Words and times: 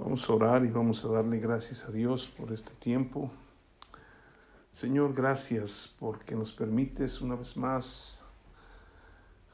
Vamos 0.00 0.30
a 0.30 0.32
orar 0.32 0.64
y 0.64 0.70
vamos 0.70 1.04
a 1.04 1.08
darle 1.08 1.40
gracias 1.40 1.84
a 1.84 1.90
Dios 1.90 2.28
por 2.28 2.52
este 2.52 2.70
tiempo. 2.74 3.32
Señor, 4.72 5.12
gracias 5.12 5.92
porque 5.98 6.36
nos 6.36 6.52
permites 6.52 7.20
una 7.20 7.34
vez 7.34 7.56
más 7.56 8.24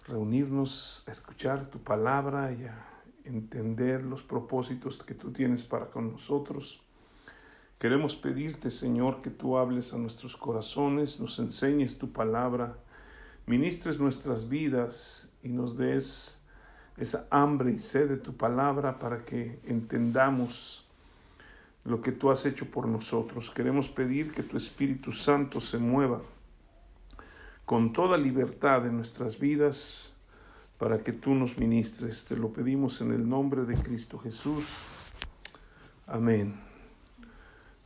reunirnos 0.07 1.03
a 1.07 1.13
escuchar 1.13 1.67
tu 1.69 1.79
palabra 1.79 2.53
y 2.53 2.67
a 2.67 2.77
entender 3.25 4.05
los 4.05 4.23
propósitos 4.23 5.03
que 5.03 5.15
tú 5.15 5.33
tienes 5.33 5.65
para 5.65 5.91
con 5.91 6.13
nosotros. 6.13 6.83
Queremos 7.79 8.15
pedirte, 8.15 8.71
Señor, 8.71 9.23
que 9.23 9.31
tú 9.31 9.57
hables 9.57 9.95
a 9.95 9.99
nuestros 9.99 10.37
corazones, 10.37 11.21
nos 11.21 11.39
enseñes 11.39 11.97
tu 11.97 12.13
palabra, 12.13 12.77
ministres 13.47 13.99
nuestras 13.99 14.47
vidas 14.51 15.31
y 15.43 15.49
nos 15.49 15.79
des 15.79 16.39
esa 16.97 17.27
hambre 17.31 17.73
y 17.73 17.79
sed 17.79 18.09
de 18.09 18.17
tu 18.17 18.37
palabra 18.37 18.99
para 18.99 19.25
que 19.25 19.59
entendamos 19.65 20.85
lo 21.85 22.01
que 22.01 22.13
tú 22.13 22.31
has 22.31 22.47
hecho 22.47 22.67
por 22.67 22.87
nosotros. 22.87 23.51
Queremos 23.51 23.91
pedir 23.91 24.33
que 24.33 24.43
tu 24.43 24.57
Espíritu 24.57 25.13
Santo 25.13 25.61
se 25.61 25.79
mueva 25.79 26.21
con 27.65 27.93
toda 27.93 28.17
libertad 28.17 28.87
en 28.87 28.97
nuestras 28.97 29.39
vidas 29.39 30.13
para 30.79 31.03
que 31.03 31.13
tú 31.13 31.35
nos 31.35 31.59
ministres. 31.59 32.25
Te 32.25 32.37
lo 32.37 32.53
pedimos 32.53 33.01
en 33.01 33.13
el 33.13 33.29
nombre 33.29 33.65
de 33.65 33.75
Cristo 33.75 34.19
Jesús. 34.19 34.65
Amén. 36.07 36.55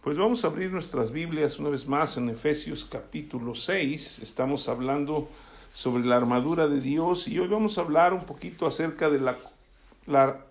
Pues 0.03 0.17
vamos 0.17 0.45
a 0.45 0.49
abrir 0.49 0.71
nuestras 0.73 1.11
Biblias 1.11 1.59
una 1.59 1.71
vez 1.71 1.87
más 1.87 2.17
en 2.17 2.29
Efesios 2.29 2.85
capítulo 2.85 3.55
6. 3.55 4.21
Estamos 4.21 4.69
hablando 4.69 5.29
sobre 5.79 6.05
la 6.05 6.17
armadura 6.17 6.67
de 6.67 6.81
Dios 6.81 7.29
y 7.29 7.39
hoy 7.39 7.47
vamos 7.47 7.79
a 7.79 7.83
hablar 7.83 8.13
un 8.13 8.25
poquito 8.25 8.67
acerca 8.67 9.09
de 9.11 9.21
la, 9.21 9.37
la 10.07 10.45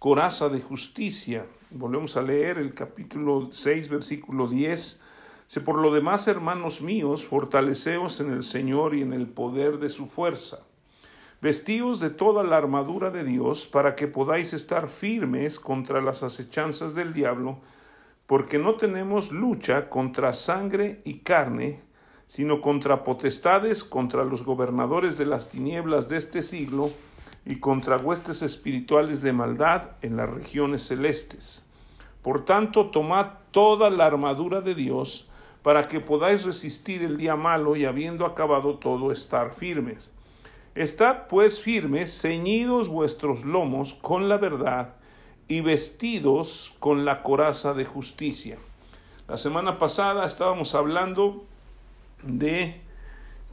coraza 0.00 0.48
de 0.48 0.60
justicia. 0.60 1.46
Volvemos 1.70 2.16
a 2.16 2.22
leer 2.22 2.58
el 2.58 2.74
capítulo 2.74 3.50
6, 3.52 3.88
versículo 3.88 4.48
10. 4.48 5.00
Dice, 5.46 5.60
por 5.60 5.78
lo 5.78 5.94
demás, 5.94 6.26
hermanos 6.26 6.80
míos, 6.80 7.24
fortaleceos 7.24 8.18
en 8.18 8.32
el 8.32 8.42
Señor 8.42 8.96
y 8.96 9.02
en 9.02 9.12
el 9.12 9.28
poder 9.28 9.78
de 9.78 9.88
su 9.88 10.08
fuerza. 10.08 10.64
Vestíos 11.40 12.00
de 12.00 12.10
toda 12.10 12.42
la 12.42 12.56
armadura 12.56 13.12
de 13.12 13.22
Dios 13.22 13.68
para 13.68 13.94
que 13.94 14.08
podáis 14.08 14.52
estar 14.52 14.88
firmes 14.88 15.60
contra 15.60 16.02
las 16.02 16.24
acechanzas 16.24 16.96
del 16.96 17.12
diablo, 17.12 17.60
porque 18.26 18.58
no 18.58 18.74
tenemos 18.74 19.30
lucha 19.30 19.88
contra 19.88 20.32
sangre 20.32 21.02
y 21.04 21.18
carne, 21.18 21.85
sino 22.26 22.60
contra 22.60 23.04
potestades, 23.04 23.84
contra 23.84 24.24
los 24.24 24.44
gobernadores 24.44 25.16
de 25.16 25.26
las 25.26 25.48
tinieblas 25.48 26.08
de 26.08 26.18
este 26.18 26.42
siglo 26.42 26.90
y 27.44 27.60
contra 27.60 27.96
huestes 27.96 28.42
espirituales 28.42 29.22
de 29.22 29.32
maldad 29.32 29.90
en 30.02 30.16
las 30.16 30.28
regiones 30.28 30.82
celestes. 30.82 31.64
Por 32.22 32.44
tanto, 32.44 32.86
tomad 32.86 33.26
toda 33.52 33.88
la 33.88 34.06
armadura 34.06 34.60
de 34.60 34.74
Dios 34.74 35.28
para 35.62 35.86
que 35.86 36.00
podáis 36.00 36.44
resistir 36.44 37.02
el 37.02 37.16
día 37.16 37.36
malo 37.36 37.76
y 37.76 37.84
habiendo 37.84 38.26
acabado 38.26 38.78
todo 38.78 39.12
estar 39.12 39.54
firmes. 39.54 40.10
Estad 40.74 41.28
pues 41.28 41.60
firmes, 41.60 42.20
ceñidos 42.20 42.88
vuestros 42.88 43.44
lomos 43.44 43.94
con 43.94 44.28
la 44.28 44.36
verdad 44.36 44.94
y 45.48 45.60
vestidos 45.60 46.74
con 46.80 47.04
la 47.04 47.22
coraza 47.22 47.72
de 47.74 47.84
justicia. 47.84 48.58
La 49.28 49.36
semana 49.36 49.78
pasada 49.78 50.26
estábamos 50.26 50.74
hablando 50.74 51.46
de 52.22 52.80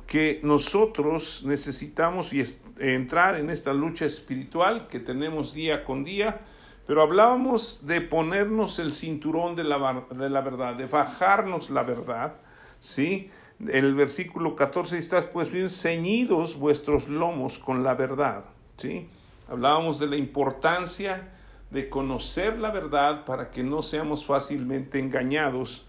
que 0.08 0.40
nosotros 0.44 1.44
necesitamos 1.46 2.32
entrar 2.80 3.36
en 3.36 3.50
esta 3.50 3.74
lucha 3.74 4.06
espiritual 4.06 4.88
que 4.88 5.00
tenemos 5.00 5.54
día 5.54 5.84
con 5.86 6.04
día, 6.04 6.42
pero 6.86 7.02
hablábamos 7.02 7.88
de 7.88 8.02
ponernos 8.02 8.80
el 8.80 8.92
cinturón 8.92 9.56
de 9.56 9.64
la, 9.64 10.06
de 10.12 10.30
la 10.30 10.42
verdad, 10.42 10.76
de 10.76 10.86
bajarnos 10.86 11.70
la 11.70 11.84
verdad, 11.84 12.36
¿sí? 12.80 13.32
El 13.68 13.96
versículo 13.96 14.56
14 14.56 14.98
está 14.98 15.32
pues 15.32 15.52
bien 15.52 15.70
ceñidos 15.70 16.58
vuestros 16.58 17.08
lomos 17.08 17.58
con 17.58 17.84
la 17.84 17.96
verdad, 17.96 18.46
¿sí? 18.78 19.08
Hablábamos 19.48 20.00
de 20.00 20.08
la 20.08 20.18
importancia 20.18 21.32
de 21.70 21.90
conocer 21.90 22.60
la 22.60 22.72
verdad 22.72 23.26
para 23.26 23.50
que 23.50 23.64
no 23.64 23.82
seamos 23.82 24.26
fácilmente 24.26 25.00
engañados 25.00 25.86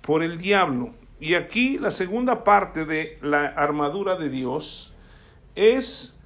por 0.00 0.22
el 0.22 0.38
diablo. 0.38 0.94
Y 1.22 1.36
aquí 1.36 1.78
la 1.78 1.92
segunda 1.92 2.42
parte 2.42 2.84
de 2.84 3.16
la 3.22 3.46
armadura 3.46 4.16
de 4.16 4.28
Dios 4.28 4.92
es 5.54 6.18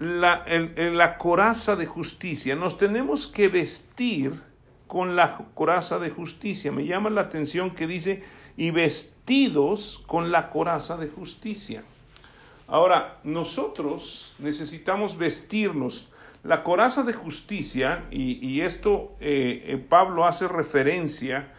la, 0.00 0.44
la 0.76 1.18
coraza 1.18 1.76
de 1.76 1.86
justicia. 1.86 2.56
Nos 2.56 2.76
tenemos 2.76 3.28
que 3.28 3.46
vestir 3.46 4.42
con 4.88 5.14
la 5.14 5.38
coraza 5.54 6.00
de 6.00 6.10
justicia. 6.10 6.72
Me 6.72 6.84
llama 6.84 7.10
la 7.10 7.20
atención 7.20 7.70
que 7.70 7.86
dice, 7.86 8.24
y 8.56 8.72
vestidos 8.72 10.02
con 10.08 10.32
la 10.32 10.50
coraza 10.50 10.96
de 10.96 11.06
justicia. 11.06 11.84
Ahora, 12.66 13.20
nosotros 13.22 14.34
necesitamos 14.40 15.16
vestirnos. 15.16 16.08
La 16.42 16.64
coraza 16.64 17.04
de 17.04 17.12
justicia, 17.12 18.04
y, 18.10 18.62
esto 18.62 19.14
eh, 19.20 19.62
eh, 19.66 19.76
Pablo 19.76 20.24
hace 20.24 20.48
referencia 20.48 21.52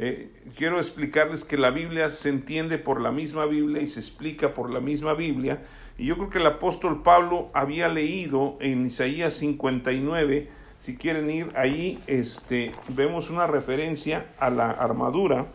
eh, 0.00 0.30
quiero 0.56 0.78
explicarles 0.78 1.42
que 1.42 1.56
la 1.56 1.72
Biblia 1.72 2.08
se 2.08 2.28
entiende 2.28 2.78
por 2.78 3.00
la 3.00 3.10
misma 3.10 3.46
Biblia 3.46 3.82
y 3.82 3.88
se 3.88 3.98
explica 3.98 4.54
por 4.54 4.70
la 4.70 4.78
misma 4.78 5.14
Biblia. 5.14 5.64
Y 5.98 6.06
yo 6.06 6.16
creo 6.16 6.30
que 6.30 6.38
el 6.38 6.46
apóstol 6.46 7.02
Pablo 7.02 7.50
había 7.52 7.88
leído 7.88 8.56
en 8.60 8.86
Isaías 8.86 9.34
59, 9.34 10.48
si 10.78 10.96
quieren 10.96 11.28
ir 11.28 11.48
ahí, 11.56 12.00
este, 12.06 12.70
vemos 12.86 13.28
una 13.28 13.48
referencia 13.48 14.32
a 14.38 14.50
la 14.50 14.70
armadura. 14.70 15.48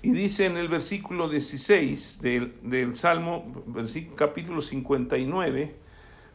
Y 0.00 0.12
dice 0.12 0.46
en 0.46 0.56
el 0.56 0.68
versículo 0.68 1.28
16 1.28 2.22
del, 2.22 2.54
del 2.62 2.96
Salmo, 2.96 3.64
capítulo 4.16 4.62
59, 4.62 5.74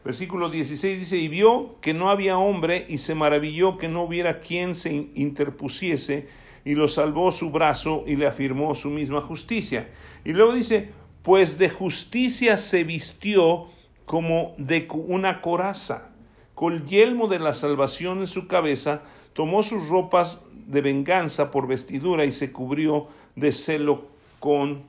versículo 0.04 0.50
16 0.50 1.00
dice, 1.00 1.16
y 1.16 1.26
vio 1.26 1.80
que 1.80 1.94
no 1.94 2.10
había 2.10 2.38
hombre 2.38 2.86
y 2.88 2.98
se 2.98 3.16
maravilló 3.16 3.76
que 3.76 3.88
no 3.88 4.02
hubiera 4.02 4.38
quien 4.38 4.76
se 4.76 5.10
interpusiese 5.16 6.28
y 6.64 6.74
lo 6.74 6.88
salvó 6.88 7.32
su 7.32 7.50
brazo 7.50 8.04
y 8.06 8.16
le 8.16 8.26
afirmó 8.26 8.74
su 8.74 8.90
misma 8.90 9.20
justicia. 9.20 9.88
Y 10.24 10.32
luego 10.32 10.52
dice, 10.52 10.90
pues 11.22 11.58
de 11.58 11.70
justicia 11.70 12.56
se 12.56 12.84
vistió 12.84 13.66
como 14.06 14.54
de 14.58 14.88
una 14.90 15.40
coraza, 15.40 16.10
con 16.54 16.86
yelmo 16.86 17.28
de 17.28 17.38
la 17.38 17.54
salvación 17.54 18.20
en 18.20 18.26
su 18.26 18.46
cabeza, 18.46 19.02
tomó 19.32 19.62
sus 19.62 19.88
ropas 19.88 20.44
de 20.66 20.80
venganza 20.80 21.50
por 21.50 21.66
vestidura 21.66 22.24
y 22.24 22.32
se 22.32 22.52
cubrió 22.52 23.08
de 23.36 23.52
celo 23.52 24.08
con 24.38 24.82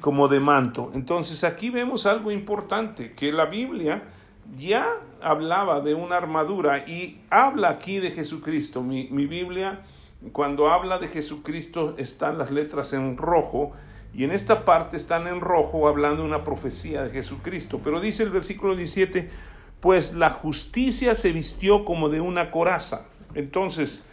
como 0.00 0.28
de 0.28 0.38
manto. 0.38 0.90
Entonces 0.94 1.44
aquí 1.44 1.70
vemos 1.70 2.04
algo 2.04 2.30
importante, 2.30 3.12
que 3.12 3.32
la 3.32 3.46
Biblia 3.46 4.02
ya 4.58 4.86
hablaba 5.22 5.80
de 5.80 5.94
una 5.94 6.16
armadura 6.16 6.86
y 6.86 7.20
habla 7.30 7.70
aquí 7.70 7.98
de 8.00 8.10
Jesucristo. 8.10 8.82
Mi, 8.82 9.08
mi 9.10 9.26
Biblia 9.26 9.80
cuando 10.32 10.68
habla 10.68 10.98
de 10.98 11.08
Jesucristo 11.08 11.94
están 11.98 12.38
las 12.38 12.50
letras 12.50 12.92
en 12.92 13.16
rojo 13.16 13.72
y 14.14 14.24
en 14.24 14.30
esta 14.30 14.64
parte 14.64 14.96
están 14.96 15.26
en 15.26 15.40
rojo 15.40 15.88
hablando 15.88 16.22
de 16.22 16.28
una 16.28 16.44
profecía 16.44 17.02
de 17.02 17.10
Jesucristo. 17.10 17.80
Pero 17.82 18.00
dice 18.00 18.22
el 18.22 18.30
versículo 18.30 18.76
17, 18.76 19.30
pues 19.80 20.14
la 20.14 20.30
justicia 20.30 21.14
se 21.14 21.32
vistió 21.32 21.84
como 21.84 22.08
de 22.08 22.20
una 22.20 22.50
coraza. 22.50 23.06
Entonces, 23.34 24.04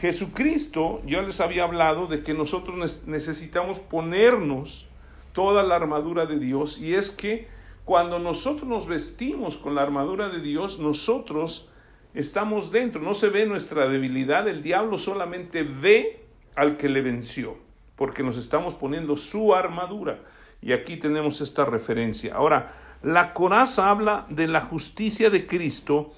Jesucristo, 0.00 1.00
yo 1.06 1.22
les 1.22 1.40
había 1.40 1.64
hablado 1.64 2.06
de 2.06 2.22
que 2.22 2.34
nosotros 2.34 3.06
necesitamos 3.06 3.80
ponernos 3.80 4.86
toda 5.32 5.62
la 5.62 5.76
armadura 5.76 6.26
de 6.26 6.38
Dios 6.38 6.78
y 6.78 6.94
es 6.94 7.10
que 7.10 7.48
cuando 7.84 8.18
nosotros 8.18 8.68
nos 8.68 8.86
vestimos 8.86 9.56
con 9.56 9.74
la 9.74 9.82
armadura 9.82 10.28
de 10.28 10.40
Dios, 10.40 10.78
nosotros 10.78 11.69
estamos 12.14 12.70
dentro, 12.72 13.00
no 13.00 13.14
se 13.14 13.28
ve 13.28 13.46
nuestra 13.46 13.88
debilidad, 13.88 14.48
el 14.48 14.62
diablo 14.62 14.98
solamente 14.98 15.62
ve 15.62 16.24
al 16.56 16.76
que 16.76 16.88
le 16.88 17.02
venció, 17.02 17.56
porque 17.96 18.22
nos 18.22 18.36
estamos 18.36 18.74
poniendo 18.74 19.16
su 19.16 19.54
armadura. 19.54 20.20
Y 20.62 20.72
aquí 20.72 20.96
tenemos 20.96 21.40
esta 21.40 21.64
referencia. 21.64 22.34
Ahora, 22.34 22.74
la 23.02 23.32
coraza 23.32 23.88
habla 23.88 24.26
de 24.28 24.46
la 24.46 24.60
justicia 24.60 25.30
de 25.30 25.46
Cristo 25.46 26.12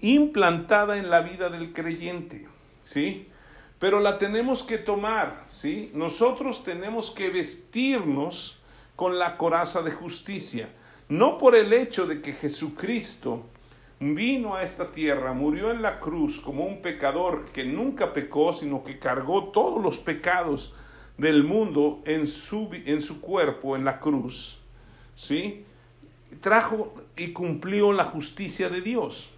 implantada 0.00 0.98
en 0.98 1.08
la 1.08 1.22
vida 1.22 1.48
del 1.48 1.72
creyente, 1.72 2.46
¿sí? 2.82 3.28
Pero 3.78 4.00
la 4.00 4.18
tenemos 4.18 4.62
que 4.62 4.78
tomar, 4.78 5.44
¿sí? 5.48 5.90
Nosotros 5.94 6.64
tenemos 6.64 7.10
que 7.10 7.30
vestirnos 7.30 8.60
con 8.96 9.18
la 9.18 9.36
coraza 9.36 9.82
de 9.82 9.92
justicia, 9.92 10.68
no 11.08 11.38
por 11.38 11.54
el 11.54 11.72
hecho 11.72 12.06
de 12.06 12.20
que 12.20 12.32
Jesucristo 12.32 13.46
vino 14.00 14.54
a 14.54 14.62
esta 14.62 14.90
tierra, 14.90 15.32
murió 15.32 15.70
en 15.70 15.82
la 15.82 16.00
cruz 16.00 16.40
como 16.40 16.66
un 16.66 16.82
pecador 16.82 17.46
que 17.52 17.64
nunca 17.64 18.12
pecó, 18.12 18.52
sino 18.52 18.84
que 18.84 18.98
cargó 18.98 19.44
todos 19.44 19.82
los 19.82 19.98
pecados 19.98 20.74
del 21.16 21.44
mundo 21.44 22.02
en 22.04 22.26
su, 22.26 22.68
en 22.72 23.00
su 23.00 23.20
cuerpo, 23.20 23.74
en 23.74 23.84
la 23.84 24.00
cruz, 24.00 24.58
¿sí? 25.14 25.64
Trajo 26.40 26.94
y 27.16 27.32
cumplió 27.32 27.92
la 27.92 28.04
justicia 28.04 28.68
de 28.68 28.82
Dios. 28.82 29.30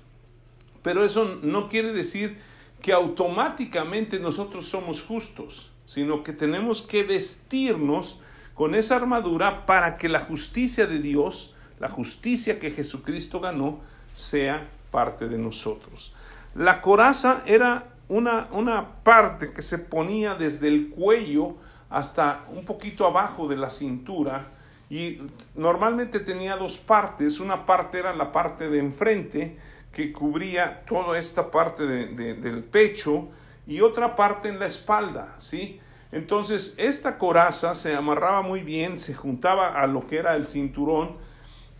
Pero 0.82 1.04
eso 1.04 1.38
no 1.43 1.69
quiere 1.69 1.93
decir 1.93 2.38
que 2.82 2.93
automáticamente 2.93 4.19
nosotros 4.19 4.66
somos 4.66 5.02
justos, 5.02 5.70
sino 5.84 6.22
que 6.22 6.32
tenemos 6.32 6.82
que 6.82 7.04
vestirnos 7.04 8.20
con 8.54 8.75
esa 8.75 8.96
armadura 8.96 9.66
para 9.66 9.96
que 9.96 10.08
la 10.08 10.20
justicia 10.20 10.87
de 10.87 10.99
Dios, 10.99 11.54
la 11.78 11.88
justicia 11.88 12.58
que 12.58 12.72
Jesucristo 12.72 13.38
ganó, 13.38 13.81
sea 14.18 14.68
parte 14.90 15.28
de 15.28 15.38
nosotros. 15.38 16.12
La 16.54 16.82
coraza 16.82 17.42
era 17.46 17.94
una, 18.08 18.48
una 18.50 19.02
parte 19.04 19.52
que 19.52 19.62
se 19.62 19.78
ponía 19.78 20.34
desde 20.34 20.66
el 20.66 20.90
cuello 20.90 21.54
hasta 21.88 22.44
un 22.48 22.64
poquito 22.64 23.06
abajo 23.06 23.46
de 23.46 23.56
la 23.56 23.70
cintura 23.70 24.48
y 24.90 25.18
normalmente 25.54 26.18
tenía 26.18 26.56
dos 26.56 26.78
partes. 26.78 27.38
Una 27.38 27.64
parte 27.64 27.98
era 28.00 28.12
la 28.12 28.32
parte 28.32 28.68
de 28.68 28.80
enfrente 28.80 29.56
que 29.92 30.12
cubría 30.12 30.84
toda 30.84 31.16
esta 31.16 31.50
parte 31.50 31.86
del 31.86 32.64
pecho 32.64 33.28
y 33.66 33.80
otra 33.82 34.16
parte 34.16 34.48
en 34.48 34.58
la 34.58 34.66
espalda, 34.66 35.34
¿sí? 35.38 35.80
Entonces 36.10 36.74
esta 36.78 37.18
coraza 37.18 37.74
se 37.74 37.94
amarraba 37.94 38.42
muy 38.42 38.62
bien, 38.62 38.98
se 38.98 39.14
juntaba 39.14 39.80
a 39.80 39.86
lo 39.86 40.06
que 40.06 40.16
era 40.16 40.34
el 40.34 40.46
cinturón 40.46 41.27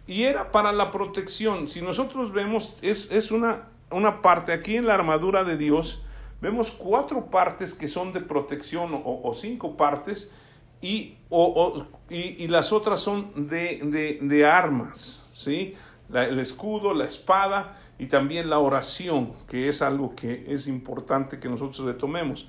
y 0.09 0.25
era 0.25 0.51
para 0.51 0.73
la 0.73 0.91
protección. 0.91 1.69
Si 1.69 1.83
nosotros 1.83 2.33
vemos, 2.33 2.79
es, 2.81 3.13
es 3.13 3.31
una, 3.31 3.69
una 3.91 4.23
parte 4.23 4.53
aquí 4.53 4.77
en 4.77 4.87
la 4.87 4.95
armadura 4.95 5.45
de 5.45 5.59
Dios, 5.59 6.03
vemos 6.41 6.71
cuatro 6.71 7.27
partes 7.27 7.75
que 7.75 7.89
son 7.89 8.15
de 8.15 8.23
protección 8.23 9.03
o, 9.05 9.33
cinco 9.35 9.77
partes 9.77 10.31
y, 10.81 11.19
y, 12.09 12.49
las 12.49 12.73
otras 12.73 13.01
son 13.01 13.49
de, 13.49 14.19
de, 14.23 14.47
armas, 14.47 15.29
¿sí? 15.35 15.75
el 16.15 16.39
escudo, 16.39 16.95
la 16.95 17.05
espada 17.05 17.77
y 17.99 18.07
también 18.07 18.49
la 18.49 18.61
oración, 18.61 19.35
que 19.47 19.69
es 19.69 19.83
algo 19.83 20.15
que 20.17 20.47
es 20.49 20.69
importante 20.69 21.39
que 21.39 21.51
nosotros 21.51 21.81
retomemos. 21.81 22.49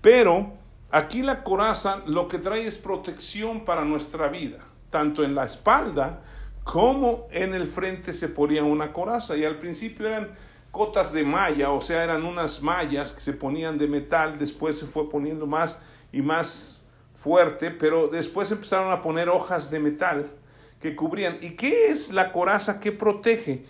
Pero 0.00 0.52
aquí 0.92 1.22
la 1.22 1.42
coraza 1.42 2.02
lo 2.06 2.28
que 2.28 2.38
trae 2.38 2.68
es 2.68 2.78
protección 2.78 3.64
para 3.64 3.84
nuestra 3.84 4.28
vida, 4.28 4.58
tanto 4.90 5.24
en 5.24 5.34
la 5.34 5.44
espalda 5.44 6.22
como 6.64 7.28
en 7.30 7.54
el 7.54 7.66
frente 7.66 8.12
se 8.12 8.28
ponía 8.28 8.62
una 8.62 8.92
coraza 8.92 9.36
y 9.36 9.44
al 9.44 9.58
principio 9.58 10.06
eran 10.06 10.30
cotas 10.70 11.12
de 11.12 11.24
malla, 11.24 11.70
o 11.70 11.80
sea, 11.80 12.04
eran 12.04 12.24
unas 12.24 12.62
mallas 12.62 13.12
que 13.12 13.20
se 13.20 13.32
ponían 13.32 13.78
de 13.78 13.88
metal, 13.88 14.38
después 14.38 14.78
se 14.78 14.86
fue 14.86 15.10
poniendo 15.10 15.46
más 15.46 15.76
y 16.12 16.22
más 16.22 16.84
fuerte, 17.14 17.70
pero 17.70 18.08
después 18.08 18.50
empezaron 18.50 18.92
a 18.92 19.02
poner 19.02 19.28
hojas 19.28 19.70
de 19.70 19.80
metal 19.80 20.30
que 20.80 20.96
cubrían. 20.96 21.38
¿Y 21.40 21.50
qué 21.50 21.88
es 21.88 22.10
la 22.12 22.32
coraza 22.32 22.80
que 22.80 22.92
protege? 22.92 23.64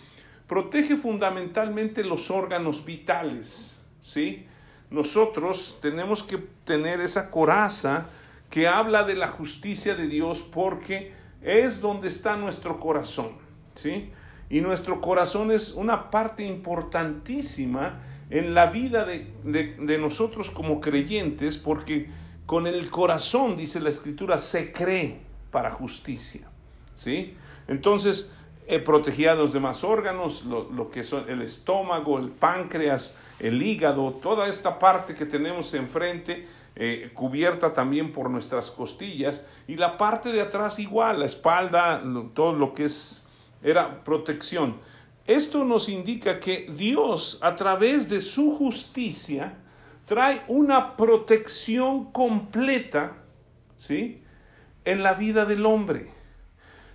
Protege 0.47 0.95
fundamentalmente 0.95 2.03
los 2.03 2.29
órganos 2.29 2.85
vitales, 2.85 3.81
¿sí? 4.01 4.45
Nosotros 4.89 5.79
tenemos 5.81 6.23
que 6.23 6.37
tener 6.65 7.01
esa 7.01 7.29
coraza 7.29 8.07
que 8.49 8.67
habla 8.67 9.03
de 9.03 9.15
la 9.15 9.29
justicia 9.29 9.95
de 9.95 10.07
Dios 10.07 10.41
porque 10.41 11.13
es 11.41 11.81
donde 11.81 12.07
está 12.07 12.35
nuestro 12.35 12.79
corazón, 12.79 13.31
¿sí? 13.75 14.11
Y 14.49 14.61
nuestro 14.61 14.99
corazón 14.99 15.51
es 15.51 15.71
una 15.71 16.11
parte 16.11 16.45
importantísima 16.45 18.01
en 18.29 18.53
la 18.53 18.67
vida 18.67 19.05
de, 19.05 19.97
nosotros 19.97 20.51
como 20.51 20.81
creyentes, 20.81 21.57
porque 21.57 22.09
con 22.45 22.67
el 22.67 22.89
corazón, 22.89 23.55
dice 23.55 23.79
la 23.79 23.89
escritura, 23.89 24.37
se 24.37 24.71
cree 24.71 25.19
para 25.51 25.71
justicia. 25.71 26.41
¿sí? 26.95 27.35
Entonces, 27.67 28.31
eh, 28.67 28.79
protegía 28.79 29.35
los 29.35 29.53
demás 29.53 29.83
órganos, 29.83 30.45
lo, 30.45 30.91
que 30.91 31.03
son 31.03 31.29
el 31.29 31.41
estómago, 31.41 32.19
el 32.19 32.29
páncreas, 32.29 33.15
el 33.39 33.61
hígado, 33.61 34.11
toda 34.21 34.47
esta 34.47 34.79
parte 34.79 35.13
que 35.13 35.25
tenemos 35.25 35.73
enfrente, 35.73 36.47
eh, 36.75 37.11
cubierta 37.13 37.73
también 37.73 38.13
por 38.13 38.29
nuestras 38.29 38.71
costillas, 38.71 39.41
y 39.67 39.75
la 39.75 39.97
parte 39.97 40.31
de 40.31 40.41
atrás 40.41 40.79
igual, 40.79 41.19
la 41.19 41.25
espalda, 41.25 42.01
todo 42.33 42.53
lo 42.53 42.73
que 42.73 42.85
es 42.85 43.25
era 43.63 44.03
protección. 44.03 44.77
Esto 45.27 45.63
nos 45.63 45.89
indica 45.89 46.39
que 46.39 46.67
Dios, 46.75 47.37
a 47.41 47.55
través 47.55 48.09
de 48.09 48.21
su 48.21 48.57
justicia, 48.57 49.57
trae 50.05 50.41
una 50.47 50.95
protección 50.95 52.11
completa, 52.11 53.17
¿sí? 53.77 54.23
En 54.83 55.03
la 55.03 55.13
vida 55.13 55.45
del 55.45 55.65
hombre. 55.65 56.11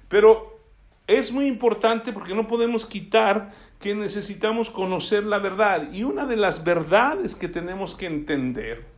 Pero 0.08 0.58
es 1.06 1.32
muy 1.32 1.46
importante 1.46 2.12
porque 2.12 2.34
no 2.34 2.46
podemos 2.46 2.84
quitar 2.84 3.52
que 3.78 3.94
necesitamos 3.94 4.70
conocer 4.70 5.24
la 5.24 5.38
verdad. 5.38 5.92
Y 5.92 6.02
una 6.02 6.26
de 6.26 6.36
las 6.36 6.64
verdades 6.64 7.34
que 7.34 7.48
tenemos 7.48 7.94
que 7.94 8.06
entender 8.06 8.95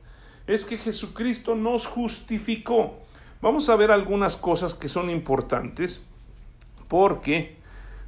es 0.48 0.64
que 0.64 0.78
Jesucristo 0.78 1.54
nos 1.54 1.86
justificó. 1.86 2.98
Vamos 3.40 3.68
a 3.68 3.76
ver 3.76 3.92
algunas 3.92 4.36
cosas 4.36 4.74
que 4.74 4.88
son 4.88 5.10
importantes 5.10 6.00
porque 6.88 7.56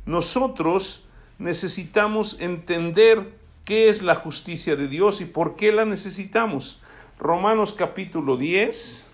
nosotros 0.06 1.04
necesitamos 1.38 2.40
entender 2.40 3.38
qué 3.64 3.90
es 3.90 4.02
la 4.02 4.14
justicia 4.14 4.74
de 4.74 4.88
Dios 4.88 5.20
y 5.20 5.26
por 5.26 5.54
qué 5.54 5.70
la 5.70 5.84
necesitamos. 5.84 6.80
Romanos 7.18 7.74
capítulo 7.74 8.38
10, 8.38 9.06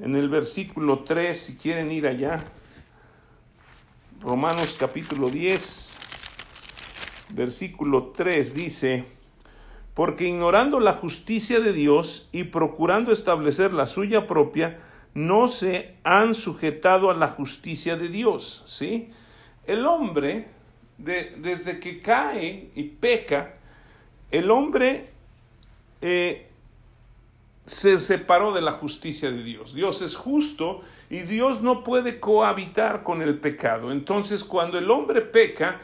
en 0.00 0.16
el 0.16 0.28
versículo 0.28 1.04
3, 1.04 1.40
si 1.40 1.56
quieren 1.56 1.92
ir 1.92 2.08
allá. 2.08 2.44
Romanos 4.20 4.74
capítulo 4.76 5.30
10, 5.30 5.92
versículo 7.30 8.08
3 8.08 8.54
dice, 8.54 9.15
porque 9.96 10.28
ignorando 10.28 10.78
la 10.78 10.92
justicia 10.92 11.58
de 11.58 11.72
Dios 11.72 12.28
y 12.30 12.44
procurando 12.44 13.12
establecer 13.12 13.72
la 13.72 13.86
suya 13.86 14.26
propia, 14.26 14.78
no 15.14 15.48
se 15.48 15.94
han 16.04 16.34
sujetado 16.34 17.10
a 17.10 17.14
la 17.14 17.28
justicia 17.28 17.96
de 17.96 18.10
Dios, 18.10 18.62
¿sí? 18.66 19.08
El 19.66 19.86
hombre, 19.86 20.48
desde 20.98 21.80
que 21.80 21.98
cae 21.98 22.68
y 22.74 22.82
peca, 22.82 23.54
el 24.30 24.50
hombre 24.50 25.08
eh, 26.02 26.46
se 27.64 27.98
separó 27.98 28.52
de 28.52 28.60
la 28.60 28.72
justicia 28.72 29.30
de 29.30 29.42
Dios. 29.42 29.72
Dios 29.72 30.02
es 30.02 30.14
justo 30.14 30.82
y 31.08 31.20
Dios 31.20 31.62
no 31.62 31.82
puede 31.82 32.20
cohabitar 32.20 33.02
con 33.02 33.22
el 33.22 33.38
pecado. 33.38 33.90
Entonces, 33.90 34.44
cuando 34.44 34.76
el 34.76 34.90
hombre 34.90 35.22
peca, 35.22 35.80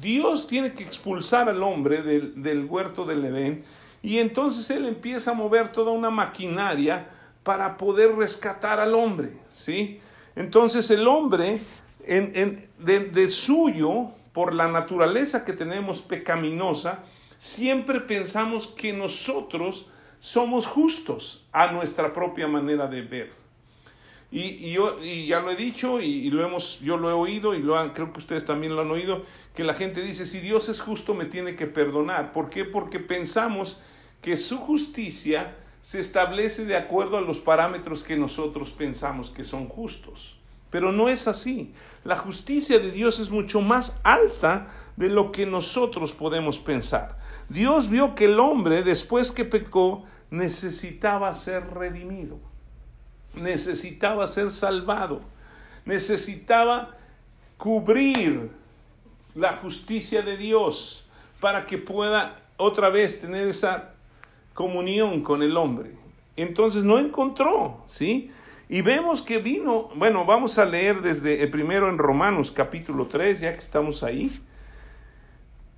Dios 0.00 0.46
tiene 0.46 0.72
que 0.72 0.82
expulsar 0.82 1.48
al 1.48 1.62
hombre 1.62 2.02
del, 2.02 2.42
del 2.42 2.64
huerto 2.64 3.04
del 3.04 3.24
Edén 3.24 3.64
y 4.02 4.18
entonces 4.18 4.70
él 4.70 4.86
empieza 4.86 5.32
a 5.32 5.34
mover 5.34 5.72
toda 5.72 5.92
una 5.92 6.10
maquinaria 6.10 7.08
para 7.42 7.76
poder 7.76 8.14
rescatar 8.14 8.80
al 8.80 8.94
hombre, 8.94 9.32
¿sí? 9.50 10.00
Entonces 10.34 10.90
el 10.90 11.08
hombre 11.08 11.60
en, 12.06 12.68
de, 12.78 13.28
suyo, 13.28 14.10
por 14.32 14.54
la 14.54 14.68
naturaleza 14.68 15.44
que 15.44 15.52
tenemos 15.52 16.02
pecaminosa, 16.02 17.00
siempre 17.36 18.00
pensamos 18.00 18.66
que 18.66 18.92
nosotros 18.92 19.86
somos 20.18 20.66
justos 20.66 21.46
a 21.52 21.72
nuestra 21.72 22.12
propia 22.12 22.46
manera 22.46 22.86
de 22.86 23.02
ver. 23.02 23.32
Y, 24.30 24.72
yo 24.72 24.98
y 25.02 25.26
ya 25.26 25.40
lo 25.40 25.50
he 25.50 25.56
dicho 25.56 26.00
y, 26.00 26.30
lo 26.30 26.44
hemos, 26.44 26.80
yo 26.80 26.96
lo 26.96 27.10
he 27.10 27.12
oído 27.12 27.54
y 27.54 27.62
lo 27.62 27.92
creo 27.92 28.12
que 28.12 28.18
ustedes 28.18 28.44
también 28.44 28.74
lo 28.74 28.82
han 28.82 28.90
oído, 28.90 29.24
que 29.56 29.64
la 29.64 29.74
gente 29.74 30.02
dice, 30.02 30.26
si 30.26 30.40
Dios 30.40 30.68
es 30.68 30.80
justo 30.80 31.14
me 31.14 31.24
tiene 31.24 31.56
que 31.56 31.66
perdonar. 31.66 32.32
¿Por 32.32 32.50
qué? 32.50 32.66
Porque 32.66 33.00
pensamos 33.00 33.80
que 34.20 34.36
su 34.36 34.58
justicia 34.58 35.56
se 35.80 35.98
establece 35.98 36.66
de 36.66 36.76
acuerdo 36.76 37.16
a 37.16 37.22
los 37.22 37.40
parámetros 37.40 38.02
que 38.04 38.16
nosotros 38.16 38.70
pensamos 38.72 39.30
que 39.30 39.44
son 39.44 39.66
justos. 39.66 40.36
Pero 40.68 40.92
no 40.92 41.08
es 41.08 41.26
así. 41.26 41.72
La 42.04 42.16
justicia 42.16 42.78
de 42.78 42.90
Dios 42.90 43.18
es 43.18 43.30
mucho 43.30 43.62
más 43.62 43.98
alta 44.02 44.68
de 44.96 45.08
lo 45.08 45.32
que 45.32 45.46
nosotros 45.46 46.12
podemos 46.12 46.58
pensar. 46.58 47.18
Dios 47.48 47.88
vio 47.88 48.14
que 48.14 48.26
el 48.26 48.38
hombre, 48.38 48.82
después 48.82 49.32
que 49.32 49.46
pecó, 49.46 50.04
necesitaba 50.28 51.32
ser 51.32 51.70
redimido, 51.70 52.38
necesitaba 53.34 54.26
ser 54.26 54.50
salvado, 54.50 55.22
necesitaba 55.86 56.96
cubrir 57.56 58.50
la 59.36 59.52
justicia 59.52 60.22
de 60.22 60.36
Dios 60.36 61.06
para 61.40 61.66
que 61.66 61.78
pueda 61.78 62.42
otra 62.56 62.88
vez 62.88 63.20
tener 63.20 63.46
esa 63.46 63.92
comunión 64.54 65.22
con 65.22 65.42
el 65.42 65.56
hombre. 65.58 65.92
Entonces 66.36 66.84
no 66.84 66.98
encontró, 66.98 67.84
¿sí? 67.86 68.30
Y 68.68 68.80
vemos 68.80 69.22
que 69.22 69.38
vino, 69.38 69.90
bueno, 69.94 70.24
vamos 70.24 70.58
a 70.58 70.64
leer 70.64 71.02
desde 71.02 71.42
el 71.42 71.50
primero 71.50 71.88
en 71.88 71.98
Romanos 71.98 72.50
capítulo 72.50 73.06
3, 73.06 73.40
ya 73.40 73.52
que 73.52 73.60
estamos 73.60 74.02
ahí. 74.02 74.32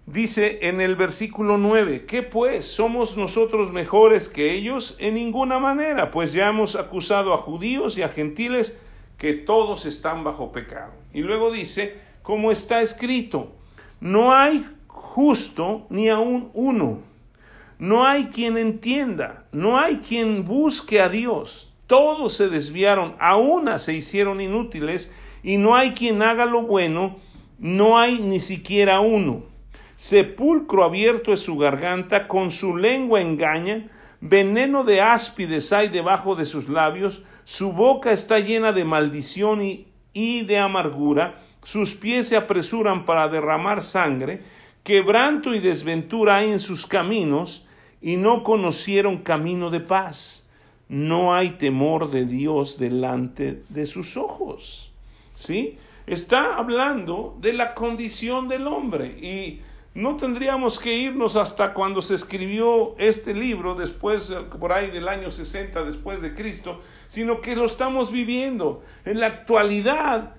Dice 0.06 0.60
en 0.62 0.80
el 0.80 0.96
versículo 0.96 1.58
9, 1.58 2.06
¿qué 2.06 2.22
pues? 2.22 2.64
¿Somos 2.64 3.16
nosotros 3.16 3.72
mejores 3.72 4.28
que 4.28 4.54
ellos? 4.54 4.96
En 5.00 5.14
ninguna 5.14 5.58
manera, 5.58 6.12
pues 6.12 6.32
ya 6.32 6.48
hemos 6.48 6.76
acusado 6.76 7.34
a 7.34 7.38
judíos 7.38 7.98
y 7.98 8.02
a 8.02 8.08
gentiles 8.08 8.78
que 9.18 9.34
todos 9.34 9.84
están 9.84 10.24
bajo 10.24 10.52
pecado. 10.52 10.92
Y 11.12 11.22
luego 11.22 11.50
dice, 11.50 12.07
como 12.28 12.52
está 12.52 12.82
escrito, 12.82 13.56
no 14.02 14.34
hay 14.34 14.62
justo 14.86 15.86
ni 15.88 16.10
aun 16.10 16.50
uno. 16.52 16.98
No 17.78 18.06
hay 18.06 18.26
quien 18.26 18.58
entienda, 18.58 19.46
no 19.50 19.78
hay 19.78 20.00
quien 20.06 20.44
busque 20.44 21.00
a 21.00 21.08
Dios. 21.08 21.72
Todos 21.86 22.34
se 22.34 22.50
desviaron, 22.50 23.16
a 23.18 23.36
una 23.36 23.78
se 23.78 23.94
hicieron 23.94 24.42
inútiles, 24.42 25.10
y 25.42 25.56
no 25.56 25.74
hay 25.74 25.92
quien 25.92 26.20
haga 26.20 26.44
lo 26.44 26.64
bueno, 26.64 27.16
no 27.58 27.98
hay 27.98 28.20
ni 28.20 28.40
siquiera 28.40 29.00
uno. 29.00 29.44
Sepulcro 29.96 30.84
abierto 30.84 31.32
es 31.32 31.40
su 31.40 31.56
garganta, 31.56 32.28
con 32.28 32.50
su 32.50 32.76
lengua 32.76 33.22
engaña, 33.22 33.88
veneno 34.20 34.84
de 34.84 35.00
áspides 35.00 35.72
hay 35.72 35.88
debajo 35.88 36.36
de 36.36 36.44
sus 36.44 36.68
labios, 36.68 37.22
su 37.44 37.72
boca 37.72 38.12
está 38.12 38.38
llena 38.38 38.72
de 38.72 38.84
maldición 38.84 39.62
y 40.12 40.42
de 40.42 40.58
amargura, 40.58 41.47
sus 41.68 41.96
pies 41.96 42.28
se 42.28 42.36
apresuran 42.38 43.04
para 43.04 43.28
derramar 43.28 43.82
sangre, 43.82 44.40
quebranto 44.82 45.54
y 45.54 45.58
desventura 45.58 46.36
hay 46.36 46.50
en 46.50 46.60
sus 46.60 46.86
caminos, 46.86 47.66
y 48.00 48.16
no 48.16 48.42
conocieron 48.42 49.18
camino 49.18 49.68
de 49.68 49.80
paz. 49.80 50.48
No 50.88 51.34
hay 51.34 51.50
temor 51.50 52.10
de 52.10 52.24
Dios 52.24 52.78
delante 52.78 53.64
de 53.68 53.84
sus 53.84 54.16
ojos. 54.16 54.92
¿Sí? 55.34 55.76
Está 56.06 56.56
hablando 56.56 57.36
de 57.38 57.52
la 57.52 57.74
condición 57.74 58.48
del 58.48 58.66
hombre 58.66 59.08
y 59.20 59.60
no 59.92 60.16
tendríamos 60.16 60.78
que 60.78 60.96
irnos 60.96 61.36
hasta 61.36 61.74
cuando 61.74 62.00
se 62.00 62.14
escribió 62.14 62.94
este 62.96 63.34
libro, 63.34 63.74
después, 63.74 64.34
por 64.58 64.72
ahí 64.72 64.90
del 64.90 65.06
año 65.06 65.30
60 65.30 65.84
después 65.84 66.22
de 66.22 66.34
Cristo, 66.34 66.80
sino 67.08 67.42
que 67.42 67.56
lo 67.56 67.66
estamos 67.66 68.10
viviendo. 68.10 68.82
En 69.04 69.20
la 69.20 69.26
actualidad, 69.26 70.37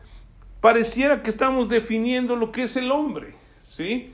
pareciera 0.61 1.23
que 1.23 1.29
estamos 1.29 1.69
definiendo 1.69 2.35
lo 2.35 2.51
que 2.51 2.63
es 2.63 2.75
el 2.75 2.91
hombre, 2.91 3.33
¿sí? 3.63 4.13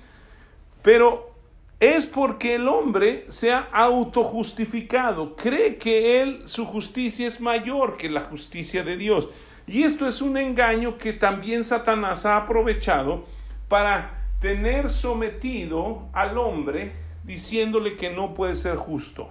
Pero 0.81 1.31
es 1.79 2.05
porque 2.05 2.55
el 2.55 2.67
hombre 2.67 3.25
se 3.29 3.51
ha 3.51 3.67
autojustificado, 3.71 5.35
cree 5.35 5.77
que 5.77 6.21
él, 6.21 6.43
su 6.45 6.65
justicia 6.65 7.27
es 7.27 7.41
mayor 7.41 7.97
que 7.97 8.09
la 8.09 8.21
justicia 8.21 8.83
de 8.83 8.97
Dios. 8.97 9.29
Y 9.67 9.83
esto 9.83 10.07
es 10.07 10.21
un 10.21 10.37
engaño 10.37 10.97
que 10.97 11.13
también 11.13 11.63
Satanás 11.63 12.25
ha 12.25 12.37
aprovechado 12.37 13.25
para 13.67 14.29
tener 14.39 14.89
sometido 14.89 16.07
al 16.13 16.37
hombre 16.37 16.93
diciéndole 17.23 17.97
que 17.97 18.11
no 18.11 18.35
puede 18.35 18.55
ser 18.55 18.75
justo, 18.75 19.29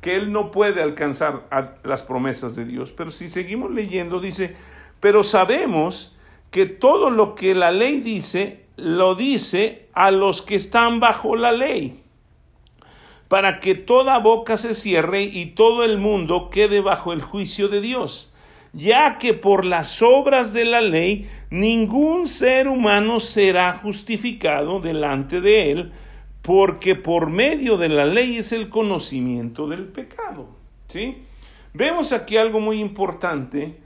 que 0.00 0.16
él 0.16 0.32
no 0.32 0.50
puede 0.50 0.82
alcanzar 0.82 1.48
las 1.84 2.02
promesas 2.02 2.56
de 2.56 2.64
Dios. 2.64 2.92
Pero 2.92 3.12
si 3.12 3.30
seguimos 3.30 3.70
leyendo, 3.70 4.20
dice, 4.20 4.56
pero 5.00 5.22
sabemos 5.22 6.17
que 6.50 6.66
todo 6.66 7.10
lo 7.10 7.34
que 7.34 7.54
la 7.54 7.70
ley 7.70 8.00
dice, 8.00 8.64
lo 8.76 9.14
dice 9.14 9.88
a 9.92 10.10
los 10.10 10.42
que 10.42 10.54
están 10.54 11.00
bajo 11.00 11.36
la 11.36 11.52
ley, 11.52 12.02
para 13.28 13.60
que 13.60 13.74
toda 13.74 14.18
boca 14.18 14.56
se 14.56 14.74
cierre 14.74 15.22
y 15.22 15.46
todo 15.46 15.84
el 15.84 15.98
mundo 15.98 16.48
quede 16.50 16.80
bajo 16.80 17.12
el 17.12 17.20
juicio 17.20 17.68
de 17.68 17.80
Dios, 17.80 18.32
ya 18.72 19.18
que 19.18 19.34
por 19.34 19.64
las 19.64 20.00
obras 20.02 20.52
de 20.52 20.64
la 20.64 20.80
ley 20.80 21.28
ningún 21.50 22.26
ser 22.26 22.68
humano 22.68 23.20
será 23.20 23.72
justificado 23.74 24.80
delante 24.80 25.40
de 25.40 25.72
él, 25.72 25.92
porque 26.42 26.94
por 26.94 27.28
medio 27.28 27.76
de 27.76 27.90
la 27.90 28.06
ley 28.06 28.38
es 28.38 28.52
el 28.52 28.70
conocimiento 28.70 29.66
del 29.66 29.84
pecado. 29.84 30.48
¿Sí? 30.86 31.24
Vemos 31.74 32.12
aquí 32.12 32.38
algo 32.38 32.60
muy 32.60 32.80
importante, 32.80 33.78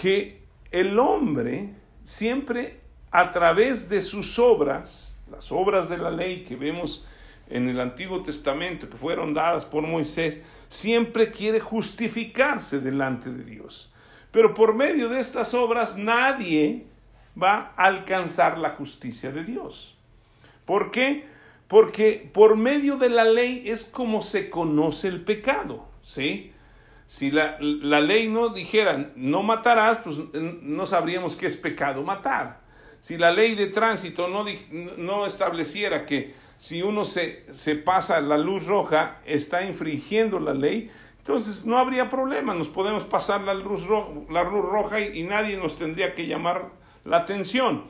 que 0.00 0.42
el 0.70 0.98
hombre 0.98 1.81
siempre 2.04 2.80
a 3.10 3.30
través 3.30 3.88
de 3.88 4.02
sus 4.02 4.38
obras, 4.38 5.16
las 5.30 5.52
obras 5.52 5.88
de 5.88 5.98
la 5.98 6.10
ley 6.10 6.44
que 6.44 6.56
vemos 6.56 7.06
en 7.48 7.68
el 7.68 7.80
Antiguo 7.80 8.22
Testamento, 8.22 8.88
que 8.88 8.96
fueron 8.96 9.34
dadas 9.34 9.64
por 9.64 9.82
Moisés, 9.82 10.42
siempre 10.68 11.30
quiere 11.30 11.60
justificarse 11.60 12.80
delante 12.80 13.30
de 13.30 13.44
Dios. 13.44 13.92
Pero 14.30 14.54
por 14.54 14.74
medio 14.74 15.10
de 15.10 15.20
estas 15.20 15.52
obras 15.52 15.96
nadie 15.98 16.86
va 17.40 17.74
a 17.76 17.84
alcanzar 17.84 18.58
la 18.58 18.70
justicia 18.70 19.30
de 19.30 19.44
Dios. 19.44 19.96
¿Por 20.64 20.90
qué? 20.90 21.26
Porque 21.68 22.30
por 22.32 22.56
medio 22.56 22.96
de 22.96 23.10
la 23.10 23.24
ley 23.24 23.64
es 23.66 23.84
como 23.84 24.22
se 24.22 24.48
conoce 24.48 25.08
el 25.08 25.22
pecado, 25.22 25.86
¿sí? 26.02 26.52
Si 27.12 27.30
la, 27.30 27.58
ley 27.60 28.28
no 28.28 28.48
dijera 28.48 29.12
no 29.16 29.42
matarás, 29.42 29.98
pues 29.98 30.16
no 30.32 30.86
sabríamos 30.86 31.36
qué 31.36 31.44
es 31.44 31.58
pecado 31.58 32.02
matar. 32.02 32.62
Si 33.00 33.18
la 33.18 33.30
ley 33.30 33.54
de 33.54 33.66
tránsito 33.66 34.28
no, 34.28 34.46
no 34.96 35.26
estableciera 35.26 36.06
que 36.06 36.34
si 36.56 36.80
uno 36.80 37.04
se, 37.04 37.44
se 37.52 37.74
pasa 37.76 38.18
la 38.22 38.38
luz 38.38 38.66
roja 38.66 39.20
está 39.26 39.62
infringiendo 39.62 40.40
la 40.40 40.54
ley, 40.54 40.90
entonces 41.18 41.66
no 41.66 41.76
habría 41.76 42.08
problema, 42.08 42.54
nos 42.54 42.68
podemos 42.68 43.04
pasar 43.04 43.42
la 43.42 43.52
luz, 43.52 43.82
la 44.30 44.44
luz 44.44 44.64
roja 44.64 44.98
y 44.98 45.22
nadie 45.24 45.58
nos 45.58 45.76
tendría 45.76 46.14
que 46.14 46.26
llamar 46.26 46.70
la 47.04 47.18
atención. 47.18 47.84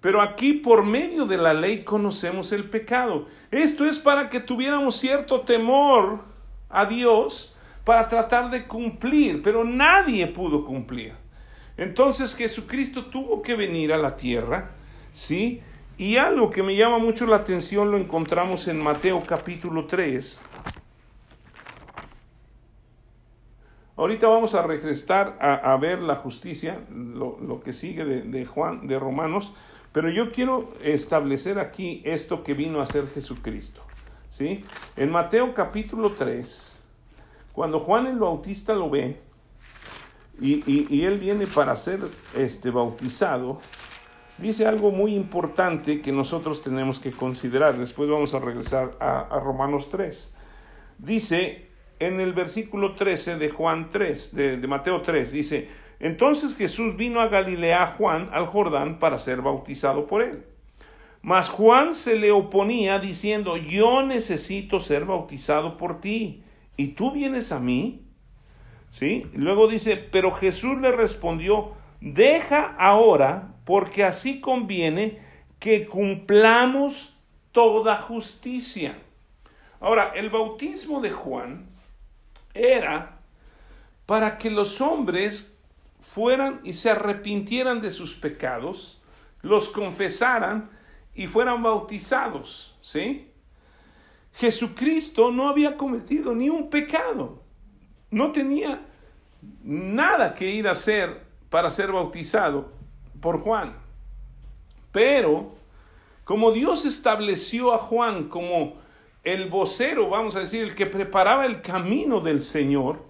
Pero 0.00 0.22
aquí 0.22 0.54
por 0.54 0.82
medio 0.82 1.26
de 1.26 1.36
la 1.36 1.52
ley 1.52 1.84
conocemos 1.84 2.52
el 2.52 2.70
pecado. 2.70 3.26
Esto 3.50 3.84
es 3.84 3.98
para 3.98 4.30
que 4.30 4.40
tuviéramos 4.40 4.96
cierto 4.96 5.42
temor 5.42 6.24
a 6.70 6.86
Dios 6.86 7.52
para 7.86 8.08
tratar 8.08 8.50
de 8.50 8.66
cumplir, 8.66 9.44
pero 9.44 9.62
nadie 9.62 10.26
pudo 10.26 10.64
cumplir. 10.64 11.14
Entonces 11.76 12.34
Jesucristo 12.34 13.06
tuvo 13.06 13.42
que 13.42 13.54
venir 13.54 13.92
a 13.92 13.96
la 13.96 14.16
tierra, 14.16 14.72
¿sí? 15.12 15.62
Y 15.96 16.16
algo 16.16 16.50
que 16.50 16.64
me 16.64 16.74
llama 16.74 16.98
mucho 16.98 17.26
la 17.26 17.36
atención 17.36 17.92
lo 17.92 17.96
encontramos 17.96 18.66
en 18.66 18.82
Mateo 18.82 19.22
capítulo 19.24 19.86
3. 19.86 20.40
Ahorita 23.96 24.26
vamos 24.26 24.56
a 24.56 24.62
regresar 24.62 25.38
a, 25.40 25.76
ver 25.76 26.02
la 26.02 26.16
justicia, 26.16 26.80
lo, 26.90 27.60
que 27.64 27.72
sigue 27.72 28.04
de, 28.04 28.22
de, 28.22 28.46
Juan, 28.46 28.88
de 28.88 28.98
Romanos, 28.98 29.54
pero 29.92 30.10
yo 30.10 30.32
quiero 30.32 30.74
establecer 30.82 31.60
aquí 31.60 32.02
esto 32.04 32.42
que 32.42 32.54
vino 32.54 32.80
a 32.80 32.82
hacer 32.82 33.06
Jesucristo. 33.14 33.80
¿sí? 34.28 34.64
En 34.96 35.12
Mateo 35.12 35.54
capítulo 35.54 36.14
3, 36.14 36.75
cuando 37.56 37.80
Juan 37.80 38.06
el 38.06 38.18
Bautista 38.18 38.74
lo 38.74 38.90
ve, 38.90 39.18
y, 40.38 41.02
él 41.06 41.18
viene 41.18 41.46
para 41.46 41.74
ser 41.74 42.00
este, 42.36 42.70
bautizado, 42.70 43.60
dice 44.36 44.66
algo 44.66 44.90
muy 44.90 45.14
importante 45.14 46.02
que 46.02 46.12
nosotros 46.12 46.60
tenemos 46.60 47.00
que 47.00 47.12
considerar. 47.12 47.78
Después 47.78 48.10
vamos 48.10 48.34
a 48.34 48.40
regresar 48.40 48.98
a, 49.00 49.40
Romanos 49.42 49.88
3. 49.88 50.34
Dice 50.98 51.68
en 51.98 52.20
el 52.20 52.34
versículo 52.34 52.94
13 52.94 53.38
de 53.38 53.48
Juan 53.48 53.88
3, 53.88 54.34
de, 54.34 54.56
de 54.58 54.68
Mateo 54.68 55.00
3, 55.00 55.32
dice, 55.32 55.70
entonces 55.98 56.54
Jesús 56.56 56.94
vino 56.98 57.22
a 57.22 57.28
Galilea 57.28 57.94
Juan 57.96 58.28
al 58.34 58.44
Jordán 58.48 58.98
para 58.98 59.16
ser 59.16 59.40
bautizado 59.40 60.06
por 60.06 60.20
él. 60.20 60.44
Mas 61.22 61.48
Juan 61.48 61.94
se 61.94 62.18
le 62.18 62.32
oponía 62.32 62.98
diciendo, 62.98 63.56
yo 63.56 64.02
necesito 64.02 64.78
ser 64.78 65.06
bautizado 65.06 65.78
por 65.78 66.02
ti, 66.02 66.42
¿y 66.76 66.88
tú 66.88 67.12
vienes 67.12 67.52
a 67.52 67.60
mí? 67.60 68.02
¿Sí? 68.90 69.26
Luego 69.34 69.68
dice, 69.68 69.96
pero 69.96 70.32
Jesús 70.32 70.78
le 70.80 70.92
respondió, 70.92 71.72
deja 72.00 72.74
ahora, 72.78 73.54
porque 73.64 74.04
así 74.04 74.40
conviene 74.40 75.20
que 75.58 75.86
cumplamos 75.86 77.18
toda 77.52 78.02
justicia. 78.02 78.98
Ahora, 79.80 80.12
el 80.14 80.30
bautismo 80.30 81.00
de 81.00 81.10
Juan 81.10 81.68
era 82.54 83.18
para 84.06 84.38
que 84.38 84.50
los 84.50 84.80
hombres 84.80 85.58
fueran 86.00 86.60
y 86.64 86.74
se 86.74 86.90
arrepintieran 86.90 87.80
de 87.80 87.90
sus 87.90 88.14
pecados, 88.14 89.02
los 89.42 89.68
confesaran 89.68 90.70
y 91.14 91.26
fueran 91.26 91.62
bautizados, 91.62 92.76
¿sí? 92.80 93.30
Jesucristo 94.36 95.30
no 95.30 95.48
había 95.48 95.76
cometido 95.76 96.34
ni 96.34 96.48
un 96.48 96.70
pecado 96.70 97.46
no 98.10 98.32
tenía 98.32 98.80
nada 99.62 100.34
que 100.34 100.50
ir 100.50 100.68
a 100.68 100.72
hacer 100.72 101.22
para 101.50 101.70
ser 101.70 101.92
bautizado 101.92 102.72
por 103.20 103.40
Juan. 103.40 103.76
Pero, 104.92 105.54
como 106.24 106.52
Dios 106.52 106.84
estableció 106.84 107.74
a 107.74 107.78
Juan 107.78 108.28
como 108.28 108.74
el 109.22 109.48
vocero, 109.48 110.08
vamos 110.08 110.36
a 110.36 110.40
decir, 110.40 110.62
el 110.62 110.74
que 110.74 110.86
preparaba 110.86 111.44
el 111.46 111.60
camino 111.60 112.20
del 112.20 112.42
Señor, 112.42 113.04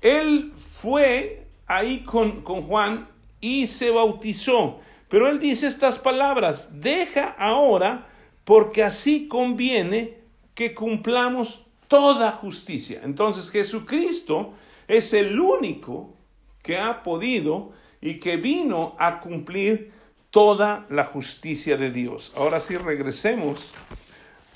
él 0.00 0.52
fue 0.74 1.46
ahí 1.66 2.00
con, 2.00 2.42
con 2.42 2.62
Juan 2.62 3.08
y 3.40 3.66
se 3.66 3.90
bautizó. 3.90 4.80
Pero 5.08 5.28
él 5.28 5.38
dice 5.38 5.66
estas 5.66 5.98
palabras, 5.98 6.80
deja 6.80 7.36
ahora 7.38 8.08
porque 8.44 8.82
así 8.82 9.28
conviene 9.28 10.21
que 10.54 10.74
cumplamos 10.74 11.66
toda 11.88 12.32
justicia. 12.32 13.00
Entonces 13.04 13.50
Jesucristo 13.50 14.54
es 14.88 15.12
el 15.12 15.38
único 15.38 16.14
que 16.62 16.78
ha 16.78 17.02
podido 17.02 17.72
y 18.00 18.18
que 18.18 18.36
vino 18.36 18.96
a 18.98 19.20
cumplir 19.20 19.92
toda 20.30 20.86
la 20.88 21.04
justicia 21.04 21.76
de 21.76 21.90
Dios. 21.90 22.32
Ahora 22.36 22.60
sí 22.60 22.76
regresemos 22.76 23.72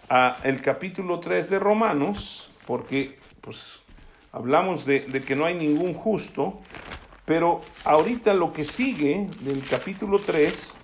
a 0.09 0.39
el 0.45 0.63
capítulo 0.63 1.21
3 1.21 1.51
de 1.51 1.59
Romanos, 1.59 2.51
porque 2.67 3.19
pues 3.41 3.81
hablamos 4.33 4.85
de, 4.87 5.01
de 5.01 5.23
que 5.23 5.37
no 5.37 5.45
hay 5.45 5.55
ningún 5.55 5.95
justo, 5.95 6.61
pero 7.25 7.61
ahorita 7.85 8.35
lo 8.35 8.53
que 8.53 8.65
sigue 8.65 9.29
del 9.41 9.63
capítulo 9.69 10.19
3 10.19 10.75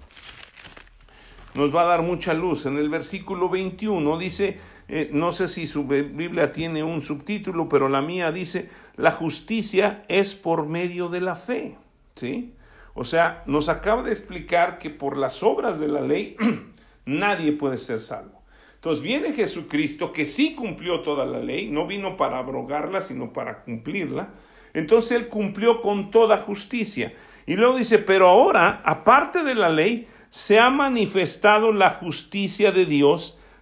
nos 1.54 1.74
va 1.74 1.82
a 1.82 1.86
dar 1.86 2.02
mucha 2.02 2.34
luz. 2.34 2.66
En 2.66 2.76
el 2.76 2.88
versículo 2.88 3.48
21 3.48 4.18
dice, 4.18 4.58
eh, 4.94 5.08
no 5.10 5.32
sé 5.32 5.48
si 5.48 5.66
su 5.66 5.84
Biblia 5.84 6.52
tiene 6.52 6.84
un 6.84 7.00
subtítulo, 7.00 7.66
pero 7.66 7.88
la 7.88 8.02
mía 8.02 8.30
dice, 8.30 8.68
la 8.96 9.10
justicia 9.10 10.04
es 10.06 10.34
por 10.34 10.66
medio 10.66 11.08
de 11.08 11.22
la 11.22 11.34
fe. 11.34 11.78
¿Sí? 12.14 12.52
O 12.92 13.02
sea, 13.02 13.42
nos 13.46 13.70
acaba 13.70 14.02
de 14.02 14.12
explicar 14.12 14.76
que 14.76 14.90
por 14.90 15.16
las 15.16 15.42
obras 15.42 15.80
de 15.80 15.88
la 15.88 16.02
ley 16.02 16.36
nadie 17.06 17.52
puede 17.52 17.78
ser 17.78 18.02
salvo. 18.02 18.42
Entonces 18.74 19.02
viene 19.02 19.32
Jesucristo 19.32 20.12
que 20.12 20.26
sí 20.26 20.54
cumplió 20.54 21.00
toda 21.00 21.24
la 21.24 21.38
ley, 21.38 21.70
no 21.70 21.86
vino 21.86 22.18
para 22.18 22.36
abrogarla, 22.36 23.00
sino 23.00 23.32
para 23.32 23.62
cumplirla. 23.62 24.34
Entonces 24.74 25.12
él 25.12 25.28
cumplió 25.28 25.80
con 25.80 26.10
toda 26.10 26.36
justicia. 26.36 27.14
Y 27.46 27.56
luego 27.56 27.78
dice, 27.78 27.98
pero 27.98 28.28
ahora, 28.28 28.82
aparte 28.84 29.42
de 29.42 29.54
la 29.54 29.70
ley, 29.70 30.06
se 30.28 30.60
ha 30.60 30.68
manifestado 30.68 31.72
la 31.72 31.88
justicia 31.88 32.72
de 32.72 32.84
Dios, 32.84 33.38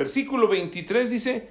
Versículo 0.00 0.48
23 0.48 1.10
dice, 1.10 1.50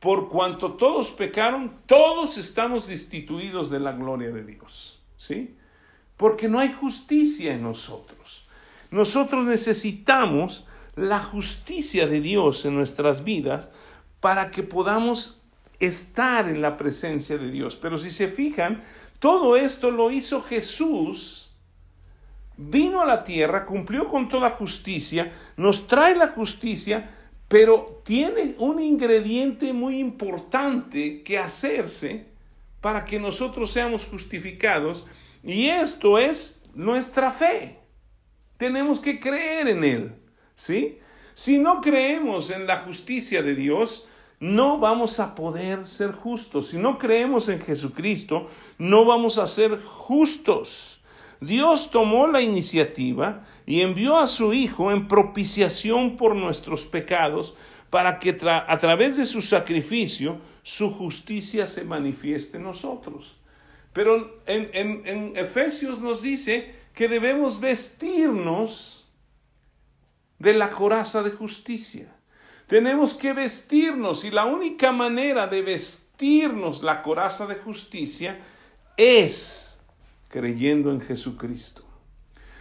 por 0.00 0.30
cuanto 0.30 0.72
todos 0.72 1.12
pecaron, 1.12 1.82
todos 1.84 2.38
estamos 2.38 2.86
destituidos 2.86 3.68
de 3.68 3.78
la 3.78 3.92
gloria 3.92 4.30
de 4.30 4.42
Dios. 4.42 5.02
¿Sí? 5.18 5.54
Porque 6.16 6.48
no 6.48 6.60
hay 6.60 6.72
justicia 6.72 7.52
en 7.52 7.62
nosotros. 7.62 8.48
Nosotros 8.90 9.44
necesitamos 9.44 10.66
la 10.96 11.20
justicia 11.20 12.06
de 12.06 12.22
Dios 12.22 12.64
en 12.64 12.74
nuestras 12.74 13.22
vidas 13.22 13.68
para 14.20 14.50
que 14.50 14.62
podamos 14.62 15.42
estar 15.78 16.48
en 16.48 16.62
la 16.62 16.78
presencia 16.78 17.36
de 17.36 17.50
Dios. 17.50 17.76
Pero 17.76 17.98
si 17.98 18.10
se 18.10 18.28
fijan, 18.28 18.82
todo 19.18 19.56
esto 19.56 19.90
lo 19.90 20.10
hizo 20.10 20.40
Jesús. 20.40 21.50
Vino 22.56 23.02
a 23.02 23.06
la 23.06 23.24
tierra, 23.24 23.66
cumplió 23.66 24.08
con 24.08 24.26
toda 24.26 24.52
justicia, 24.52 25.34
nos 25.58 25.86
trae 25.86 26.14
la 26.14 26.28
justicia, 26.28 27.10
pero 27.48 28.02
tiene 28.04 28.54
un 28.58 28.80
ingrediente 28.80 29.72
muy 29.72 29.98
importante 29.98 31.22
que 31.22 31.38
hacerse 31.38 32.26
para 32.80 33.04
que 33.04 33.18
nosotros 33.18 33.70
seamos 33.70 34.06
justificados, 34.06 35.06
y 35.42 35.68
esto 35.68 36.18
es 36.18 36.62
nuestra 36.74 37.32
fe. 37.32 37.78
Tenemos 38.56 39.00
que 39.00 39.18
creer 39.18 39.68
en 39.68 39.84
Él, 39.84 40.12
¿sí? 40.54 40.98
Si 41.34 41.58
no 41.58 41.80
creemos 41.80 42.50
en 42.50 42.66
la 42.66 42.78
justicia 42.78 43.42
de 43.42 43.54
Dios, 43.54 44.08
no 44.40 44.78
vamos 44.78 45.20
a 45.20 45.34
poder 45.34 45.86
ser 45.86 46.12
justos. 46.12 46.68
Si 46.68 46.76
no 46.76 46.98
creemos 46.98 47.48
en 47.48 47.60
Jesucristo, 47.60 48.48
no 48.76 49.04
vamos 49.04 49.38
a 49.38 49.46
ser 49.46 49.80
justos. 49.80 50.97
Dios 51.40 51.90
tomó 51.90 52.26
la 52.26 52.40
iniciativa 52.40 53.44
y 53.64 53.80
envió 53.80 54.16
a 54.16 54.26
su 54.26 54.52
Hijo 54.52 54.90
en 54.90 55.06
propiciación 55.06 56.16
por 56.16 56.34
nuestros 56.34 56.86
pecados 56.86 57.54
para 57.90 58.18
que 58.18 58.36
a 58.44 58.78
través 58.78 59.16
de 59.16 59.24
su 59.24 59.40
sacrificio 59.40 60.40
su 60.62 60.92
justicia 60.92 61.66
se 61.66 61.84
manifieste 61.84 62.56
en 62.56 62.64
nosotros. 62.64 63.36
Pero 63.92 64.42
en, 64.46 64.70
en 64.74 65.32
Efesios 65.36 65.98
nos 66.00 66.20
dice 66.20 66.74
que 66.94 67.08
debemos 67.08 67.60
vestirnos 67.60 69.08
de 70.38 70.54
la 70.54 70.70
coraza 70.70 71.22
de 71.22 71.30
justicia. 71.30 72.14
Tenemos 72.66 73.14
que 73.14 73.32
vestirnos 73.32 74.24
y 74.24 74.30
la 74.30 74.44
única 74.44 74.92
manera 74.92 75.46
de 75.46 75.62
vestirnos 75.62 76.82
la 76.82 77.02
coraza 77.02 77.46
de 77.46 77.54
justicia 77.54 78.38
es 78.96 79.77
creyendo 80.28 80.90
en 80.90 81.00
Jesucristo. 81.00 81.82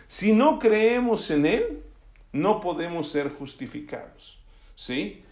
Si 0.08 0.32
no 0.32 0.60
creemos 0.60 1.30
en 1.32 1.46
Él, 1.46 1.84
no 2.32 2.62
podemos 2.62 3.10
ser 3.10 3.30
justificados. 3.30 4.40
¿Sí? 4.76 5.24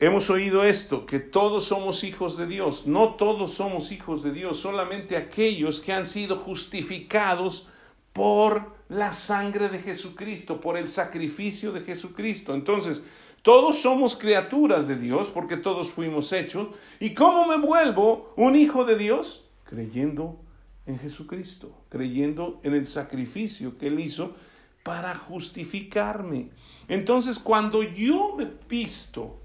Hemos 0.00 0.28
oído 0.30 0.64
esto, 0.64 1.06
que 1.06 1.20
todos 1.20 1.64
somos 1.64 2.04
hijos 2.04 2.36
de 2.36 2.46
Dios. 2.46 2.86
No 2.86 3.14
todos 3.14 3.54
somos 3.54 3.92
hijos 3.92 4.22
de 4.22 4.32
Dios, 4.32 4.58
solamente 4.58 5.16
aquellos 5.16 5.80
que 5.80 5.92
han 5.92 6.06
sido 6.06 6.36
justificados 6.36 7.68
por 8.12 8.74
la 8.88 9.12
sangre 9.12 9.68
de 9.68 9.80
Jesucristo, 9.80 10.60
por 10.60 10.76
el 10.76 10.88
sacrificio 10.88 11.72
de 11.72 11.82
Jesucristo. 11.82 12.54
Entonces, 12.54 13.02
todos 13.42 13.82
somos 13.82 14.16
criaturas 14.16 14.88
de 14.88 14.96
Dios 14.96 15.30
porque 15.30 15.56
todos 15.56 15.90
fuimos 15.90 16.32
hechos. 16.32 16.68
¿Y 17.00 17.14
cómo 17.14 17.46
me 17.46 17.58
vuelvo 17.58 18.32
un 18.36 18.56
hijo 18.56 18.84
de 18.84 18.96
Dios? 18.96 19.48
Creyendo 19.64 20.43
en 20.86 20.98
Jesucristo, 20.98 21.74
creyendo 21.88 22.60
en 22.62 22.74
el 22.74 22.86
sacrificio 22.86 23.78
que 23.78 23.86
Él 23.86 24.00
hizo 24.00 24.34
para 24.82 25.14
justificarme. 25.14 26.50
Entonces, 26.88 27.38
cuando 27.38 27.82
yo 27.82 28.34
me 28.36 28.48
visto 28.68 29.40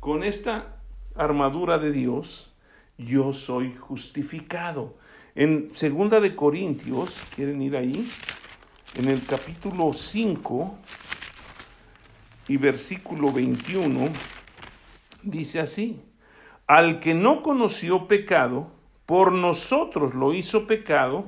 con 0.00 0.24
esta 0.24 0.76
armadura 1.14 1.78
de 1.78 1.92
Dios, 1.92 2.52
yo 2.98 3.32
soy 3.32 3.76
justificado. 3.76 4.96
En 5.34 5.70
segunda 5.74 6.20
de 6.20 6.34
Corintios, 6.34 7.22
¿quieren 7.34 7.62
ir 7.62 7.76
ahí? 7.76 8.08
En 8.96 9.08
el 9.08 9.24
capítulo 9.24 9.92
5, 9.92 10.78
y 12.48 12.56
versículo 12.56 13.32
21 13.32 14.08
dice 15.22 15.60
así, 15.60 16.00
al 16.66 17.00
que 17.00 17.14
no 17.14 17.42
conoció 17.42 18.08
pecado, 18.08 18.70
por 19.12 19.30
nosotros 19.30 20.14
lo 20.14 20.32
hizo 20.32 20.66
pecado, 20.66 21.26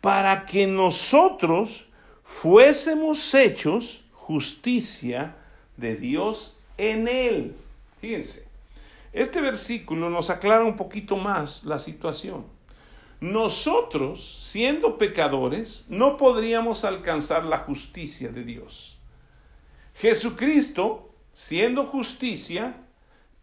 para 0.00 0.46
que 0.46 0.66
nosotros 0.66 1.84
fuésemos 2.24 3.34
hechos 3.34 4.02
justicia 4.14 5.36
de 5.76 5.96
Dios 5.96 6.56
en 6.78 7.08
él. 7.08 7.54
Fíjense, 8.00 8.46
este 9.12 9.42
versículo 9.42 10.08
nos 10.08 10.30
aclara 10.30 10.64
un 10.64 10.74
poquito 10.74 11.16
más 11.16 11.64
la 11.64 11.78
situación. 11.78 12.46
Nosotros, 13.20 14.38
siendo 14.40 14.96
pecadores, 14.96 15.84
no 15.90 16.16
podríamos 16.16 16.82
alcanzar 16.86 17.44
la 17.44 17.58
justicia 17.58 18.30
de 18.30 18.42
Dios. 18.42 18.96
Jesucristo, 19.96 21.10
siendo 21.34 21.84
justicia, 21.84 22.74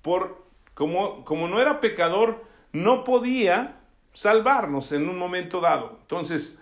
por, 0.02 0.44
como, 0.74 1.24
como 1.24 1.48
no 1.48 1.62
era 1.62 1.80
pecador, 1.80 2.49
no 2.72 3.04
podía 3.04 3.80
salvarnos 4.14 4.92
en 4.92 5.08
un 5.08 5.18
momento 5.18 5.62
dado. 5.62 5.98
Entonces, 6.02 6.62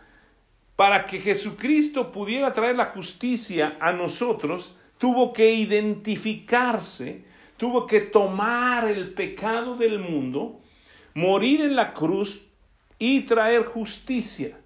para 0.76 1.08
que 1.08 1.20
Jesucristo 1.20 2.12
pudiera 2.12 2.54
traer 2.54 2.76
la 2.76 2.86
justicia 2.86 3.78
a 3.80 3.92
nosotros, 3.94 4.76
tuvo 4.98 5.34
que 5.34 5.52
identificarse, 5.52 7.24
tuvo 7.58 7.88
que 7.88 8.02
tomar 8.02 8.88
el 8.88 9.14
pecado 9.14 9.76
del 9.76 10.00
mundo, 10.00 10.62
morir 11.14 11.62
en 11.62 11.76
la 11.76 11.94
cruz 11.94 12.44
y 13.00 13.22
traer 13.22 13.66
justicia. 13.66 14.58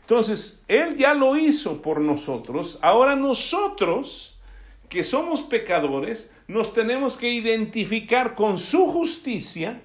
Entonces, 0.00 0.64
Él 0.66 0.96
ya 0.96 1.14
lo 1.14 1.36
hizo 1.36 1.80
por 1.80 2.00
nosotros. 2.00 2.80
Ahora 2.82 3.14
nosotros, 3.14 4.40
que 4.88 5.04
somos 5.04 5.42
pecadores, 5.42 6.32
nos 6.48 6.72
tenemos 6.72 7.16
que 7.16 7.30
identificar 7.30 8.34
con 8.34 8.58
su 8.58 8.86
justicia, 8.86 9.80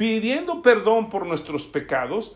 pidiendo 0.00 0.62
perdón 0.62 1.10
por 1.10 1.26
nuestros 1.26 1.66
pecados 1.66 2.34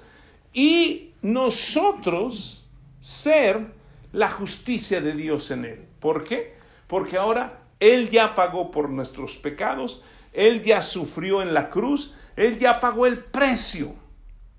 y 0.52 1.14
nosotros 1.22 2.68
ser 3.00 3.72
la 4.12 4.28
justicia 4.28 5.00
de 5.00 5.14
Dios 5.14 5.50
en 5.50 5.64
Él. 5.64 5.88
¿Por 5.98 6.24
qué? 6.24 6.58
Porque 6.86 7.16
ahora 7.16 7.62
Él 7.80 8.10
ya 8.10 8.34
pagó 8.34 8.70
por 8.70 8.90
nuestros 8.90 9.38
pecados, 9.38 10.02
Él 10.34 10.60
ya 10.60 10.82
sufrió 10.82 11.40
en 11.40 11.54
la 11.54 11.70
cruz, 11.70 12.12
Él 12.36 12.58
ya 12.58 12.80
pagó 12.80 13.06
el 13.06 13.24
precio. 13.24 13.94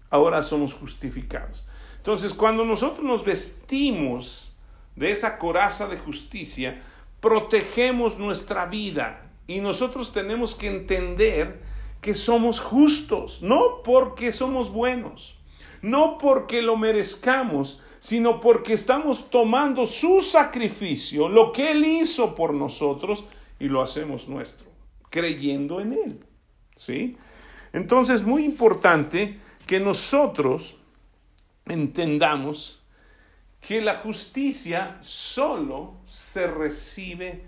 Ahora 0.10 0.42
somos 0.42 0.74
justificados. 0.74 1.68
Entonces, 1.98 2.34
cuando 2.34 2.66
nosotros 2.66 3.06
nos 3.06 3.24
vestimos 3.24 4.58
de 4.96 5.12
esa 5.12 5.38
coraza 5.38 5.86
de 5.86 6.00
justicia, 6.00 6.82
protegemos 7.20 8.18
nuestra 8.18 8.66
vida 8.66 9.30
y 9.46 9.60
nosotros 9.60 10.12
tenemos 10.12 10.56
que 10.56 10.70
entender 10.70 11.75
que 12.06 12.14
somos 12.14 12.60
justos, 12.60 13.42
no 13.42 13.82
porque 13.82 14.32
somos 14.32 14.72
buenos, 14.72 15.40
no 15.82 16.20
porque 16.20 16.62
lo 16.62 16.78
merezcamos, 16.78 17.82
sino 17.98 18.40
porque 18.40 18.74
estamos 18.74 19.32
tomando 19.32 19.88
su 19.88 20.22
sacrificio, 20.22 21.28
lo 21.28 21.52
que 21.52 21.72
Él 21.72 21.84
hizo 21.84 22.36
por 22.36 22.54
nosotros, 22.54 23.26
y 23.58 23.70
lo 23.70 23.82
hacemos 23.82 24.28
nuestro, 24.28 24.68
creyendo 25.10 25.82
en 25.82 25.94
Él. 25.94 26.26
¿Sí? 26.76 27.18
Entonces, 27.74 28.22
muy 28.22 28.46
importante 28.46 29.40
que 29.66 29.80
nosotros 29.80 30.76
entendamos 31.66 32.84
que 33.60 33.82
la 33.82 33.96
justicia 33.96 35.00
solo 35.02 35.96
se 36.06 36.46
recibe 36.46 37.48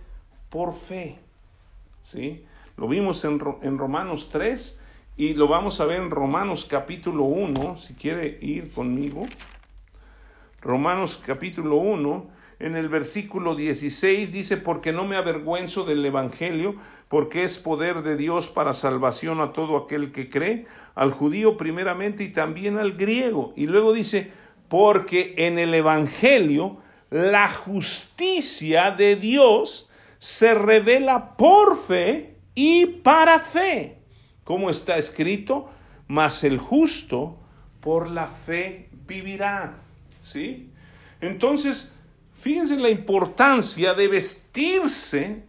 por 0.50 0.74
fe. 0.74 1.20
¿Sí? 2.02 2.44
Lo 2.78 2.88
vimos 2.88 3.26
en, 3.26 3.42
en, 3.64 3.80
Romanos 3.80 4.30
3 4.32 4.80
y 5.18 5.34
lo 5.34 5.48
vamos 5.48 5.82
a 5.82 5.86
ver 5.86 6.00
en 6.00 6.12
Romanos 6.12 6.68
capítulo 6.70 7.24
1, 7.24 7.76
si 7.76 7.96
quiere 7.96 8.38
ir 8.40 8.72
conmigo. 8.72 9.26
Romanos 10.62 11.20
capítulo 11.26 11.78
1, 11.78 12.28
en 12.60 12.76
el 12.76 12.88
versículo 12.88 13.56
16 13.56 14.32
dice, 14.32 14.58
porque 14.58 14.92
no 14.92 15.06
me 15.06 15.16
avergüenzo 15.16 15.86
del 15.86 16.06
Evangelio, 16.06 16.76
porque 17.08 17.46
es 17.46 17.58
poder 17.58 18.04
de 18.04 18.16
Dios 18.16 18.48
para 18.48 18.76
salvación 18.76 19.42
a 19.42 19.54
todo 19.54 19.76
aquel 19.76 20.12
que 20.12 20.30
cree, 20.30 20.68
al 20.94 21.12
judío 21.12 21.58
primeramente 21.58 22.24
y 22.26 22.30
también 22.30 22.78
al 22.78 22.92
griego. 22.92 23.54
Y 23.56 23.66
luego 23.66 23.92
dice, 23.92 24.32
porque 24.68 25.34
en 25.38 25.58
el 25.58 25.74
Evangelio 25.74 26.78
la 27.10 27.50
justicia 27.50 28.92
de 28.92 29.16
Dios 29.16 29.90
se 30.20 30.54
revela 30.54 31.36
por 31.38 31.76
fe 31.76 32.37
y 32.60 32.88
para 32.88 33.40
fe, 33.40 34.00
como 34.44 34.72
está 34.72 34.98
escrito, 34.98 35.70
mas 36.08 36.44
el 36.44 36.58
justo 36.58 37.38
por 37.82 38.10
la 38.10 38.26
fe 38.26 38.90
vivirá. 39.06 39.78
¿Sí? 40.20 40.72
Entonces, 41.22 41.92
fíjense 42.34 42.76
la 42.78 42.90
importancia 42.90 43.94
de 43.94 44.08
vestirse 44.08 45.44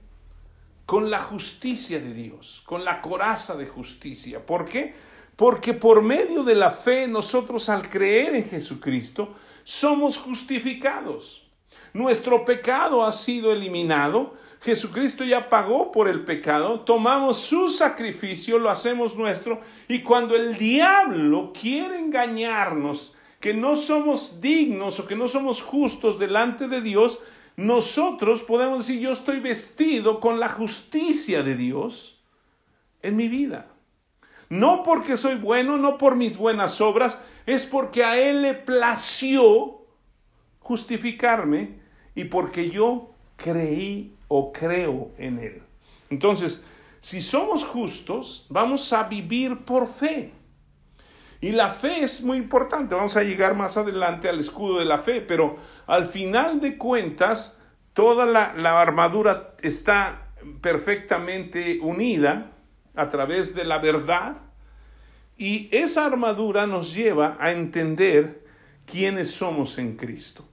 con 0.85 1.11
la 1.11 1.21
justicia 1.21 1.99
de 1.99 2.13
Dios, 2.13 2.63
con 2.67 2.85
la 2.85 3.01
coraza 3.01 3.57
de 3.57 3.65
justicia. 3.65 4.45
¿Por 4.45 4.69
qué? 4.69 4.95
Porque 5.35 5.73
por 5.73 6.03
medio 6.03 6.45
de 6.45 6.57
la 6.57 6.71
fe 6.71 7.09
nosotros 7.09 7.71
al 7.71 7.89
creer 7.89 8.35
en 8.35 8.51
Jesucristo 8.51 9.35
somos 9.65 10.19
justificados. 10.19 11.48
Nuestro 11.93 12.45
pecado 12.45 13.05
ha 13.05 13.13
sido 13.13 13.53
eliminado. 13.53 14.35
Jesucristo 14.61 15.25
ya 15.25 15.49
pagó 15.49 15.93
por 15.93 16.09
el 16.09 16.25
pecado. 16.25 16.81
Tomamos 16.81 17.39
su 17.39 17.69
sacrificio, 17.69 18.59
lo 18.59 18.71
hacemos 18.71 19.17
nuestro. 19.17 19.61
Y 19.89 20.03
cuando 20.03 20.37
el 20.37 20.57
diablo 20.57 21.53
quiere 21.59 21.99
engañarnos, 21.99 23.17
que 23.41 23.55
no 23.55 23.77
somos 23.77 24.41
dignos 24.41 24.99
o 24.99 25.07
que 25.07 25.17
no 25.17 25.29
somos 25.29 25.63
justos 25.63 26.19
delante 26.19 26.67
de 26.69 26.81
Dios, 26.81 27.21
nosotros 27.57 28.43
podemos 28.43 28.79
decir, 28.79 29.01
yo 29.01 29.13
estoy 29.13 29.41
vestido 29.41 30.21
con 30.21 30.41
la 30.41 30.49
justicia 30.49 31.43
de 31.43 31.57
Dios 31.57 32.21
en 33.03 33.17
mi 33.17 33.29
vida. 33.29 33.69
No 34.49 34.83
porque 34.83 35.17
soy 35.17 35.37
bueno, 35.37 35.77
no 35.77 35.99
por 35.99 36.17
mis 36.17 36.37
buenas 36.37 36.81
obras, 36.81 37.19
es 37.47 37.67
porque 37.67 38.05
a 38.05 38.19
Él 38.19 38.43
le 38.43 38.55
plació 38.55 39.78
justificarme 40.69 41.81
y 42.15 42.25
porque 42.25 42.69
yo 42.69 43.15
creí 43.37 44.15
o 44.29 44.53
creo 44.53 45.13
en 45.17 45.39
Él. 45.39 45.63
Entonces, 46.11 46.63
si 47.01 47.23
somos 47.23 47.65
justos, 47.65 48.47
vamos 48.51 48.93
a 48.93 49.05
vivir 49.05 49.65
por 49.65 49.89
fe. 49.89 50.35
Y 51.41 51.53
la 51.53 51.71
fe 51.71 52.05
es 52.05 52.23
muy 52.23 52.37
importante. 52.37 52.95
Vamos 52.95 53.17
a 53.17 53.23
llegar 53.23 53.55
más 53.55 53.79
adelante 53.79 54.29
al 54.29 54.41
escudo 54.41 54.79
de 54.79 54.85
la 54.85 54.99
fe, 54.99 55.23
pero 55.23 55.57
al 55.87 56.05
final 56.05 56.61
de 56.61 56.77
cuentas, 56.77 57.63
toda 57.95 58.27
la, 58.27 58.53
armadura 58.79 59.55
está 59.63 60.35
perfectamente 60.61 61.79
unida 61.81 62.53
a 62.95 63.09
través 63.09 63.55
de 63.55 63.65
la 63.65 63.79
verdad. 63.79 64.37
Y 65.39 65.71
esa 65.75 66.05
armadura 66.05 66.67
nos 66.67 66.95
lleva 66.95 67.39
a 67.41 67.53
entender 67.53 68.45
quiénes 68.85 69.31
somos 69.31 69.79
en 69.79 69.97
Cristo. 69.97 70.45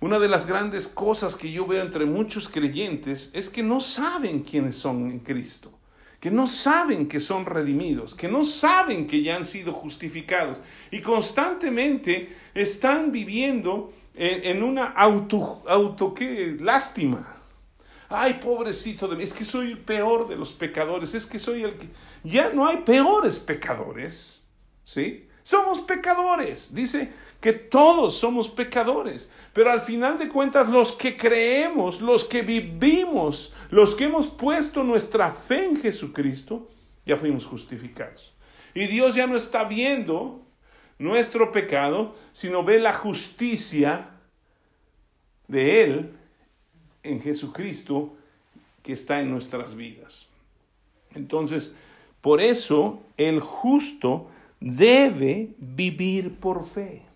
Una 0.00 0.18
de 0.18 0.28
las 0.28 0.46
grandes 0.46 0.86
cosas 0.86 1.34
que 1.34 1.50
yo 1.50 1.66
veo 1.66 1.82
entre 1.82 2.06
muchos 2.06 2.48
creyentes 2.48 3.30
es 3.32 3.48
que 3.48 3.62
no 3.62 3.80
saben 3.80 4.42
quiénes 4.42 4.76
son 4.76 5.10
en 5.10 5.18
Cristo 5.20 5.78
que 6.20 6.30
no 6.30 6.46
saben 6.46 7.06
que 7.06 7.20
son 7.20 7.46
redimidos, 7.46 8.14
que 8.14 8.28
no 8.28 8.42
saben 8.42 9.06
que 9.06 9.22
ya 9.22 9.36
han 9.36 9.44
sido 9.44 9.72
justificados 9.72 10.58
y 10.90 11.00
constantemente 11.00 12.36
están 12.54 13.12
viviendo 13.12 13.92
en, 14.14 14.64
una 14.64 14.86
auto, 14.86 15.62
auto 15.66 16.12
¿qué? 16.12 16.56
lástima. 16.58 17.36
Ay, 18.08 18.40
pobrecito 18.42 19.06
de 19.06 19.16
mí, 19.16 19.22
es 19.22 19.32
que 19.32 19.44
soy 19.44 19.72
el 19.72 19.78
peor 19.78 20.28
de 20.28 20.36
los 20.36 20.52
pecadores, 20.52 21.14
es 21.14 21.26
que 21.26 21.38
soy 21.38 21.62
el 21.62 21.76
que... 21.76 21.88
Ya 22.24 22.48
no 22.48 22.66
hay 22.66 22.78
peores 22.78 23.38
pecadores, 23.38 24.42
¿sí? 24.82 25.28
Somos 25.44 25.80
pecadores, 25.80 26.74
dice 26.74 27.12
que 27.40 27.52
todos 27.52 28.16
somos 28.16 28.48
pecadores, 28.48 29.28
pero 29.52 29.70
al 29.70 29.80
final 29.80 30.18
de 30.18 30.28
cuentas 30.28 30.68
los 30.68 30.92
que 30.92 31.16
creemos, 31.16 32.00
los 32.00 32.24
que 32.24 32.42
vivimos, 32.42 33.54
los 33.70 33.94
que 33.94 34.04
hemos 34.04 34.26
puesto 34.26 34.82
nuestra 34.82 35.30
fe 35.30 35.66
en 35.66 35.80
Jesucristo, 35.80 36.68
ya 37.06 37.16
fuimos 37.16 37.46
justificados. 37.46 38.34
Y 38.74 38.86
Dios 38.86 39.14
ya 39.14 39.26
no 39.26 39.36
está 39.36 39.64
viendo 39.64 40.42
nuestro 40.98 41.52
pecado, 41.52 42.16
sino 42.32 42.64
ve 42.64 42.80
la 42.80 42.92
justicia 42.92 44.10
de 45.46 45.84
Él 45.84 46.12
en 47.04 47.22
Jesucristo 47.22 48.16
que 48.82 48.92
está 48.92 49.20
en 49.20 49.30
nuestras 49.30 49.76
vidas. 49.76 50.26
Entonces, 51.14 51.74
por 52.20 52.40
eso 52.40 53.00
el 53.16 53.40
justo 53.40 54.28
debe 54.60 55.50
vivir 55.58 56.34
por 56.34 56.66
fe 56.66 57.07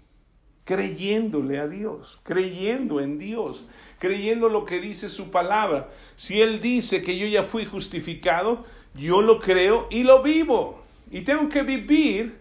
creyéndole 0.64 1.58
a 1.58 1.68
Dios, 1.68 2.20
creyendo 2.22 3.00
en 3.00 3.18
Dios, 3.18 3.64
creyendo 3.98 4.48
lo 4.48 4.64
que 4.64 4.80
dice 4.80 5.08
su 5.08 5.30
palabra. 5.30 5.90
Si 6.16 6.40
Él 6.40 6.60
dice 6.60 7.02
que 7.02 7.16
yo 7.18 7.26
ya 7.26 7.42
fui 7.42 7.64
justificado, 7.64 8.64
yo 8.94 9.22
lo 9.22 9.40
creo 9.40 9.88
y 9.90 10.02
lo 10.02 10.22
vivo. 10.22 10.82
Y 11.10 11.22
tengo 11.22 11.48
que 11.48 11.62
vivir 11.62 12.40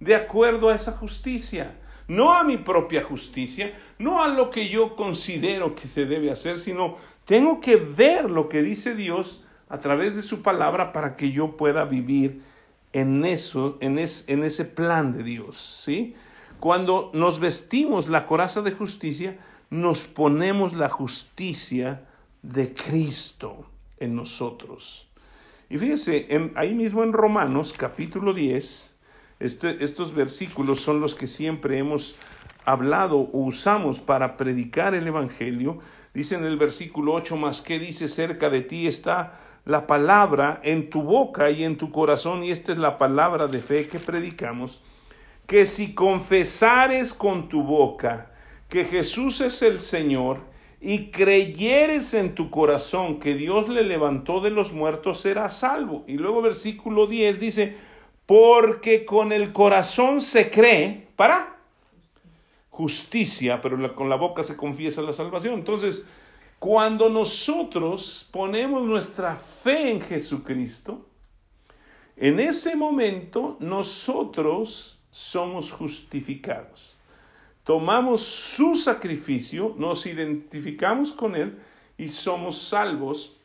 de 0.00 0.14
acuerdo 0.14 0.68
a 0.68 0.74
esa 0.74 0.92
justicia, 0.92 1.76
no 2.06 2.34
a 2.34 2.44
mi 2.44 2.56
propia 2.56 3.02
justicia, 3.02 3.76
no 3.98 4.22
a 4.22 4.28
lo 4.28 4.50
que 4.50 4.68
yo 4.68 4.96
considero 4.96 5.74
que 5.74 5.88
se 5.88 6.06
debe 6.06 6.30
hacer, 6.30 6.56
sino 6.56 6.96
tengo 7.24 7.60
que 7.60 7.76
ver 7.76 8.30
lo 8.30 8.48
que 8.48 8.62
dice 8.62 8.94
Dios 8.94 9.44
a 9.68 9.78
través 9.78 10.16
de 10.16 10.22
su 10.22 10.42
palabra 10.42 10.92
para 10.92 11.16
que 11.16 11.30
yo 11.30 11.56
pueda 11.56 11.84
vivir 11.84 12.42
en 12.92 13.24
eso, 13.24 13.76
en, 13.80 13.98
en 13.98 14.44
ese 14.44 14.64
plan 14.64 15.12
de 15.12 15.22
Dios, 15.22 15.82
¿sí? 15.84 16.14
Cuando 16.60 17.10
nos 17.14 17.38
vestimos 17.38 18.08
la 18.08 18.26
coraza 18.26 18.62
de 18.62 18.72
justicia, 18.72 19.38
nos 19.70 20.06
ponemos 20.06 20.74
la 20.74 20.88
justicia 20.88 22.04
de 22.42 22.74
Cristo 22.74 23.66
en 23.98 24.16
nosotros. 24.16 25.06
Y 25.70 25.78
fíjense, 25.78 26.50
ahí 26.56 26.74
mismo 26.74 27.04
en 27.04 27.12
Romanos 27.12 27.72
capítulo 27.76 28.34
10, 28.34 28.94
este, 29.38 29.84
estos 29.84 30.14
versículos 30.14 30.80
son 30.80 31.00
los 31.00 31.14
que 31.14 31.28
siempre 31.28 31.78
hemos 31.78 32.16
hablado 32.64 33.18
o 33.18 33.44
usamos 33.44 34.00
para 34.00 34.36
predicar 34.36 34.94
el 34.94 35.06
Evangelio. 35.06 35.78
Dice 36.12 36.34
en 36.34 36.44
el 36.44 36.56
versículo 36.56 37.12
8, 37.14 37.36
más 37.36 37.60
que 37.60 37.78
dice 37.78 38.08
cerca 38.08 38.50
de 38.50 38.62
ti 38.62 38.88
está 38.88 39.38
la 39.64 39.86
palabra 39.86 40.60
en 40.64 40.90
tu 40.90 41.02
boca 41.02 41.50
y 41.50 41.62
en 41.62 41.76
tu 41.76 41.92
corazón, 41.92 42.42
y 42.42 42.50
esta 42.50 42.72
es 42.72 42.78
la 42.78 42.98
palabra 42.98 43.46
de 43.46 43.60
fe 43.60 43.86
que 43.86 44.00
predicamos 44.00 44.80
que 45.48 45.64
si 45.64 45.94
confesares 45.94 47.14
con 47.14 47.48
tu 47.48 47.62
boca 47.62 48.30
que 48.68 48.84
Jesús 48.84 49.40
es 49.40 49.62
el 49.62 49.80
Señor 49.80 50.42
y 50.78 51.10
creyeres 51.10 52.12
en 52.12 52.34
tu 52.34 52.50
corazón 52.50 53.18
que 53.18 53.34
Dios 53.34 53.66
le 53.66 53.82
levantó 53.82 54.42
de 54.42 54.50
los 54.50 54.74
muertos, 54.74 55.20
serás 55.20 55.60
salvo. 55.60 56.04
Y 56.06 56.18
luego 56.18 56.42
versículo 56.42 57.06
10 57.06 57.40
dice, 57.40 57.76
porque 58.26 59.06
con 59.06 59.32
el 59.32 59.54
corazón 59.54 60.20
se 60.20 60.50
cree 60.50 61.08
para 61.16 61.56
justicia, 62.68 63.62
pero 63.62 63.96
con 63.96 64.10
la 64.10 64.16
boca 64.16 64.44
se 64.44 64.54
confiesa 64.54 65.00
la 65.00 65.14
salvación. 65.14 65.54
Entonces, 65.54 66.06
cuando 66.58 67.08
nosotros 67.08 68.28
ponemos 68.30 68.82
nuestra 68.82 69.34
fe 69.34 69.92
en 69.92 70.02
Jesucristo, 70.02 71.06
en 72.18 72.38
ese 72.38 72.76
momento 72.76 73.56
nosotros 73.60 74.97
somos 75.10 75.72
justificados. 75.72 76.96
Tomamos 77.64 78.22
su 78.22 78.74
sacrificio, 78.74 79.74
nos 79.76 80.06
identificamos 80.06 81.12
con 81.12 81.36
Él 81.36 81.58
y 81.98 82.08
somos 82.10 82.62
salvos 82.62 83.36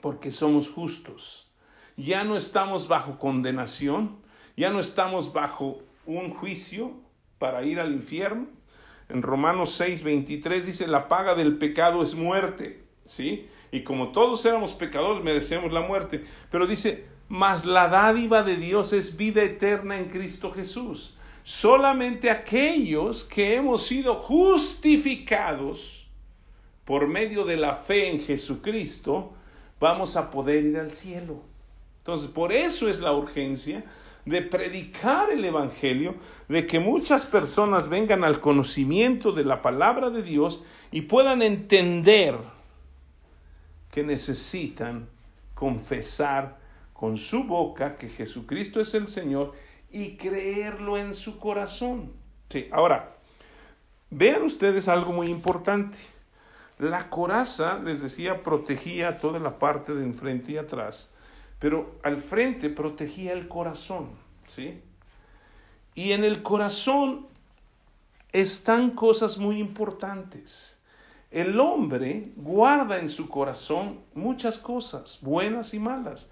porque 0.00 0.30
somos 0.30 0.68
justos. 0.68 1.48
Ya 1.96 2.24
no 2.24 2.36
estamos 2.36 2.88
bajo 2.88 3.18
condenación, 3.18 4.16
ya 4.56 4.70
no 4.70 4.80
estamos 4.80 5.32
bajo 5.32 5.82
un 6.06 6.34
juicio 6.34 6.92
para 7.38 7.64
ir 7.64 7.78
al 7.78 7.92
infierno. 7.92 8.48
En 9.08 9.22
Romanos 9.22 9.72
6, 9.74 10.02
23 10.02 10.66
dice, 10.66 10.86
la 10.86 11.06
paga 11.08 11.34
del 11.34 11.58
pecado 11.58 12.02
es 12.02 12.14
muerte, 12.14 12.82
¿sí? 13.04 13.46
Y 13.70 13.82
como 13.84 14.10
todos 14.10 14.44
éramos 14.44 14.72
pecadores, 14.72 15.22
merecemos 15.22 15.72
la 15.72 15.82
muerte. 15.82 16.24
Pero 16.50 16.66
dice, 16.66 17.06
mas 17.32 17.64
la 17.64 17.88
dádiva 17.88 18.42
de 18.42 18.58
Dios 18.58 18.92
es 18.92 19.16
vida 19.16 19.42
eterna 19.42 19.96
en 19.96 20.10
Cristo 20.10 20.50
Jesús. 20.50 21.16
Solamente 21.42 22.28
aquellos 22.30 23.24
que 23.24 23.54
hemos 23.54 23.86
sido 23.86 24.14
justificados 24.16 26.06
por 26.84 27.08
medio 27.08 27.46
de 27.46 27.56
la 27.56 27.74
fe 27.74 28.10
en 28.10 28.20
Jesucristo, 28.20 29.32
vamos 29.80 30.14
a 30.18 30.30
poder 30.30 30.62
ir 30.62 30.78
al 30.78 30.92
cielo. 30.92 31.40
Entonces, 32.00 32.28
por 32.28 32.52
eso 32.52 32.86
es 32.86 33.00
la 33.00 33.12
urgencia 33.12 33.82
de 34.26 34.42
predicar 34.42 35.30
el 35.30 35.42
Evangelio, 35.42 36.16
de 36.48 36.66
que 36.66 36.80
muchas 36.80 37.24
personas 37.24 37.88
vengan 37.88 38.24
al 38.24 38.40
conocimiento 38.40 39.32
de 39.32 39.44
la 39.44 39.62
palabra 39.62 40.10
de 40.10 40.22
Dios 40.22 40.62
y 40.90 41.00
puedan 41.00 41.40
entender 41.40 42.36
que 43.90 44.02
necesitan 44.02 45.08
confesar 45.54 46.60
con 46.92 47.16
su 47.16 47.44
boca 47.44 47.96
que 47.96 48.08
Jesucristo 48.08 48.80
es 48.80 48.94
el 48.94 49.08
Señor 49.08 49.52
y 49.90 50.16
creerlo 50.16 50.98
en 50.98 51.14
su 51.14 51.38
corazón. 51.38 52.12
Sí, 52.48 52.68
ahora, 52.70 53.16
vean 54.10 54.42
ustedes 54.42 54.88
algo 54.88 55.12
muy 55.12 55.28
importante. 55.28 55.98
La 56.78 57.10
coraza, 57.10 57.78
les 57.78 58.02
decía, 58.02 58.42
protegía 58.42 59.18
toda 59.18 59.38
la 59.38 59.58
parte 59.58 59.94
de 59.94 60.04
enfrente 60.04 60.52
y 60.52 60.56
atrás, 60.56 61.10
pero 61.58 61.98
al 62.02 62.18
frente 62.18 62.70
protegía 62.70 63.32
el 63.32 63.48
corazón, 63.48 64.10
¿sí? 64.46 64.82
Y 65.94 66.12
en 66.12 66.24
el 66.24 66.42
corazón 66.42 67.26
están 68.32 68.92
cosas 68.92 69.38
muy 69.38 69.58
importantes. 69.58 70.78
El 71.30 71.60
hombre 71.60 72.32
guarda 72.36 72.98
en 72.98 73.08
su 73.08 73.28
corazón 73.28 74.00
muchas 74.14 74.58
cosas, 74.58 75.18
buenas 75.22 75.72
y 75.74 75.78
malas. 75.78 76.30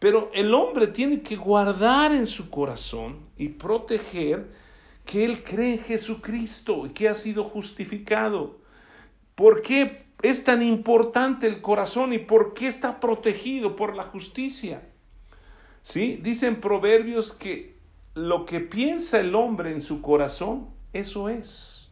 Pero 0.00 0.30
el 0.32 0.54
hombre 0.54 0.86
tiene 0.88 1.20
que 1.20 1.36
guardar 1.36 2.12
en 2.12 2.26
su 2.26 2.48
corazón 2.48 3.20
y 3.36 3.50
proteger 3.50 4.50
que 5.04 5.26
él 5.26 5.44
cree 5.44 5.74
en 5.74 5.78
Jesucristo 5.78 6.86
y 6.86 6.90
que 6.90 7.08
ha 7.08 7.14
sido 7.14 7.44
justificado. 7.44 8.58
¿Por 9.34 9.60
qué 9.60 10.06
es 10.22 10.42
tan 10.42 10.62
importante 10.62 11.46
el 11.46 11.60
corazón 11.60 12.14
y 12.14 12.18
por 12.18 12.54
qué 12.54 12.66
está 12.66 12.98
protegido 12.98 13.76
por 13.76 13.94
la 13.94 14.04
justicia? 14.04 14.88
¿Sí? 15.82 16.18
Dicen 16.22 16.62
proverbios 16.62 17.32
que 17.32 17.78
lo 18.14 18.46
que 18.46 18.60
piensa 18.60 19.20
el 19.20 19.34
hombre 19.34 19.70
en 19.72 19.82
su 19.82 20.00
corazón, 20.00 20.70
eso 20.94 21.28
es. 21.28 21.90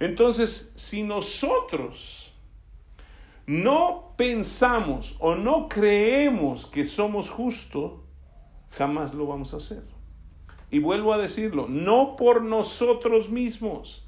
Entonces, 0.00 0.72
si 0.76 1.02
nosotros 1.02 2.31
no 3.46 4.14
pensamos 4.16 5.16
o 5.18 5.34
no 5.34 5.68
creemos 5.68 6.66
que 6.66 6.84
somos 6.84 7.30
justos, 7.30 7.92
jamás 8.70 9.14
lo 9.14 9.26
vamos 9.26 9.54
a 9.54 9.58
hacer. 9.58 9.82
Y 10.70 10.78
vuelvo 10.78 11.12
a 11.12 11.18
decirlo, 11.18 11.66
no 11.68 12.16
por 12.16 12.42
nosotros 12.42 13.28
mismos, 13.28 14.06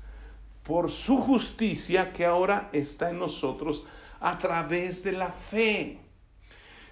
por 0.63 0.91
su 0.91 1.19
justicia 1.19 2.13
que 2.13 2.25
ahora 2.25 2.71
está 2.73 3.11
en 3.11 3.19
nosotros 3.19 3.85
a 4.21 4.39
través 4.39 5.03
de 5.03 5.13
la 5.13 5.31
fe. 5.31 5.99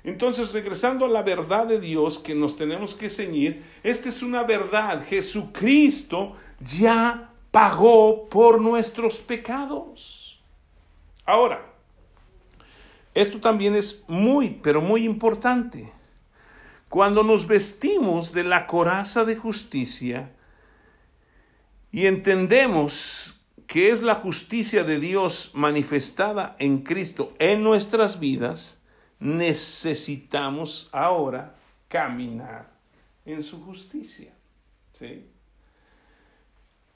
Entonces, 0.05 0.53
regresando 0.53 1.07
a 1.07 1.09
la 1.09 1.23
verdad 1.23 1.67
de 1.67 1.81
Dios 1.81 2.19
que 2.19 2.35
nos 2.35 2.57
tenemos 2.57 2.95
que 2.95 3.09
ceñir, 3.09 3.65
esta 3.83 4.09
es 4.09 4.23
una 4.23 4.43
verdad. 4.43 5.05
Jesucristo 5.07 6.37
ya 6.61 7.33
pagó 7.51 8.29
por 8.29 8.61
nuestros 8.61 9.19
pecados. 9.19 10.43
Ahora, 11.25 11.72
esto 13.15 13.41
también 13.41 13.75
es 13.75 14.03
muy, 14.09 14.61
pero 14.63 14.81
muy 14.81 15.05
importante. 15.05 15.93
Cuando 16.89 17.23
nos 17.23 17.47
vestimos 17.47 18.33
de 18.33 18.45
la 18.45 18.67
coraza 18.67 19.25
de 19.25 19.37
justicia 19.37 20.31
y 21.91 22.07
entendemos 22.07 23.41
que 23.67 23.91
es 23.91 24.03
la 24.03 24.15
justicia 24.15 24.85
de 24.85 24.99
Dios 24.99 25.53
manifestada 25.55 26.57
en 26.59 26.83
Cristo 26.83 27.33
en 27.39 27.63
nuestras 27.63 28.21
vidas, 28.21 28.79
necesitamos 29.19 30.91
ahora 30.93 31.55
caminar 31.89 32.71
en 33.25 33.43
su 33.43 33.63
justicia. 33.63 34.35
¿sí? 34.93 35.27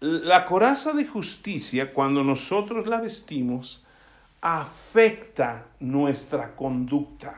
La 0.01 0.45
coraza 0.45 0.93
de 0.93 1.07
justicia, 1.07 1.95
cuando 1.95 2.23
nosotros 2.23 2.87
la 2.87 3.01
vestimos, 3.01 3.86
afecta 4.47 5.67
nuestra 5.81 6.55
conducta. 6.55 7.35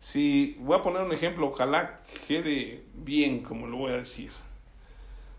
Si 0.00 0.56
voy 0.58 0.76
a 0.76 0.82
poner 0.82 1.02
un 1.02 1.12
ejemplo, 1.12 1.46
ojalá 1.46 2.00
quede 2.26 2.86
bien 2.92 3.44
como 3.44 3.68
lo 3.68 3.76
voy 3.76 3.92
a 3.92 3.98
decir. 3.98 4.32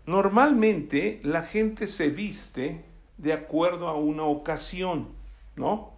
Normalmente 0.06 1.20
la 1.22 1.42
gente 1.42 1.86
se 1.86 2.08
viste 2.08 2.82
de 3.18 3.34
acuerdo 3.34 3.88
a 3.88 3.94
una 3.94 4.22
ocasión, 4.22 5.10
¿no? 5.54 5.92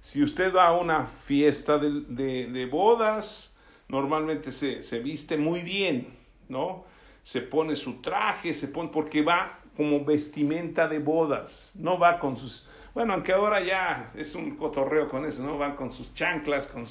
Si 0.00 0.20
usted 0.24 0.52
va 0.52 0.66
a 0.66 0.76
una 0.76 1.06
fiesta 1.06 1.78
de, 1.78 2.68
bodas, 2.70 3.56
normalmente 3.86 4.50
se, 4.50 4.82
se, 4.82 4.98
viste 4.98 5.36
muy 5.36 5.60
bien, 5.60 6.08
¿no? 6.48 6.86
Se 7.22 7.40
pone 7.40 7.76
su 7.76 8.02
traje, 8.02 8.52
se 8.52 8.66
pone, 8.66 8.88
porque 8.88 9.22
va 9.22 9.60
como 9.76 10.04
vestimenta 10.04 10.88
de 10.88 10.98
bodas, 10.98 11.70
no 11.76 12.00
va 12.00 12.18
con 12.18 12.36
sus 12.36 12.68
bueno, 12.94 13.14
aunque 13.14 13.32
ahora 13.32 13.60
ya 13.60 14.10
es 14.14 14.34
un 14.36 14.56
cotorreo 14.56 15.08
con 15.08 15.24
eso, 15.24 15.42
¿no? 15.42 15.58
Van 15.58 15.74
con 15.74 15.90
sus 15.90 16.14
chanclas, 16.14 16.66
con 16.68 16.86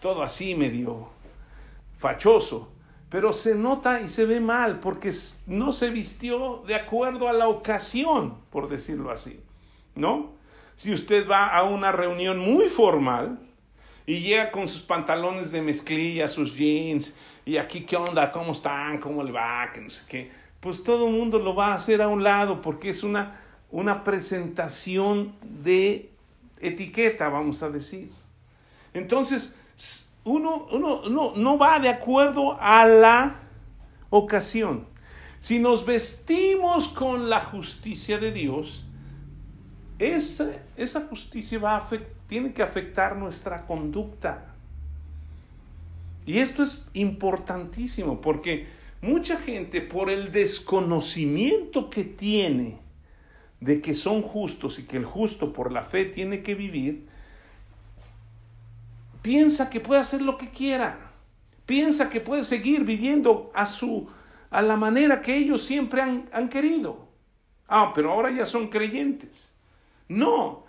todo 0.00 0.22
así 0.22 0.54
medio 0.54 1.08
fachoso. 1.98 2.70
Pero 3.08 3.32
se 3.32 3.54
nota 3.54 4.00
y 4.00 4.10
se 4.10 4.26
ve 4.26 4.40
mal 4.40 4.80
porque 4.80 5.12
no 5.46 5.72
se 5.72 5.90
vistió 5.90 6.62
de 6.66 6.74
acuerdo 6.74 7.28
a 7.28 7.32
la 7.32 7.48
ocasión, 7.48 8.36
por 8.50 8.68
decirlo 8.68 9.10
así, 9.10 9.40
¿no? 9.94 10.32
Si 10.74 10.92
usted 10.92 11.26
va 11.26 11.46
a 11.46 11.62
una 11.62 11.90
reunión 11.90 12.38
muy 12.38 12.68
formal 12.68 13.38
y 14.04 14.20
llega 14.20 14.50
con 14.50 14.68
sus 14.68 14.82
pantalones 14.82 15.52
de 15.52 15.62
mezclilla, 15.62 16.28
sus 16.28 16.54
jeans, 16.54 17.16
y 17.46 17.56
aquí, 17.56 17.86
¿qué 17.86 17.96
onda? 17.96 18.30
¿Cómo 18.30 18.52
están? 18.52 18.98
¿Cómo 18.98 19.22
le 19.22 19.32
va? 19.32 19.70
Que 19.72 19.80
no 19.80 19.88
sé 19.88 20.04
qué. 20.08 20.30
Pues 20.60 20.82
todo 20.82 21.06
el 21.06 21.14
mundo 21.14 21.38
lo 21.38 21.54
va 21.54 21.68
a 21.68 21.74
hacer 21.76 22.02
a 22.02 22.08
un 22.08 22.24
lado 22.24 22.60
porque 22.60 22.90
es 22.90 23.04
una 23.04 23.40
una 23.76 24.04
presentación 24.04 25.34
de 25.42 26.10
etiqueta, 26.60 27.28
vamos 27.28 27.62
a 27.62 27.68
decir. 27.68 28.10
Entonces, 28.94 29.54
uno, 30.24 30.66
no 31.36 31.58
va 31.58 31.78
de 31.78 31.90
acuerdo 31.90 32.56
a 32.58 32.86
la 32.86 33.36
ocasión. 34.08 34.86
Si 35.40 35.58
nos 35.58 35.84
vestimos 35.84 36.88
con 36.88 37.28
la 37.28 37.38
justicia 37.38 38.16
de 38.16 38.32
Dios, 38.32 38.86
esa, 39.98 40.52
esa 40.78 41.02
justicia 41.02 41.58
va 41.58 41.76
a 41.76 41.86
tiene 42.28 42.54
que 42.54 42.62
afectar 42.62 43.14
nuestra 43.14 43.66
conducta. 43.66 44.54
Y 46.24 46.38
esto 46.38 46.62
es 46.62 46.86
importantísimo 46.94 48.22
porque 48.22 48.68
mucha 49.02 49.36
gente 49.36 49.82
por 49.82 50.08
el 50.08 50.32
desconocimiento 50.32 51.90
que 51.90 52.04
tiene 52.04 52.85
de 53.60 53.80
que 53.80 53.94
son 53.94 54.22
justos 54.22 54.78
y 54.78 54.84
que 54.84 54.96
el 54.96 55.04
justo 55.04 55.52
por 55.52 55.72
la 55.72 55.82
fe 55.82 56.04
tiene 56.04 56.42
que 56.42 56.54
vivir, 56.54 57.06
piensa 59.22 59.70
que 59.70 59.80
puede 59.80 60.00
hacer 60.00 60.22
lo 60.22 60.38
que 60.38 60.50
quiera, 60.50 61.12
piensa 61.64 62.10
que 62.10 62.20
puede 62.20 62.44
seguir 62.44 62.84
viviendo 62.84 63.50
a 63.54 63.66
su, 63.66 64.08
a 64.50 64.62
la 64.62 64.76
manera 64.76 65.22
que 65.22 65.36
ellos 65.36 65.62
siempre 65.62 66.02
han, 66.02 66.28
han 66.32 66.48
querido. 66.48 67.08
Ah, 67.68 67.92
pero 67.94 68.12
ahora 68.12 68.30
ya 68.30 68.46
son 68.46 68.68
creyentes. 68.68 69.52
No, 70.08 70.64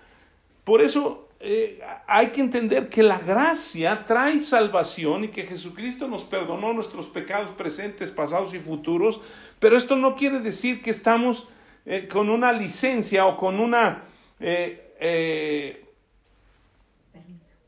por 0.63 0.81
eso 0.81 1.27
eh, 1.39 1.79
hay 2.07 2.31
que 2.31 2.41
entender 2.41 2.89
que 2.89 3.03
la 3.03 3.19
gracia 3.19 4.05
trae 4.05 4.39
salvación 4.39 5.25
y 5.25 5.27
que 5.27 5.43
Jesucristo 5.43 6.07
nos 6.07 6.23
perdonó 6.23 6.73
nuestros 6.73 7.07
pecados 7.07 7.51
presentes, 7.51 8.09
pasados 8.09 8.55
y 8.55 8.59
futuros, 8.59 9.21
pero 9.59 9.77
esto 9.77 9.95
no 9.95 10.15
quiere 10.15 10.39
decir 10.39 10.81
que 10.81 10.89
estamos 10.89 11.49
eh, 11.87 12.07
con 12.07 12.29
una 12.29 12.53
licencia 12.53 13.25
o 13.25 13.37
con 13.37 13.59
una... 13.59 14.03
Eh, 14.39 15.83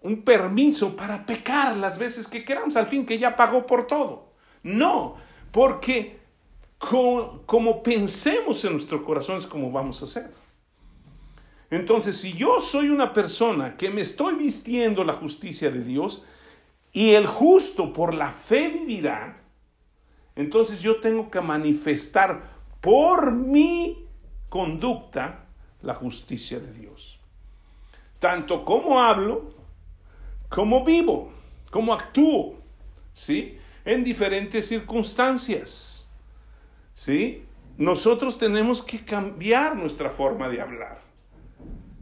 un 0.02 0.22
permiso 0.22 0.96
para 0.96 1.26
pecar 1.26 1.76
las 1.78 1.98
veces 1.98 2.28
que 2.28 2.46
queramos, 2.46 2.76
al 2.76 2.88
fin 2.88 3.06
que 3.06 3.20
ya 3.20 3.36
pagó 3.36 3.66
por 3.66 3.88
todo. 3.88 4.30
No, 4.64 5.16
porque 5.52 6.20
como, 6.78 7.84
pensemos 7.84 8.64
en 8.64 8.74
nuestro 8.74 9.04
corazón 9.04 9.38
es 9.38 9.48
como 9.48 9.72
vamos 9.72 10.02
a 10.02 10.06
hacer. 10.06 10.32
Entonces, 11.70 12.18
si 12.18 12.34
yo 12.34 12.62
soy 12.62 12.90
una 12.90 13.14
persona 13.14 13.78
que 13.78 13.90
me 13.90 14.02
estoy 14.02 14.36
vistiendo 14.36 15.04
la 15.04 15.14
justicia 15.14 15.70
de 15.70 15.84
Dios 15.84 16.24
y 16.92 17.12
el 17.12 17.28
justo 17.28 17.94
por 17.94 18.14
la 18.14 18.32
fe 18.32 18.70
vivirá, 18.70 19.44
entonces 20.36 20.82
yo 20.82 21.00
tengo 21.00 21.30
que 21.30 21.42
manifestar 21.42 22.42
por 22.82 23.32
mi 23.32 24.08
conducta 24.50 25.46
la 25.82 25.94
justicia 25.94 26.60
de 26.60 26.74
Dios. 26.74 27.20
Tanto 28.20 28.66
como 28.66 29.00
hablo, 29.00 29.54
como 30.50 30.84
vivo, 30.84 31.32
como 31.72 31.94
actúo, 31.94 32.56
¿sí? 33.14 33.58
En 33.86 34.04
diferentes 34.04 34.68
circunstancias, 34.68 36.10
¿sí? 36.94 37.46
Nosotros 37.78 38.38
tenemos 38.38 38.82
que 38.82 39.06
cambiar 39.06 39.78
nuestra 39.78 40.10
forma 40.10 40.50
de 40.50 40.60
hablar, 40.60 41.00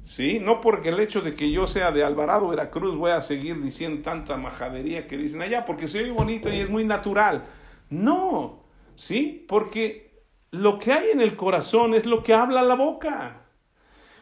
¿sí? 0.05 0.39
No 0.39 0.59
porque 0.59 0.89
el 0.89 0.99
hecho 0.99 1.21
de 1.21 1.35
que 1.35 1.51
yo 1.51 1.67
sea 1.67 1.91
de 1.91 2.03
Alvarado, 2.03 2.47
Veracruz, 2.47 2.95
voy 2.95 3.11
a 3.11 3.21
seguir 3.21 3.61
diciendo 3.61 4.01
tanta 4.01 4.37
majadería 4.37 5.07
que 5.07 5.17
dicen 5.17 5.41
allá, 5.43 5.65
porque 5.65 5.87
soy 5.87 6.09
bonito 6.09 6.51
y 6.51 6.59
es 6.59 6.69
muy 6.69 6.83
natural. 6.83 7.45
No, 7.91 8.63
¿sí? 8.95 9.45
Porque 9.47 10.06
lo 10.51 10.79
que 10.79 10.93
hay 10.93 11.09
en 11.11 11.21
el 11.21 11.35
corazón 11.35 11.93
es 11.93 12.05
lo 12.05 12.23
que 12.23 12.33
habla 12.33 12.61
la 12.61 12.75
boca. 12.75 13.43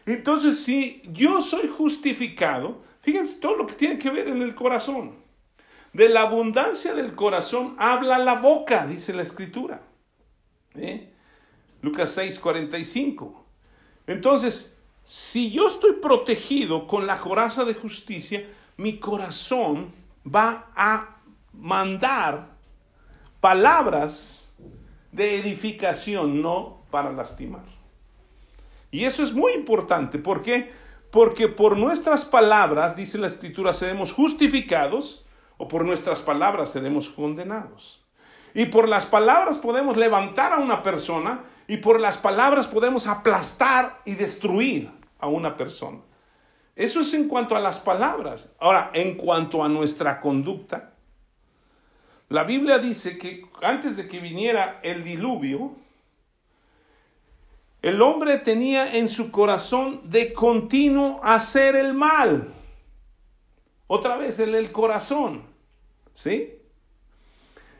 Entonces, 0.06 0.62
si 0.62 1.02
yo 1.12 1.40
soy 1.40 1.68
justificado, 1.68 2.86
Fíjense 3.06 3.38
todo 3.38 3.54
lo 3.54 3.68
que 3.68 3.74
tiene 3.74 4.00
que 4.00 4.10
ver 4.10 4.26
en 4.26 4.42
el 4.42 4.56
corazón. 4.56 5.14
De 5.92 6.08
la 6.08 6.22
abundancia 6.22 6.92
del 6.92 7.14
corazón 7.14 7.76
habla 7.78 8.18
la 8.18 8.40
boca, 8.40 8.84
dice 8.84 9.12
la 9.12 9.22
escritura. 9.22 9.80
¿Eh? 10.74 11.12
Lucas 11.82 12.10
6, 12.10 12.40
45. 12.40 13.46
Entonces, 14.08 14.76
si 15.04 15.52
yo 15.52 15.68
estoy 15.68 15.92
protegido 16.02 16.88
con 16.88 17.06
la 17.06 17.16
coraza 17.16 17.64
de 17.64 17.74
justicia, 17.74 18.44
mi 18.76 18.98
corazón 18.98 19.94
va 20.26 20.72
a 20.74 21.20
mandar 21.52 22.56
palabras 23.38 24.45
de 25.16 25.38
edificación, 25.38 26.42
no 26.42 26.82
para 26.90 27.10
lastimar. 27.10 27.64
Y 28.90 29.04
eso 29.04 29.22
es 29.22 29.32
muy 29.32 29.52
importante. 29.52 30.18
¿Por 30.18 30.42
qué? 30.42 30.70
Porque 31.10 31.48
por 31.48 31.76
nuestras 31.76 32.24
palabras, 32.24 32.96
dice 32.96 33.18
la 33.18 33.26
escritura, 33.26 33.72
seremos 33.72 34.12
justificados 34.12 35.26
o 35.56 35.68
por 35.68 35.84
nuestras 35.84 36.20
palabras 36.20 36.70
seremos 36.70 37.08
condenados. 37.08 38.04
Y 38.54 38.66
por 38.66 38.88
las 38.88 39.06
palabras 39.06 39.58
podemos 39.58 39.96
levantar 39.96 40.52
a 40.52 40.58
una 40.58 40.82
persona 40.82 41.44
y 41.66 41.78
por 41.78 41.98
las 41.98 42.18
palabras 42.18 42.66
podemos 42.66 43.06
aplastar 43.06 44.02
y 44.04 44.14
destruir 44.14 44.90
a 45.18 45.28
una 45.28 45.56
persona. 45.56 46.00
Eso 46.74 47.00
es 47.00 47.14
en 47.14 47.26
cuanto 47.26 47.56
a 47.56 47.60
las 47.60 47.80
palabras. 47.80 48.52
Ahora, 48.58 48.90
en 48.92 49.16
cuanto 49.16 49.64
a 49.64 49.68
nuestra 49.68 50.20
conducta, 50.20 50.95
la 52.28 52.44
Biblia 52.44 52.78
dice 52.78 53.18
que 53.18 53.46
antes 53.62 53.96
de 53.96 54.08
que 54.08 54.20
viniera 54.20 54.80
el 54.82 55.04
diluvio, 55.04 55.76
el 57.82 58.02
hombre 58.02 58.38
tenía 58.38 58.96
en 58.96 59.08
su 59.08 59.30
corazón 59.30 60.00
de 60.04 60.32
continuo 60.32 61.20
hacer 61.22 61.76
el 61.76 61.94
mal. 61.94 62.52
Otra 63.86 64.16
vez, 64.16 64.40
en 64.40 64.54
el 64.56 64.72
corazón. 64.72 65.44
¿Sí? 66.12 66.54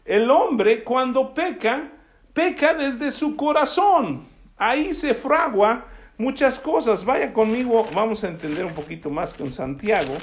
El 0.05 0.31
hombre 0.31 0.85
cuando 0.85 1.35
peca, 1.35 1.91
peca 2.33 2.75
desde 2.75 3.11
su 3.11 3.35
corazón. 3.35 4.25
Ahí 4.57 4.95
se 4.95 5.15
fragua 5.15 5.87
muchas 6.17 6.61
cosas. 6.61 7.05
Vaya 7.05 7.33
conmigo, 7.33 7.89
vamos 7.93 8.23
a 8.23 8.29
entender 8.29 8.65
un 8.65 8.75
poquito 8.75 9.11
más 9.11 9.35
con 9.35 9.53
Santiago. 9.53 10.17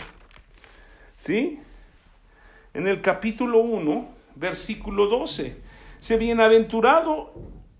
¿Sí? 1.17 1.59
En 2.75 2.87
el 2.87 3.01
capítulo 3.01 3.59
1, 3.59 4.07
versículo 4.33 5.05
12. 5.05 5.61
Se 5.99 6.17
bienaventurado 6.17 7.31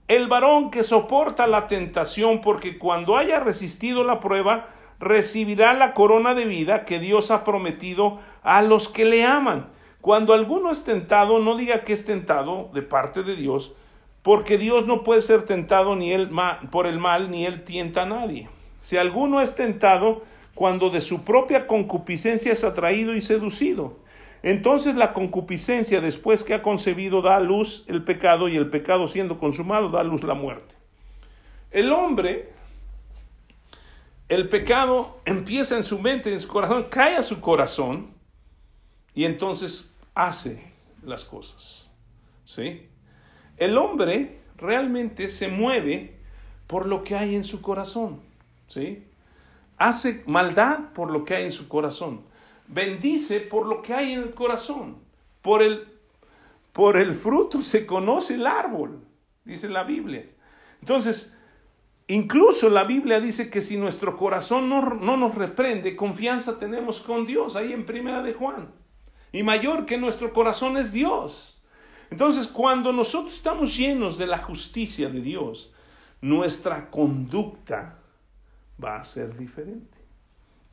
el 0.08 0.28
varón 0.28 0.70
que 0.70 0.84
soporta 0.84 1.48
la 1.48 1.66
tentación, 1.66 2.42
porque 2.42 2.78
cuando 2.78 3.18
haya 3.18 3.40
resistido 3.40 4.04
la 4.04 4.20
prueba, 4.20 4.68
recibirá 5.00 5.74
la 5.74 5.96
corona 5.96 6.36
de 6.36 6.46
vida 6.46 6.86
que 6.86 7.00
Dios 7.00 7.32
ha 7.32 7.44
prometido 7.44 8.20
a 8.44 8.62
los 8.62 8.88
que 8.88 9.06
le 9.06 9.26
aman. 9.26 9.70
Cuando 10.00 10.36
alguno 10.36 10.70
es 10.70 10.84
tentado, 10.84 11.40
no 11.40 11.58
diga 11.58 11.84
que 11.86 11.94
es 11.94 12.06
tentado 12.06 12.70
de 12.72 12.84
parte 12.84 13.24
de 13.24 13.36
Dios, 13.36 13.74
porque 14.22 14.60
Dios 14.60 14.86
no 14.86 15.04
puede 15.04 15.24
ser 15.24 15.42
tentado 15.42 15.96
ni 15.96 16.14
él 16.14 16.30
por 16.70 16.86
el 16.86 17.00
mal, 17.00 17.32
ni 17.32 17.48
él 17.48 17.64
tienta 17.64 18.04
a 18.04 18.06
nadie. 18.06 18.48
Si 18.84 18.98
alguno 18.98 19.42
es 19.42 19.56
tentado, 19.56 20.22
cuando 20.54 20.92
de 20.92 21.02
su 21.02 21.24
propia 21.24 21.66
concupiscencia 21.66 22.54
es 22.54 22.64
atraído 22.64 23.16
y 23.16 23.24
seducido. 23.24 24.03
Entonces 24.44 24.96
la 24.96 25.14
concupiscencia, 25.14 26.02
después 26.02 26.44
que 26.44 26.54
ha 26.54 26.62
concebido, 26.62 27.22
da 27.22 27.38
a 27.38 27.40
luz 27.40 27.86
el 27.88 28.04
pecado 28.04 28.50
y 28.50 28.58
el 28.58 28.70
pecado 28.70 29.08
siendo 29.08 29.40
consumado, 29.40 29.88
da 29.88 30.02
a 30.02 30.04
luz 30.04 30.22
la 30.24 30.34
muerte. 30.34 30.76
El 31.72 31.94
hombre, 31.94 32.52
el 34.28 34.50
pecado 34.50 35.22
empieza 35.24 35.78
en 35.78 35.86
su 35.86 35.98
mente, 35.98 36.32
en 36.32 36.42
su 36.42 36.50
corazón, 36.50 36.88
cae 36.90 37.16
a 37.16 37.24
su 37.24 37.40
corazón 37.40 38.12
y 39.16 39.24
entonces 39.24 39.96
hace 40.14 40.62
las 41.04 41.24
cosas. 41.24 41.90
¿Sí? 42.44 42.90
El 43.56 43.78
hombre 43.78 44.42
realmente 44.58 45.30
se 45.30 45.48
mueve 45.48 46.20
por 46.68 46.86
lo 46.86 47.06
que 47.06 47.16
hay 47.16 47.34
en 47.34 47.46
su 47.46 47.62
corazón. 47.62 48.20
¿Sí? 48.68 49.08
Hace 49.78 50.22
maldad 50.28 50.92
por 50.94 51.12
lo 51.12 51.24
que 51.24 51.36
hay 51.36 51.46
en 51.46 51.52
su 51.54 51.70
corazón 51.70 52.33
bendice 52.67 53.39
por 53.39 53.65
lo 53.65 53.82
que 53.82 53.93
hay 53.93 54.13
en 54.13 54.21
el 54.21 54.34
corazón. 54.34 54.97
Por 55.41 55.62
el, 55.62 55.88
por 56.71 56.97
el 56.97 57.13
fruto 57.13 57.62
se 57.62 57.86
conoce 57.86 58.36
el 58.36 58.47
árbol, 58.47 59.04
dice 59.43 59.69
la 59.69 59.84
Biblia. 59.84 60.26
Entonces, 60.82 61.38
incluso 62.08 62.69
la 62.69 62.84
Biblia 62.84 63.19
dice 63.19 63.49
que 63.49 63.62
si 63.62 63.78
nuestro 63.78 64.17
corazón 64.17 64.69
no, 64.69 64.82
no 64.82 65.17
nos 65.17 65.36
reprende, 65.36 65.95
confianza 65.95 66.60
tenemos 66.60 66.99
con 66.99 67.26
Dios, 67.26 67.56
ahí 67.56 67.73
en 67.73 67.86
primera 67.86 68.21
de 68.21 68.34
Juan. 68.34 68.71
Y 69.32 69.43
mayor 69.43 69.86
que 69.86 69.97
nuestro 69.97 70.32
corazón 70.32 70.78
es 70.78 70.91
Dios. 70.91 71.62
Entonces, 72.12 72.47
cuando 72.47 72.93
nosotros 72.93 73.34
estamos 73.34 73.76
llenos 73.76 74.17
de 74.17 74.28
la 74.28 74.38
justicia 74.38 75.10
de 75.10 75.19
Dios, 75.19 75.73
nuestra 76.21 76.89
conducta 76.89 77.97
va 78.82 78.97
a 78.97 79.04
ser 79.04 79.36
diferente. 79.36 79.93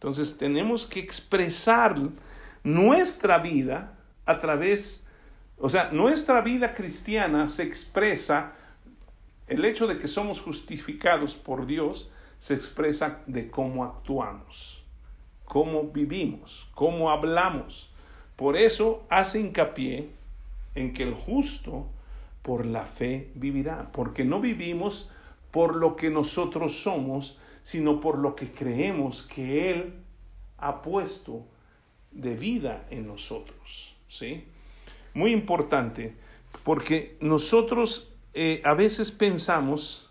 Entonces 0.00 0.38
tenemos 0.38 0.86
que 0.86 0.98
expresar 0.98 1.94
nuestra 2.64 3.38
vida 3.38 3.98
a 4.24 4.38
través, 4.38 5.04
o 5.58 5.68
sea, 5.68 5.90
nuestra 5.92 6.40
vida 6.40 6.74
cristiana 6.74 7.48
se 7.48 7.64
expresa, 7.64 8.54
el 9.46 9.62
hecho 9.62 9.86
de 9.86 9.98
que 9.98 10.08
somos 10.08 10.40
justificados 10.40 11.34
por 11.34 11.66
Dios 11.66 12.10
se 12.38 12.54
expresa 12.54 13.20
de 13.26 13.50
cómo 13.50 13.84
actuamos, 13.84 14.82
cómo 15.44 15.82
vivimos, 15.82 16.66
cómo 16.74 17.10
hablamos. 17.10 17.90
Por 18.36 18.56
eso 18.56 19.04
hace 19.10 19.38
hincapié 19.38 20.08
en 20.76 20.94
que 20.94 21.02
el 21.02 21.12
justo 21.12 21.86
por 22.40 22.64
la 22.64 22.86
fe 22.86 23.30
vivirá, 23.34 23.92
porque 23.92 24.24
no 24.24 24.40
vivimos 24.40 25.10
por 25.50 25.76
lo 25.76 25.94
que 25.96 26.08
nosotros 26.08 26.80
somos, 26.80 27.38
sino 27.70 28.00
por 28.00 28.18
lo 28.18 28.34
que 28.34 28.50
creemos 28.50 29.22
que 29.22 29.70
Él 29.70 29.94
ha 30.58 30.82
puesto 30.82 31.46
de 32.10 32.34
vida 32.34 32.84
en 32.90 33.06
nosotros. 33.06 33.94
¿sí? 34.08 34.44
Muy 35.14 35.30
importante, 35.30 36.16
porque 36.64 37.16
nosotros 37.20 38.12
eh, 38.34 38.60
a 38.64 38.74
veces 38.74 39.12
pensamos, 39.12 40.10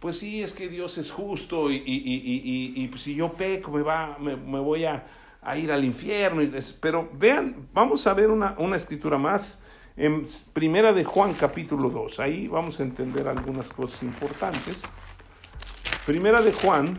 pues 0.00 0.18
sí, 0.18 0.42
es 0.42 0.52
que 0.52 0.68
Dios 0.68 0.98
es 0.98 1.10
justo 1.10 1.70
y, 1.70 1.76
y, 1.76 2.90
si 2.98 3.14
yo 3.14 3.32
peco 3.32 3.70
me, 3.70 3.80
va, 3.80 4.18
me, 4.18 4.34
voy 4.60 4.84
a, 4.84 5.06
ir 5.56 5.72
al 5.72 5.82
infierno. 5.82 6.42
Pero 6.82 7.08
vean, 7.14 7.68
vamos 7.72 8.06
a 8.06 8.12
ver 8.12 8.30
una, 8.30 8.54
una 8.58 8.76
escritura 8.76 9.16
más 9.16 9.62
en 9.96 10.24
Primera 10.52 10.92
de 10.92 11.04
Juan 11.04 11.32
capítulo 11.32 11.88
2. 11.88 12.20
Ahí 12.20 12.48
vamos 12.48 12.80
a 12.80 12.82
entender 12.82 13.26
algunas 13.28 13.70
cosas 13.70 14.02
importantes. 14.02 14.82
Primera 16.06 16.40
de 16.40 16.52
Juan 16.52 16.96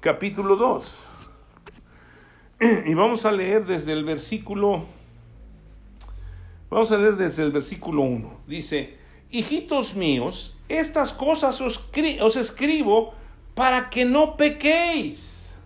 capítulo 0.00 0.56
2. 0.56 1.06
Y 2.86 2.94
vamos 2.94 3.26
a 3.26 3.30
leer 3.30 3.66
desde 3.66 3.92
el 3.92 4.04
versículo 4.04 4.86
Vamos 6.70 6.90
a 6.90 6.96
leer 6.96 7.16
desde 7.16 7.42
el 7.42 7.52
versículo 7.52 8.00
1. 8.04 8.40
Dice, 8.46 8.96
hijitos 9.30 9.96
míos, 9.96 10.56
estas 10.70 11.12
cosas 11.12 11.60
os, 11.60 11.90
os 12.22 12.36
escribo 12.36 13.12
para 13.54 13.90
que 13.90 14.06
no 14.06 14.38
pequéis. 14.38 15.58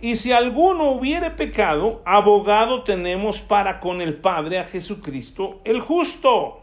Y 0.00 0.16
si 0.16 0.32
alguno 0.32 0.90
hubiere 0.90 1.30
pecado, 1.30 2.02
abogado 2.04 2.82
tenemos 2.82 3.40
para 3.40 3.78
con 3.78 4.00
el 4.00 4.16
Padre 4.16 4.58
a 4.58 4.64
Jesucristo 4.64 5.60
el 5.64 5.78
justo. 5.78 6.62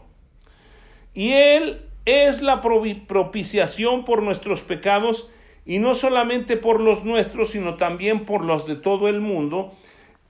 Y 1.14 1.32
Él 1.32 1.85
es 2.06 2.40
la 2.40 2.62
propiciación 2.62 4.04
por 4.06 4.22
nuestros 4.22 4.62
pecados, 4.62 5.30
y 5.66 5.80
no 5.80 5.96
solamente 5.96 6.56
por 6.56 6.80
los 6.80 7.04
nuestros, 7.04 7.50
sino 7.50 7.74
también 7.74 8.24
por 8.24 8.44
los 8.44 8.66
de 8.66 8.76
todo 8.76 9.08
el 9.08 9.20
mundo. 9.20 9.74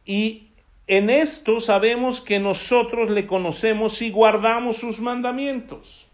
Y 0.07 0.49
en 0.87 1.11
esto 1.11 1.61
sabemos 1.61 2.23
que 2.23 2.41
nosotros 2.41 3.11
le 3.11 3.27
conocemos 3.27 4.01
y 4.01 4.11
guardamos 4.11 4.79
sus 4.79 5.01
mandamientos. 5.01 6.09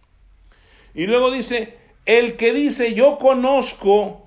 Y 0.94 1.06
luego 1.06 1.30
dice, 1.30 1.78
el 2.04 2.36
que 2.36 2.52
dice 2.52 2.94
yo 2.94 3.18
conozco, 3.18 4.26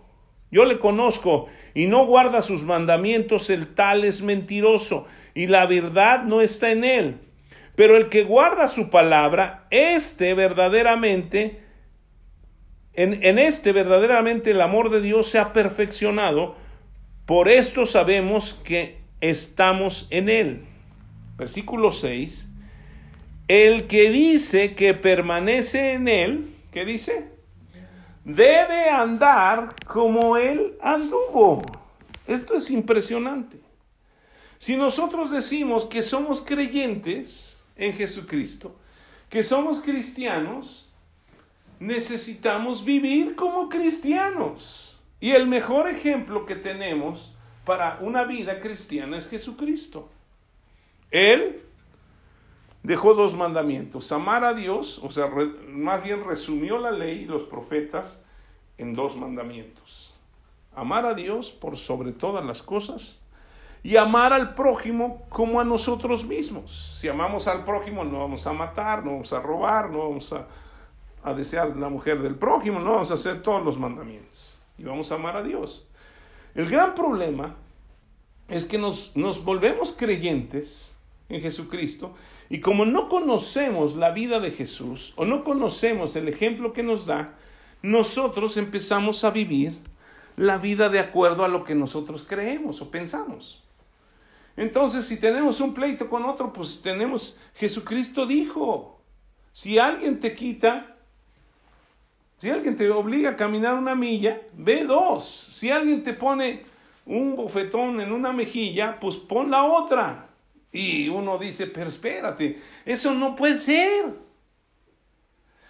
yo 0.49 0.63
le 0.63 0.79
conozco 0.79 1.47
y 1.73 1.87
no 1.87 2.05
guarda 2.05 2.41
sus 2.41 2.63
mandamientos, 2.63 3.49
el 3.49 3.75
tal 3.75 4.05
es 4.05 4.21
mentiroso 4.21 5.07
y 5.33 5.47
la 5.47 5.65
verdad 5.65 6.23
no 6.23 6.39
está 6.39 6.71
en 6.71 6.85
él. 6.85 7.19
Pero 7.75 7.97
el 7.97 8.09
que 8.09 8.23
guarda 8.23 8.67
su 8.67 8.89
palabra, 8.89 9.67
este 9.69 10.33
verdaderamente, 10.33 11.61
en, 12.93 13.23
en 13.23 13.37
este 13.37 13.73
verdaderamente 13.73 14.51
el 14.51 14.61
amor 14.61 14.89
de 14.89 15.01
Dios 15.01 15.29
se 15.29 15.39
ha 15.39 15.51
perfeccionado. 15.51 16.55
Por 17.25 17.49
esto 17.49 17.85
sabemos 17.85 18.53
que 18.63 18.99
estamos 19.19 20.07
en 20.09 20.29
él. 20.29 20.65
Versículo 21.37 21.91
6. 21.91 22.47
El 23.47 23.87
que 23.87 24.09
dice 24.09 24.73
que 24.75 24.93
permanece 24.93 25.93
en 25.93 26.07
él, 26.07 26.55
¿qué 26.71 26.85
dice? 26.85 27.29
Debe 28.23 28.89
andar 28.89 29.75
como 29.85 30.37
él 30.37 30.77
anduvo. 30.81 31.61
Esto 32.25 32.55
es 32.55 32.71
impresionante. 32.71 33.59
Si 34.57 34.75
nosotros 34.77 35.29
decimos 35.29 35.85
que 35.85 36.01
somos 36.01 36.41
creyentes 36.41 37.54
en 37.75 37.93
Jesucristo, 37.93 38.75
que 39.29 39.43
somos 39.43 39.79
cristianos, 39.79 40.89
necesitamos 41.79 42.85
vivir 42.85 43.35
como 43.35 43.69
cristianos. 43.69 44.97
Y 45.19 45.31
el 45.31 45.47
mejor 45.47 45.89
ejemplo 45.89 46.45
que 46.45 46.55
tenemos 46.55 47.33
para 47.65 47.97
una 48.01 48.23
vida 48.23 48.59
cristiana 48.59 49.17
es 49.17 49.27
Jesucristo. 49.27 50.09
Él 51.11 51.63
dejó 52.83 53.13
dos 53.15 53.35
mandamientos, 53.35 54.11
amar 54.11 54.43
a 54.43 54.53
Dios, 54.53 54.99
o 55.03 55.09
sea, 55.09 55.29
más 55.67 56.03
bien 56.03 56.23
resumió 56.23 56.77
la 56.77 56.91
ley 56.91 57.23
y 57.23 57.25
los 57.25 57.43
profetas 57.43 58.21
en 58.77 58.93
dos 58.93 59.15
mandamientos. 59.15 60.13
Amar 60.75 61.05
a 61.05 61.13
Dios 61.13 61.51
por 61.51 61.77
sobre 61.77 62.11
todas 62.11 62.45
las 62.45 62.61
cosas 62.61 63.19
y 63.85 63.97
amar 63.97 64.33
al 64.33 64.55
prójimo 64.55 65.27
como 65.29 65.59
a 65.59 65.63
nosotros 65.63 66.25
mismos. 66.25 66.97
Si 66.99 67.07
amamos 67.07 67.47
al 67.47 67.63
prójimo 67.63 68.03
no 68.03 68.21
vamos 68.21 68.47
a 68.47 68.51
matar, 68.51 69.05
no 69.05 69.11
vamos 69.11 69.31
a 69.31 69.39
robar, 69.39 69.91
no 69.91 69.99
vamos 69.99 70.33
a, 70.33 70.47
a 71.23 71.35
desear 71.35 71.77
la 71.77 71.87
mujer 71.87 72.19
del 72.23 72.33
prójimo, 72.33 72.79
no 72.79 72.93
vamos 72.93 73.11
a 73.11 73.13
hacer 73.13 73.43
todos 73.43 73.63
los 73.63 73.77
mandamientos. 73.77 74.57
Y 74.79 74.85
vamos 74.85 75.11
a 75.11 75.15
amar 75.15 75.37
a 75.37 75.43
Dios. 75.43 75.87
El 76.55 76.67
gran 76.67 76.95
problema 76.95 77.57
es 78.47 78.65
que 78.65 78.79
nos, 78.79 79.15
nos 79.15 79.45
volvemos 79.45 79.91
creyentes 79.91 80.95
en 81.29 81.41
Jesucristo 81.41 82.15
y 82.49 82.61
como 82.61 82.85
no 82.85 83.07
conocemos 83.07 83.95
la 83.95 84.09
vida 84.09 84.39
de 84.39 84.49
Jesús 84.49 85.13
o 85.15 85.25
no 85.25 85.43
conocemos 85.43 86.15
el 86.15 86.27
ejemplo 86.27 86.73
que 86.73 86.81
nos 86.81 87.05
da, 87.05 87.35
nosotros 87.83 88.57
empezamos 88.57 89.23
a 89.23 89.29
vivir 89.29 89.77
la 90.37 90.57
vida 90.57 90.89
de 90.89 90.97
acuerdo 90.97 91.45
a 91.45 91.49
lo 91.49 91.63
que 91.63 91.75
nosotros 91.75 92.25
creemos 92.27 92.81
o 92.81 92.89
pensamos. 92.89 93.61
Entonces, 94.57 95.05
si 95.05 95.17
tenemos 95.17 95.59
un 95.59 95.73
pleito 95.73 96.09
con 96.09 96.25
otro, 96.25 96.53
pues 96.53 96.81
tenemos, 96.81 97.37
Jesucristo 97.55 98.25
dijo, 98.25 99.01
si 99.51 99.79
alguien 99.79 100.19
te 100.19 100.35
quita 100.35 100.95
si 102.37 102.49
alguien 102.49 102.75
te 102.75 102.89
obliga 102.89 103.31
a 103.31 103.37
caminar 103.37 103.75
una 103.75 103.95
milla, 103.95 104.41
ve 104.53 104.83
dos. 104.83 105.25
Si 105.53 105.71
alguien 105.71 106.03
te 106.03 106.13
pone 106.13 106.63
un 107.05 107.35
bofetón 107.35 108.01
en 108.01 108.11
una 108.11 108.33
mejilla, 108.33 108.99
pues 108.99 109.15
pon 109.15 109.49
la 109.49 109.63
otra. 109.63 110.29
Y 110.71 111.07
uno 111.07 111.37
dice, 111.37 111.67
pero 111.67 111.87
espérate, 111.87 112.61
eso 112.85 113.13
no 113.13 113.35
puede 113.35 113.57
ser. 113.57 114.13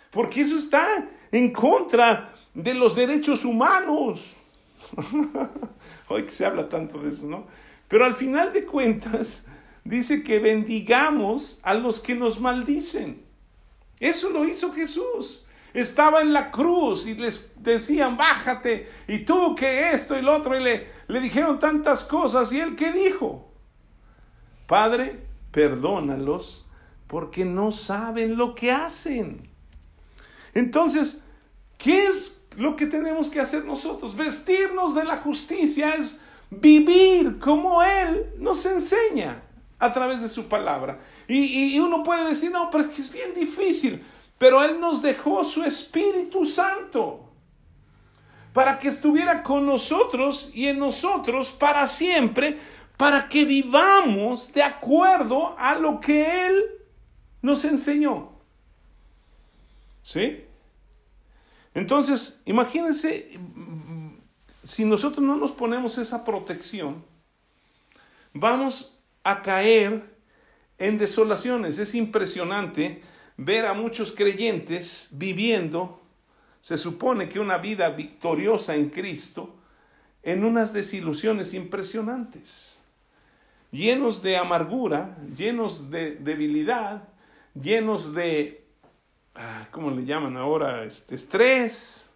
Porque 0.10 0.42
eso 0.42 0.56
está 0.56 1.08
en 1.32 1.54
contra 1.54 2.34
de 2.54 2.74
los 2.74 2.96
derechos 2.96 3.46
humanos. 3.46 4.22
Hoy 6.08 6.24
que 6.24 6.32
se 6.32 6.46
habla 6.46 6.68
tanto 6.68 7.00
de 7.00 7.10
eso, 7.10 7.28
¿no? 7.28 7.46
Pero 7.88 8.06
al 8.06 8.14
final 8.14 8.54
de 8.54 8.66
cuentas, 8.66 9.46
dice 9.84 10.24
que 10.24 10.40
bendigamos 10.40 11.60
a 11.64 11.74
los 11.74 12.00
que 12.00 12.16
nos 12.16 12.40
maldicen. 12.40 13.24
Eso 14.00 14.30
lo 14.30 14.46
hizo 14.46 14.74
Jesús 14.74 15.46
estaba 15.76 16.22
en 16.22 16.34
la 16.34 16.52
cruz 16.52 17.06
y 17.06 17.16
les 17.16 17.54
decían, 17.58 18.16
bájate, 18.16 18.90
y 19.08 19.20
tú 19.20 19.56
que 19.56 19.92
esto 19.92 20.18
y 20.18 20.22
lo 20.22 20.34
otro, 20.36 20.58
y 20.58 20.64
le, 20.64 20.88
le 21.08 21.20
dijeron 21.20 21.60
tantas 21.60 22.06
cosas, 22.06 22.52
y 22.54 22.62
él 22.62 22.76
qué 22.76 22.92
dijo, 22.94 23.52
Padre, 24.68 25.20
perdónalos 25.52 26.66
porque 27.08 27.46
no 27.46 27.72
saben 27.72 28.38
lo 28.38 28.56
que 28.56 28.72
hacen. 28.72 29.50
Entonces, 30.54 31.24
¿qué 31.78 32.06
es 32.06 32.48
lo 32.56 32.78
que 32.78 32.86
tenemos 32.86 33.30
que 33.30 33.42
hacer 33.42 33.66
nosotros? 33.66 34.16
Vestirnos 34.16 34.96
de 34.96 35.04
la 35.04 35.18
justicia 35.18 35.96
es 35.96 36.22
vivir 36.50 37.40
como 37.40 37.84
Él 37.84 38.34
nos 38.38 38.66
enseña 38.66 39.44
a 39.80 39.94
través 39.94 40.22
de 40.22 40.30
su 40.30 40.48
palabra. 40.48 41.00
Y, 41.28 41.76
y 41.76 41.80
uno 41.80 42.04
puede 42.04 42.26
decir, 42.26 42.52
no, 42.52 42.70
pero 42.70 42.84
es 42.84 42.90
que 42.90 43.02
es 43.02 43.12
bien 43.12 43.34
difícil. 43.34 44.04
Pero 44.38 44.64
Él 44.64 44.80
nos 44.80 45.02
dejó 45.02 45.44
su 45.46 45.64
Espíritu 45.64 46.46
Santo 46.46 47.26
para 48.54 48.80
que 48.80 48.88
estuviera 48.88 49.44
con 49.44 49.66
nosotros 49.66 50.52
y 50.54 50.68
en 50.68 50.80
nosotros 50.80 51.52
para 51.52 51.88
siempre, 51.88 52.58
para 52.96 53.28
que 53.28 53.44
vivamos 53.44 54.54
de 54.54 54.64
acuerdo 54.64 55.56
a 55.58 55.76
lo 55.76 56.00
que 56.00 56.48
Él 56.48 56.64
nos 57.42 57.66
enseñó. 57.66 58.32
¿Sí? 60.04 60.46
Entonces, 61.74 62.42
imagínense, 62.46 63.38
si 64.66 64.84
nosotros 64.84 65.24
no 65.24 65.36
nos 65.36 65.52
ponemos 65.52 65.98
esa 66.00 66.26
protección, 66.26 67.06
vamos 68.34 69.00
a 69.24 69.44
caer 69.44 70.04
en 70.80 70.98
desolaciones. 70.98 71.78
Es 71.78 71.94
impresionante 71.94 73.04
ver 73.38 73.68
a 73.68 73.74
muchos 73.74 74.12
creyentes 74.12 75.10
viviendo, 75.12 76.02
se 76.62 76.80
supone 76.80 77.30
que 77.30 77.40
una 77.40 77.60
vida 77.60 77.90
victoriosa 77.90 78.76
en 78.76 78.90
Cristo, 78.90 79.56
en 80.24 80.44
unas 80.44 80.74
desilusiones 80.74 81.54
impresionantes, 81.54 82.82
llenos 83.70 84.24
de 84.24 84.38
amargura, 84.38 85.16
llenos 85.38 85.92
de 85.92 86.16
debilidad, 86.16 87.08
llenos 87.54 88.16
de, 88.16 88.66
ah, 89.36 89.68
¿cómo 89.70 89.92
le 89.92 90.06
llaman 90.06 90.38
ahora? 90.38 90.86
Este, 90.86 91.14
estrés, 91.14 92.10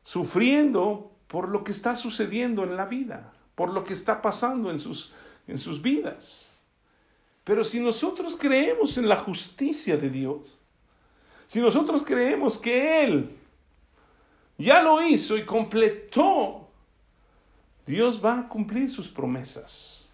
sufriendo 0.00 1.13
por 1.34 1.48
lo 1.48 1.64
que 1.64 1.72
está 1.72 1.96
sucediendo 1.96 2.62
en 2.62 2.76
la 2.76 2.86
vida, 2.86 3.32
por 3.56 3.70
lo 3.70 3.82
que 3.82 3.92
está 3.92 4.22
pasando 4.22 4.70
en 4.70 4.78
sus, 4.78 5.10
en 5.48 5.58
sus 5.58 5.82
vidas. 5.82 6.56
Pero 7.42 7.64
si 7.64 7.80
nosotros 7.80 8.36
creemos 8.38 8.98
en 8.98 9.08
la 9.08 9.16
justicia 9.16 9.96
de 9.96 10.10
Dios, 10.10 10.60
si 11.48 11.60
nosotros 11.60 12.04
creemos 12.04 12.56
que 12.56 13.02
Él 13.02 13.36
ya 14.58 14.80
lo 14.80 15.04
hizo 15.04 15.36
y 15.36 15.44
completó, 15.44 16.68
Dios 17.84 18.24
va 18.24 18.38
a 18.38 18.48
cumplir 18.48 18.88
sus 18.88 19.08
promesas. 19.08 20.08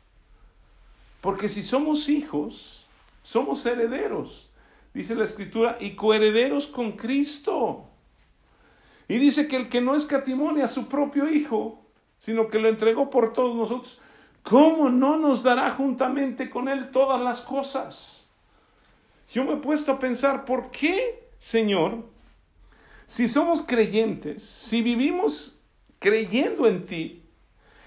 Porque 1.20 1.50
si 1.50 1.62
somos 1.62 2.08
hijos, 2.08 2.86
somos 3.22 3.66
herederos, 3.66 4.48
dice 4.94 5.14
la 5.14 5.24
escritura, 5.24 5.76
y 5.80 5.96
coherederos 5.96 6.66
con 6.66 6.92
Cristo. 6.92 7.89
Y 9.10 9.18
dice 9.18 9.48
que 9.48 9.56
el 9.56 9.68
que 9.68 9.80
no 9.80 9.96
escatimone 9.96 10.62
a 10.62 10.68
su 10.68 10.86
propio 10.86 11.28
hijo, 11.28 11.84
sino 12.16 12.46
que 12.46 12.60
lo 12.60 12.68
entregó 12.68 13.10
por 13.10 13.32
todos 13.32 13.56
nosotros, 13.56 14.00
¿cómo 14.44 14.88
no 14.88 15.16
nos 15.16 15.42
dará 15.42 15.68
juntamente 15.70 16.48
con 16.48 16.68
Él 16.68 16.92
todas 16.92 17.20
las 17.20 17.40
cosas? 17.40 18.28
Yo 19.32 19.42
me 19.42 19.54
he 19.54 19.56
puesto 19.56 19.90
a 19.90 19.98
pensar, 19.98 20.44
¿por 20.44 20.70
qué, 20.70 21.28
Señor, 21.40 22.04
si 23.08 23.26
somos 23.26 23.62
creyentes, 23.62 24.44
si 24.44 24.80
vivimos 24.80 25.60
creyendo 25.98 26.68
en 26.68 26.86
ti, 26.86 27.24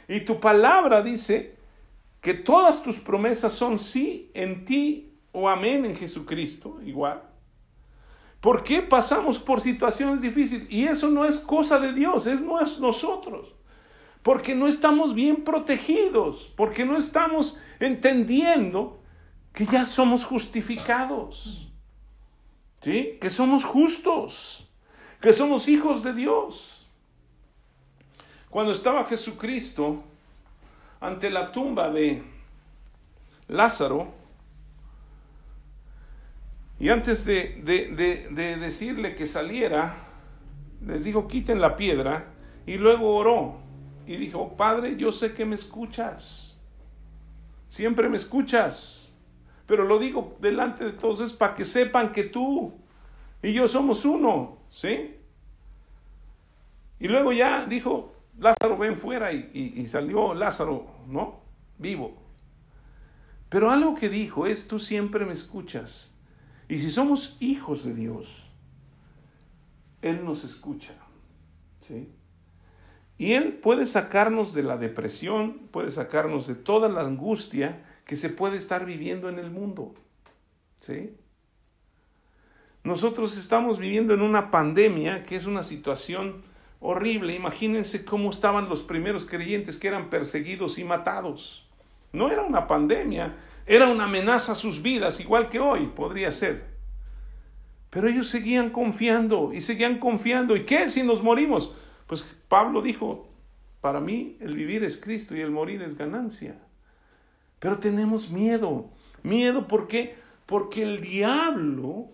y 0.09 0.25
tu 0.25 0.41
palabra 0.41 1.01
dice 1.01 1.55
que 2.19 2.33
todas 2.33 2.83
tus 2.83 2.99
promesas 2.99 3.53
son 3.53 3.79
sí 3.79 4.29
en 4.33 4.65
ti 4.65 5.13
o 5.31 5.47
amén 5.47 5.85
en 5.85 5.95
Jesucristo, 5.95 6.81
igual. 6.83 7.32
¿Por 8.43 8.61
qué 8.65 8.81
pasamos 8.81 9.39
por 9.39 9.61
situaciones 9.61 10.21
difíciles? 10.21 10.67
Y 10.69 10.83
eso 10.83 11.09
no 11.09 11.23
es 11.23 11.37
cosa 11.37 11.79
de 11.79 11.93
Dios, 11.93 12.27
es 12.27 12.41
nosotros. 12.41 13.53
Porque 14.21 14.53
no 14.53 14.67
estamos 14.67 15.13
bien 15.13 15.45
protegidos, 15.45 16.51
porque 16.57 16.83
no 16.83 16.97
estamos 16.97 17.61
entendiendo 17.79 18.99
que 19.53 19.65
ya 19.65 19.85
somos 19.85 20.25
justificados. 20.25 21.71
¿Sí? 22.81 23.17
Que 23.21 23.29
somos 23.29 23.63
justos, 23.63 24.69
que 25.21 25.31
somos 25.31 25.69
hijos 25.69 26.03
de 26.03 26.13
Dios. 26.13 26.85
Cuando 28.49 28.73
estaba 28.73 29.05
Jesucristo 29.05 30.03
ante 30.99 31.29
la 31.29 31.49
tumba 31.53 31.89
de 31.89 32.21
Lázaro, 33.47 34.13
y 36.79 36.89
antes 36.89 37.25
de, 37.25 37.61
de, 37.63 38.57
decirle 38.57 39.15
que 39.15 39.27
saliera, 39.27 39.95
les 40.85 41.03
dijo, 41.03 41.27
quiten 41.27 41.61
la 41.61 41.75
piedra, 41.75 42.33
y 42.65 42.77
luego 42.77 43.15
oró 43.15 43.59
y 44.05 44.17
dijo, 44.17 44.55
Padre, 44.57 44.95
yo 44.97 45.11
sé 45.11 45.33
que 45.33 45.45
me 45.45 45.55
escuchas, 45.55 46.59
siempre 47.67 48.09
me 48.09 48.17
escuchas, 48.17 49.13
pero 49.65 49.85
lo 49.85 49.99
digo 49.99 50.37
delante 50.41 50.83
de 50.83 50.91
todos 50.91 51.21
es 51.21 51.33
para 51.33 51.55
que 51.55 51.63
sepan 51.63 52.11
que 52.11 52.23
tú 52.23 52.73
y 53.41 53.53
yo 53.53 53.67
somos 53.67 54.03
uno, 54.05 54.57
¿sí? 54.69 55.15
Y 56.99 57.07
luego 57.07 57.33
ya 57.33 57.65
dijo, 57.65 58.13
Lázaro, 58.39 58.77
ven 58.77 58.97
fuera 58.97 59.31
y, 59.31 59.73
y 59.75 59.87
salió 59.87 60.33
Lázaro, 60.33 60.87
¿no? 61.07 61.41
Vivo. 61.77 62.17
Pero 63.49 63.69
algo 63.69 63.93
que 63.95 64.09
dijo 64.09 64.47
es, 64.47 64.67
tú 64.67 64.79
siempre 64.79 65.25
me 65.25 65.33
escuchas. 65.33 66.12
Y 66.67 66.79
si 66.79 66.89
somos 66.89 67.37
hijos 67.39 67.83
de 67.83 67.93
Dios, 67.93 68.49
Él 70.01 70.23
nos 70.23 70.43
escucha. 70.43 70.93
¿sí? 71.79 72.09
Y 73.17 73.33
Él 73.33 73.53
puede 73.53 73.85
sacarnos 73.85 74.53
de 74.53 74.63
la 74.63 74.77
depresión, 74.77 75.67
puede 75.71 75.91
sacarnos 75.91 76.47
de 76.47 76.55
toda 76.55 76.89
la 76.89 77.01
angustia 77.01 77.85
que 78.05 78.15
se 78.15 78.29
puede 78.29 78.57
estar 78.57 78.85
viviendo 78.85 79.29
en 79.29 79.39
el 79.39 79.51
mundo. 79.51 79.93
¿sí? 80.79 81.15
Nosotros 82.83 83.37
estamos 83.37 83.79
viviendo 83.79 84.13
en 84.13 84.21
una 84.21 84.51
pandemia 84.51 85.25
que 85.25 85.35
es 85.35 85.45
una 85.45 85.63
situación 85.63 86.43
horrible. 86.81 87.33
Imagínense 87.33 88.03
cómo 88.03 88.29
estaban 88.29 88.67
los 88.67 88.81
primeros 88.81 89.25
creyentes 89.25 89.77
que 89.77 89.87
eran 89.87 90.09
perseguidos 90.09 90.77
y 90.77 90.83
matados. 90.83 91.65
No 92.11 92.29
era 92.29 92.43
una 92.43 92.67
pandemia, 92.67 93.37
era 93.65 93.87
una 93.87 94.05
amenaza 94.05 94.51
a 94.51 94.55
sus 94.55 94.81
vidas, 94.81 95.19
igual 95.19 95.49
que 95.49 95.59
hoy 95.59 95.87
podría 95.87 96.31
ser. 96.31 96.73
Pero 97.89 98.09
ellos 98.09 98.27
seguían 98.27 98.71
confiando 98.71 99.51
y 99.53 99.61
seguían 99.61 99.99
confiando. 99.99 100.55
¿Y 100.55 100.65
qué 100.65 100.89
si 100.89 101.03
nos 101.03 101.21
morimos? 101.21 101.73
Pues 102.07 102.25
Pablo 102.47 102.81
dijo, 102.81 103.29
para 103.81 103.99
mí 103.99 104.37
el 104.39 104.55
vivir 104.55 104.83
es 104.83 104.97
Cristo 104.97 105.35
y 105.35 105.41
el 105.41 105.51
morir 105.51 105.81
es 105.81 105.95
ganancia. 105.95 106.57
Pero 107.59 107.77
tenemos 107.79 108.29
miedo. 108.29 108.89
Miedo 109.21 109.67
¿por 109.67 109.87
qué? 109.87 110.17
Porque 110.45 110.81
el 110.81 111.01
diablo, 111.01 112.09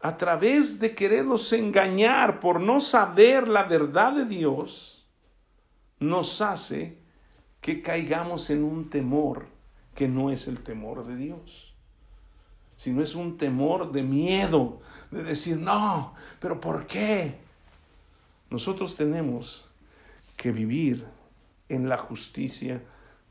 a 0.00 0.16
través 0.16 0.80
de 0.80 0.94
querernos 0.94 1.52
engañar 1.52 2.40
por 2.40 2.60
no 2.60 2.80
saber 2.80 3.48
la 3.48 3.62
verdad 3.62 4.12
de 4.12 4.26
Dios, 4.26 5.06
nos 5.98 6.42
hace 6.42 6.98
que 7.60 7.80
caigamos 7.80 8.50
en 8.50 8.64
un 8.64 8.90
temor 8.90 9.57
que 9.98 10.06
no 10.06 10.30
es 10.30 10.46
el 10.46 10.60
temor 10.60 11.04
de 11.08 11.16
Dios, 11.16 11.74
sino 12.76 13.02
es 13.02 13.16
un 13.16 13.36
temor 13.36 13.90
de 13.90 14.04
miedo, 14.04 14.80
de 15.10 15.24
decir, 15.24 15.56
no, 15.56 16.14
pero 16.38 16.60
¿por 16.60 16.86
qué? 16.86 17.34
Nosotros 18.48 18.94
tenemos 18.94 19.68
que 20.36 20.52
vivir 20.52 21.04
en 21.68 21.88
la 21.88 21.98
justicia 21.98 22.80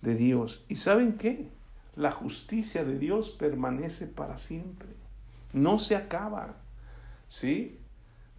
de 0.01 0.15
Dios. 0.15 0.65
¿Y 0.67 0.75
saben 0.75 1.13
qué? 1.13 1.47
La 1.95 2.11
justicia 2.11 2.83
de 2.83 2.99
Dios 2.99 3.29
permanece 3.29 4.05
para 4.05 4.37
siempre. 4.37 4.89
No 5.53 5.79
se 5.79 5.95
acaba. 5.95 6.57
¿Sí? 7.29 7.79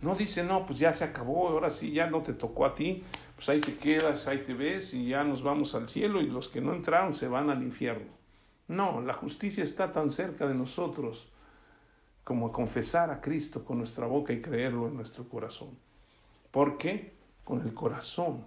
No 0.02 0.14
dice, 0.16 0.44
no, 0.44 0.66
pues 0.66 0.78
ya 0.78 0.92
se 0.92 1.04
acabó, 1.04 1.48
ahora 1.48 1.70
sí, 1.70 1.92
ya 1.92 2.10
no 2.10 2.20
te 2.20 2.34
tocó 2.34 2.66
a 2.66 2.74
ti, 2.74 3.04
pues 3.36 3.48
ahí 3.48 3.62
te 3.62 3.78
quedas, 3.78 4.28
ahí 4.28 4.44
te 4.44 4.52
ves 4.52 4.92
y 4.92 5.08
ya 5.08 5.24
nos 5.24 5.42
vamos 5.42 5.74
al 5.74 5.88
cielo 5.88 6.20
y 6.20 6.26
los 6.26 6.48
que 6.48 6.60
no 6.60 6.74
entraron 6.74 7.14
se 7.14 7.26
van 7.26 7.48
al 7.48 7.62
infierno. 7.62 8.17
No, 8.68 9.00
la 9.00 9.14
justicia 9.14 9.64
está 9.64 9.90
tan 9.92 10.10
cerca 10.10 10.46
de 10.46 10.54
nosotros 10.54 11.28
como 12.22 12.52
confesar 12.52 13.10
a 13.10 13.22
Cristo 13.22 13.64
con 13.64 13.78
nuestra 13.78 14.06
boca 14.06 14.34
y 14.34 14.42
creerlo 14.42 14.86
en 14.86 14.94
nuestro 14.94 15.26
corazón. 15.26 15.70
Porque 16.50 17.14
con 17.44 17.62
el 17.62 17.72
corazón 17.72 18.44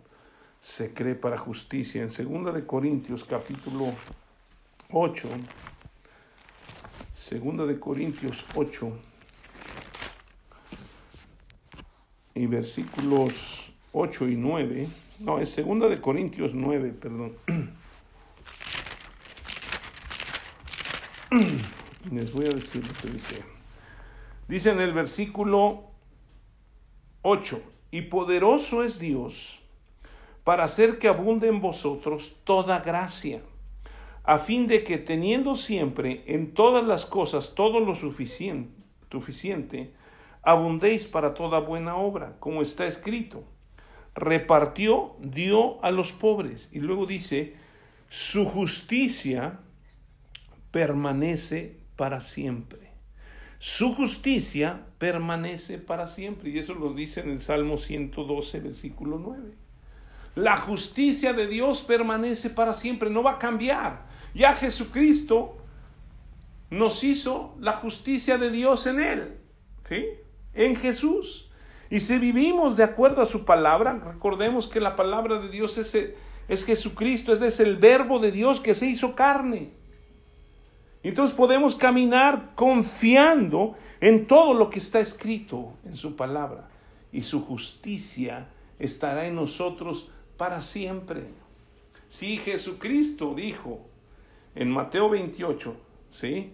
se 0.60 0.94
cree 0.94 1.16
para 1.16 1.40
justicia. 1.40 2.04
En 2.04 2.10
2 2.10 2.54
de 2.54 2.68
Corintios 2.68 3.24
capítulo 3.24 3.96
8, 4.92 5.28
2 7.32 7.68
de 7.68 7.80
Corintios 7.80 8.46
8 8.54 8.92
y 12.36 12.46
versículos 12.46 13.74
8 13.92 14.30
y 14.30 14.36
9, 14.36 14.88
no, 15.20 15.40
es 15.40 15.56
2 15.56 15.90
de 15.90 16.00
Corintios 16.00 16.54
9, 16.54 16.92
perdón. 16.92 17.34
Les 22.12 22.34
voy 22.34 22.46
a 22.46 22.50
decir 22.50 22.86
lo 22.86 22.94
que 22.94 23.10
dice. 23.10 23.44
Dice 24.50 24.72
en 24.72 24.82
el 24.82 24.92
versículo 24.92 25.86
8, 27.22 27.62
y 27.92 28.02
poderoso 28.04 28.84
es 28.84 29.00
Dios 29.00 29.60
para 30.44 30.66
hacer 30.66 30.98
que 30.98 31.08
abunde 31.08 31.48
en 31.48 31.62
vosotros 31.62 32.36
toda 32.44 32.80
gracia, 32.80 33.42
a 34.24 34.40
fin 34.40 34.68
de 34.68 34.84
que 34.84 34.98
teniendo 34.98 35.56
siempre 35.56 36.24
en 36.28 36.54
todas 36.54 36.86
las 36.86 37.06
cosas 37.06 37.54
todo 37.56 37.80
lo 37.80 37.96
suficiente, 37.96 38.74
suficiente 39.10 39.94
abundéis 40.42 41.06
para 41.06 41.34
toda 41.34 41.60
buena 41.60 41.96
obra, 41.96 42.36
como 42.40 42.62
está 42.62 42.86
escrito. 42.88 43.44
Repartió, 44.16 45.16
dio 45.20 45.82
a 45.84 45.92
los 45.92 46.12
pobres. 46.12 46.70
Y 46.72 46.80
luego 46.80 47.06
dice, 47.06 47.56
su 48.10 48.46
justicia 48.46 49.60
permanece 50.72 51.78
para 51.96 52.22
siempre. 52.22 52.92
Su 53.60 53.94
justicia 53.94 54.88
permanece 54.98 55.78
para 55.78 56.08
siempre. 56.08 56.50
Y 56.50 56.58
eso 56.58 56.74
lo 56.74 56.94
dice 56.94 57.20
en 57.20 57.30
el 57.30 57.42
Salmo 57.42 57.78
112, 57.78 58.60
versículo 58.60 59.20
9. 59.20 59.54
La 60.34 60.58
justicia 60.58 61.34
de 61.34 61.46
Dios 61.46 61.82
permanece 61.82 62.50
para 62.50 62.74
siempre, 62.74 63.10
no 63.10 63.22
va 63.22 63.34
a 63.34 63.40
cambiar. 63.40 64.08
Ya 64.34 64.56
Jesucristo 64.56 65.58
nos 66.72 67.04
hizo 67.04 67.56
la 67.60 67.74
justicia 67.74 68.38
de 68.38 68.50
Dios 68.50 68.88
en 68.88 69.00
Él, 69.00 69.38
¿sí? 69.88 70.06
En 70.54 70.76
Jesús. 70.78 71.52
Y 71.90 72.00
si 72.00 72.18
vivimos 72.18 72.78
de 72.78 72.86
acuerdo 72.86 73.22
a 73.22 73.26
su 73.26 73.44
palabra, 73.44 74.02
recordemos 74.04 74.70
que 74.70 74.80
la 74.80 74.96
palabra 74.96 75.38
de 75.38 75.50
Dios 75.50 75.78
es, 75.78 75.94
es 76.48 76.66
Jesucristo, 76.66 77.34
es 77.34 77.60
el 77.60 77.76
verbo 77.76 78.20
de 78.20 78.32
Dios 78.32 78.62
que 78.62 78.74
se 78.74 78.88
hizo 78.88 79.14
carne. 79.14 79.81
Entonces 81.04 81.36
podemos 81.36 81.76
caminar 81.76 82.52
confiando 82.56 83.74
en 84.00 84.28
todo 84.28 84.54
lo 84.54 84.70
que 84.70 84.80
está 84.80 85.00
escrito 85.00 85.74
en 85.84 85.96
su 85.96 86.16
palabra 86.16 86.70
y 87.12 87.22
su 87.22 87.44
justicia 87.44 88.48
estará 88.78 89.26
en 89.26 89.36
nosotros 89.36 90.12
para 90.38 90.62
siempre. 90.62 91.24
Si 92.08 92.38
Jesucristo 92.38 93.34
dijo 93.36 93.80
en 94.56 94.70
Mateo 94.70 95.10
28, 95.10 95.76
¿sí? 96.12 96.54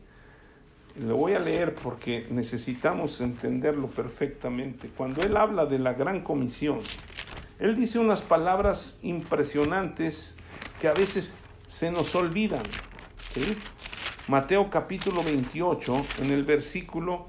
Lo 1.00 1.18
voy 1.18 1.34
a 1.34 1.40
leer 1.40 1.76
porque 1.76 2.28
necesitamos 2.30 3.22
entenderlo 3.22 3.88
perfectamente. 3.88 4.90
Cuando 4.96 5.22
Él 5.22 5.38
habla 5.38 5.66
de 5.66 5.78
la 5.78 5.94
gran 5.94 6.22
comisión, 6.22 6.80
Él 7.60 7.76
dice 7.76 8.00
unas 8.00 8.24
palabras 8.24 9.00
impresionantes 9.04 10.36
que 10.82 10.88
a 10.88 10.94
veces 10.94 11.36
se 11.68 11.92
nos 11.92 12.16
olvidan. 12.16 12.64
¿sí? 13.34 13.58
Mateo 14.28 14.70
capítulo 14.70 15.24
28, 15.24 16.06
en 16.22 16.32
el 16.32 16.44
versículo 16.44 17.28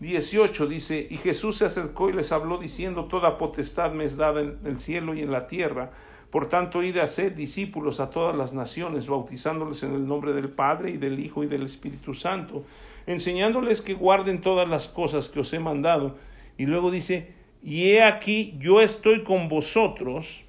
18 0.00 0.66
dice, 0.66 1.06
y 1.08 1.16
Jesús 1.16 1.56
se 1.56 1.64
acercó 1.64 2.10
y 2.10 2.12
les 2.12 2.32
habló 2.32 2.58
diciendo, 2.58 3.06
toda 3.06 3.38
potestad 3.38 3.92
me 3.92 4.04
es 4.04 4.18
dada 4.18 4.42
en 4.42 4.58
el 4.66 4.78
cielo 4.78 5.14
y 5.14 5.22
en 5.22 5.32
la 5.32 5.46
tierra, 5.46 5.92
Por 6.28 6.48
tanto, 6.48 6.82
id 6.82 6.98
a 6.98 7.06
ser 7.06 7.34
discípulos 7.34 7.98
a 7.98 8.10
todas 8.10 8.36
las 8.36 8.52
naciones, 8.52 9.06
bautizándoles 9.06 9.84
en 9.84 9.94
el 9.94 10.06
nombre 10.06 10.34
del 10.34 10.50
Padre 10.50 10.90
y 10.90 10.96
del 10.98 11.18
Hijo 11.18 11.44
y 11.44 11.46
del 11.46 11.62
Espíritu 11.62 12.12
Santo, 12.12 12.64
enseñándoles 13.06 13.80
que 13.80 13.94
guarden 13.94 14.42
todas 14.42 14.68
las 14.68 14.88
cosas 14.88 15.28
que 15.28 15.40
os 15.40 15.52
he 15.54 15.60
mandado. 15.60 16.16
Y 16.58 16.66
luego 16.66 16.90
dice, 16.90 17.32
y 17.62 17.92
he 17.92 18.02
aquí, 18.02 18.58
yo 18.58 18.82
estoy 18.82 19.22
con 19.22 19.48
vosotros 19.48 20.42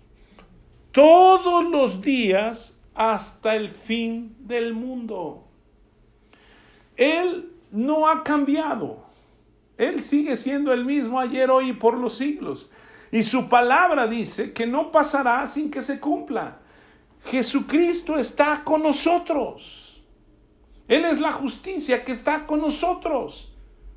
todos 0.92 1.64
los 1.64 2.02
días 2.02 2.78
hasta 2.96 3.56
el 3.56 3.70
fin 3.70 4.36
del 4.40 4.74
mundo. 4.74 5.45
Él 6.98 7.54
no 7.72 8.08
ha 8.08 8.24
cambiado. 8.24 9.06
Él 9.78 10.02
sigue 10.02 10.38
siendo 10.38 10.72
el 10.72 10.86
mismo 10.86 11.20
ayer, 11.20 11.50
hoy 11.50 11.70
y 11.70 11.74
por 11.74 11.98
los 11.98 12.18
siglos. 12.18 12.70
Y 13.12 13.24
su 13.24 13.50
palabra 13.50 14.08
dice 14.08 14.54
que 14.54 14.66
no 14.66 14.92
pasará 14.92 15.48
sin 15.48 15.70
que 15.70 15.82
se 15.82 16.00
cumpla. 16.00 16.60
Jesucristo 17.26 18.16
está 18.18 18.64
con 18.64 18.84
nosotros. 18.84 20.02
Él 20.88 21.06
es 21.06 21.20
la 21.20 21.32
justicia 21.32 22.04
que 22.06 22.12
está 22.12 22.46
con 22.46 22.62
nosotros. 22.62 23.52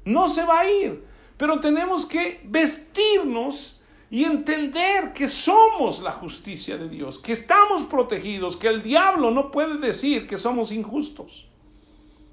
No 0.05 0.29
se 0.29 0.45
va 0.45 0.61
a 0.61 0.71
ir, 0.71 1.05
pero 1.37 1.61
tenemos 1.61 2.07
que 2.07 2.41
vestirnos 2.45 3.83
y 4.11 4.25
entender 4.25 5.13
que 5.13 5.29
somos 5.29 6.01
la 6.01 6.13
justicia 6.13 6.79
de 6.79 6.89
Dios, 6.89 7.19
que 7.19 7.33
estamos 7.33 7.85
protegidos, 7.85 8.57
que 8.57 8.69
el 8.69 8.83
diablo 8.83 9.31
no 9.31 9.51
puede 9.51 9.77
decir 9.77 10.27
que 10.27 10.39
somos 10.39 10.73
injustos, 10.73 11.48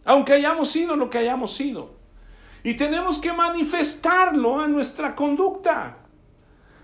aunque 0.06 0.34
hayamos 0.34 0.70
sido 0.70 0.96
lo 0.96 1.10
que 1.10 1.18
hayamos 1.18 1.54
sido. 1.54 1.96
Y 2.64 2.76
tenemos 2.76 3.20
que 3.20 3.34
manifestarlo 3.34 4.60
a 4.60 4.68
nuestra 4.68 5.16
conducta. 5.16 5.98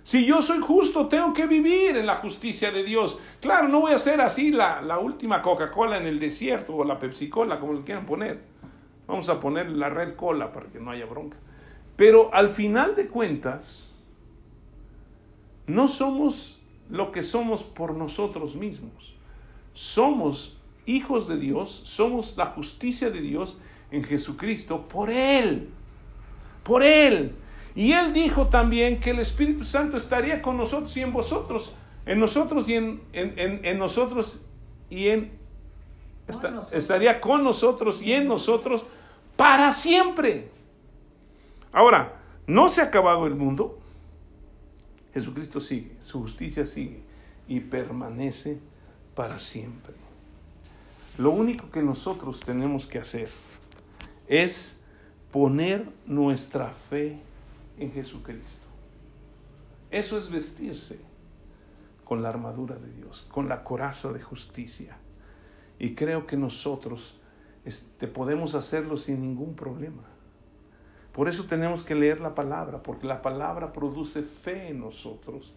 Si 0.03 0.26
yo 0.26 0.41
soy 0.41 0.59
justo, 0.59 1.07
tengo 1.07 1.34
que 1.34 1.45
vivir 1.45 1.95
en 1.95 2.07
la 2.07 2.15
justicia 2.15 2.72
de 2.72 2.84
Dios. 2.84 3.19
Claro, 3.39 3.67
no 3.67 3.82
voy 3.82 3.93
a 3.93 3.99
ser 3.99 4.19
así 4.19 4.51
la, 4.51 4.82
la 4.82 4.99
última 4.99 5.41
Coca-Cola 5.41 5.97
en 5.97 6.07
el 6.07 6.19
desierto 6.19 6.76
o 6.76 6.84
la 6.84 6.99
Pepsi-Cola, 6.99 7.59
como 7.59 7.74
le 7.74 7.84
quieran 7.84 8.05
poner. 8.05 8.41
Vamos 9.07 9.30
a 9.30 9.39
poner 9.39 9.69
la 9.69 9.89
Red 9.89 10.15
Cola 10.15 10.51
para 10.51 10.67
que 10.67 10.80
no 10.80 10.91
haya 10.91 11.05
bronca. 11.05 11.38
Pero 11.95 12.34
al 12.34 12.49
final 12.49 12.95
de 12.95 13.07
cuentas, 13.07 13.89
no 15.67 15.88
somos 15.88 16.59
lo 16.89 17.11
que 17.11 17.22
somos 17.22 17.63
por 17.63 17.95
nosotros 17.95 18.55
mismos. 18.55 19.15
Somos 19.74 20.61
hijos 20.86 21.28
de 21.28 21.38
Dios, 21.38 21.82
somos 21.86 22.36
la 22.38 22.48
justicia 22.48 23.10
de 23.10 23.22
Dios 23.22 23.58
en 23.92 24.04
Jesucristo 24.04 24.88
por 24.88 25.10
Él. 25.10 25.70
Por 26.64 26.84
Él. 26.84 27.36
Y 27.76 27.94
él 27.94 28.14
dijo 28.14 28.48
también 28.48 29.00
que 29.00 29.12
el 29.12 29.20
Espíritu 29.20 29.64
Santo 29.64 29.96
estaría 29.96 30.42
con 30.42 30.58
nosotros 30.58 30.96
y 30.98 31.02
en 31.02 31.14
vosotros, 31.14 31.74
en 32.06 32.20
nosotros 32.20 32.68
y 32.68 32.76
en, 32.76 33.02
en, 33.14 33.78
nosotros 33.78 34.42
y 34.90 35.08
en... 35.08 35.32
estaría 36.72 37.22
con 37.22 37.44
nosotros 37.44 38.02
y 38.02 38.14
en 38.14 38.28
nosotros 38.28 38.86
para 39.38 39.72
siempre. 39.72 40.50
Ahora, 41.72 42.20
no 42.46 42.68
se 42.68 42.82
ha 42.82 42.86
acabado 42.86 43.26
el 43.26 43.36
mundo. 43.36 43.80
Jesucristo 45.14 45.60
sigue, 45.60 45.96
su 46.00 46.20
justicia 46.20 46.66
sigue 46.66 47.02
y 47.48 47.62
permanece 47.62 48.60
para 49.16 49.40
siempre. 49.40 50.01
Lo 51.22 51.30
único 51.30 51.69
que 51.69 51.84
nosotros 51.84 52.39
tenemos 52.39 52.88
que 52.88 52.97
hacer 52.97 53.30
es 54.28 54.82
poner 55.32 55.88
nuestra 56.07 56.72
fe 56.72 57.19
en 57.78 57.93
Jesucristo. 57.93 58.65
Eso 59.91 60.17
es 60.17 60.32
vestirse 60.32 60.99
con 62.05 62.24
la 62.24 62.30
armadura 62.30 62.76
de 62.78 62.91
Dios, 62.91 63.28
con 63.30 63.47
la 63.47 63.63
coraza 63.63 64.11
de 64.11 64.19
justicia. 64.19 64.97
Y 65.78 65.93
creo 65.93 66.26
que 66.26 66.38
nosotros 66.38 67.19
este, 67.65 68.07
podemos 68.07 68.55
hacerlo 68.55 68.97
sin 68.97 69.22
ningún 69.22 69.55
problema. 69.55 70.01
Por 71.13 71.28
eso 71.28 71.43
tenemos 71.43 71.84
que 71.84 71.93
leer 71.93 72.19
la 72.19 72.34
palabra, 72.34 72.82
porque 72.82 73.05
la 73.05 73.22
palabra 73.22 73.74
produce 73.74 74.24
fe 74.24 74.69
en 74.69 74.80
nosotros. 74.80 75.53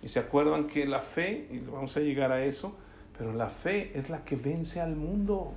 Y 0.00 0.10
se 0.10 0.20
acuerdan 0.20 0.68
que 0.68 0.86
la 0.86 1.00
fe, 1.00 1.48
y 1.50 1.58
vamos 1.58 1.96
a 1.96 2.00
llegar 2.00 2.30
a 2.30 2.44
eso, 2.44 2.76
pero 3.18 3.32
la 3.32 3.48
fe 3.48 3.98
es 3.98 4.10
la 4.10 4.24
que 4.24 4.36
vence 4.36 4.80
al 4.80 4.96
mundo. 4.96 5.54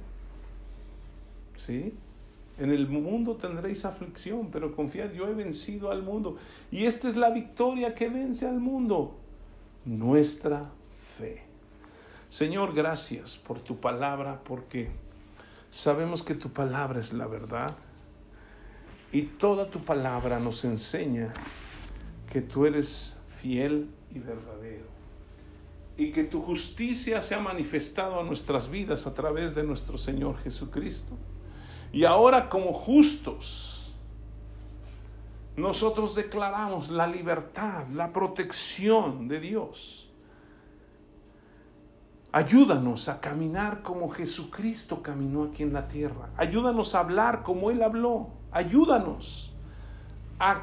¿Sí? 1.57 1.93
En 2.57 2.71
el 2.71 2.87
mundo 2.87 3.35
tendréis 3.37 3.85
aflicción, 3.85 4.49
pero 4.51 4.75
confiad, 4.75 5.11
yo 5.11 5.27
he 5.27 5.33
vencido 5.33 5.91
al 5.91 6.03
mundo. 6.03 6.37
Y 6.71 6.85
esta 6.85 7.07
es 7.07 7.15
la 7.15 7.29
victoria 7.29 7.95
que 7.95 8.09
vence 8.09 8.47
al 8.47 8.59
mundo, 8.59 9.17
nuestra 9.85 10.69
fe. 11.17 11.43
Señor, 12.27 12.73
gracias 12.73 13.37
por 13.37 13.61
tu 13.61 13.77
palabra, 13.77 14.41
porque 14.43 14.89
sabemos 15.71 16.21
que 16.21 16.35
tu 16.35 16.51
palabra 16.51 16.99
es 16.99 17.13
la 17.13 17.27
verdad. 17.27 17.75
Y 19.11 19.23
toda 19.23 19.69
tu 19.69 19.79
palabra 19.79 20.39
nos 20.39 20.63
enseña 20.65 21.33
que 22.31 22.41
tú 22.41 22.65
eres 22.65 23.17
fiel 23.27 23.89
y 24.13 24.19
verdadero. 24.19 24.98
Y 25.99 26.13
que 26.13 26.23
tu 26.23 26.41
justicia 26.41 27.21
se 27.21 27.35
ha 27.35 27.41
manifestado 27.41 28.21
a 28.21 28.23
nuestras 28.23 28.71
vidas 28.71 29.05
a 29.05 29.13
través 29.13 29.53
de 29.53 29.63
nuestro 29.63 29.97
Señor 29.97 30.37
Jesucristo. 30.37 31.17
Y 31.91 32.05
ahora 32.05 32.47
como 32.47 32.71
justos, 32.71 33.93
nosotros 35.57 36.15
declaramos 36.15 36.89
la 36.89 37.05
libertad, 37.05 37.85
la 37.89 38.13
protección 38.13 39.27
de 39.27 39.41
Dios. 39.41 40.09
Ayúdanos 42.31 43.09
a 43.09 43.19
caminar 43.19 43.81
como 43.81 44.07
Jesucristo 44.07 45.03
caminó 45.03 45.43
aquí 45.43 45.63
en 45.63 45.73
la 45.73 45.89
tierra. 45.89 46.29
Ayúdanos 46.37 46.95
a 46.95 47.01
hablar 47.01 47.43
como 47.43 47.71
Él 47.71 47.83
habló. 47.83 48.29
Ayúdanos 48.51 49.53
a 50.39 50.61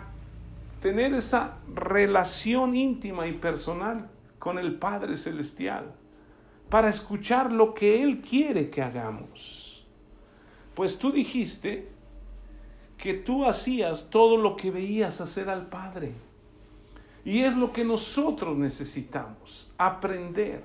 tener 0.80 1.12
esa 1.12 1.59
relación 1.74 2.74
íntima 2.74 3.26
y 3.26 3.32
personal 3.32 4.09
con 4.39 4.59
el 4.59 4.78
Padre 4.78 5.16
Celestial 5.16 5.95
para 6.68 6.89
escuchar 6.89 7.53
lo 7.53 7.74
que 7.74 8.03
Él 8.03 8.20
quiere 8.20 8.70
que 8.70 8.82
hagamos. 8.82 9.87
Pues 10.74 10.99
tú 10.99 11.12
dijiste 11.12 11.89
que 12.99 13.14
tú 13.14 13.47
hacías 13.47 14.11
todo 14.11 14.37
lo 14.37 14.57
que 14.57 14.70
veías 14.70 15.20
hacer 15.20 15.49
al 15.49 15.66
Padre. 15.68 16.12
Y 17.24 17.41
es 17.41 17.57
lo 17.57 17.72
que 17.72 17.84
nosotros 17.84 18.57
necesitamos, 18.57 19.70
aprender 19.78 20.62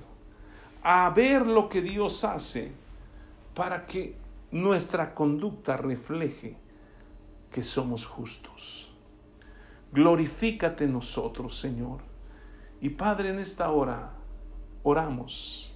a 0.82 1.10
ver 1.10 1.46
lo 1.46 1.68
que 1.68 1.82
Dios 1.82 2.24
hace 2.24 2.72
para 3.54 3.86
que 3.86 4.16
nuestra 4.50 5.14
conducta 5.14 5.76
refleje 5.76 6.56
que 7.50 7.62
somos 7.62 8.06
justos. 8.06 8.92
Glorifícate 9.92 10.86
nosotros, 10.86 11.58
Señor. 11.58 12.11
Y 12.82 12.90
Padre, 12.90 13.30
en 13.30 13.38
esta 13.38 13.70
hora 13.70 14.10
oramos 14.82 15.72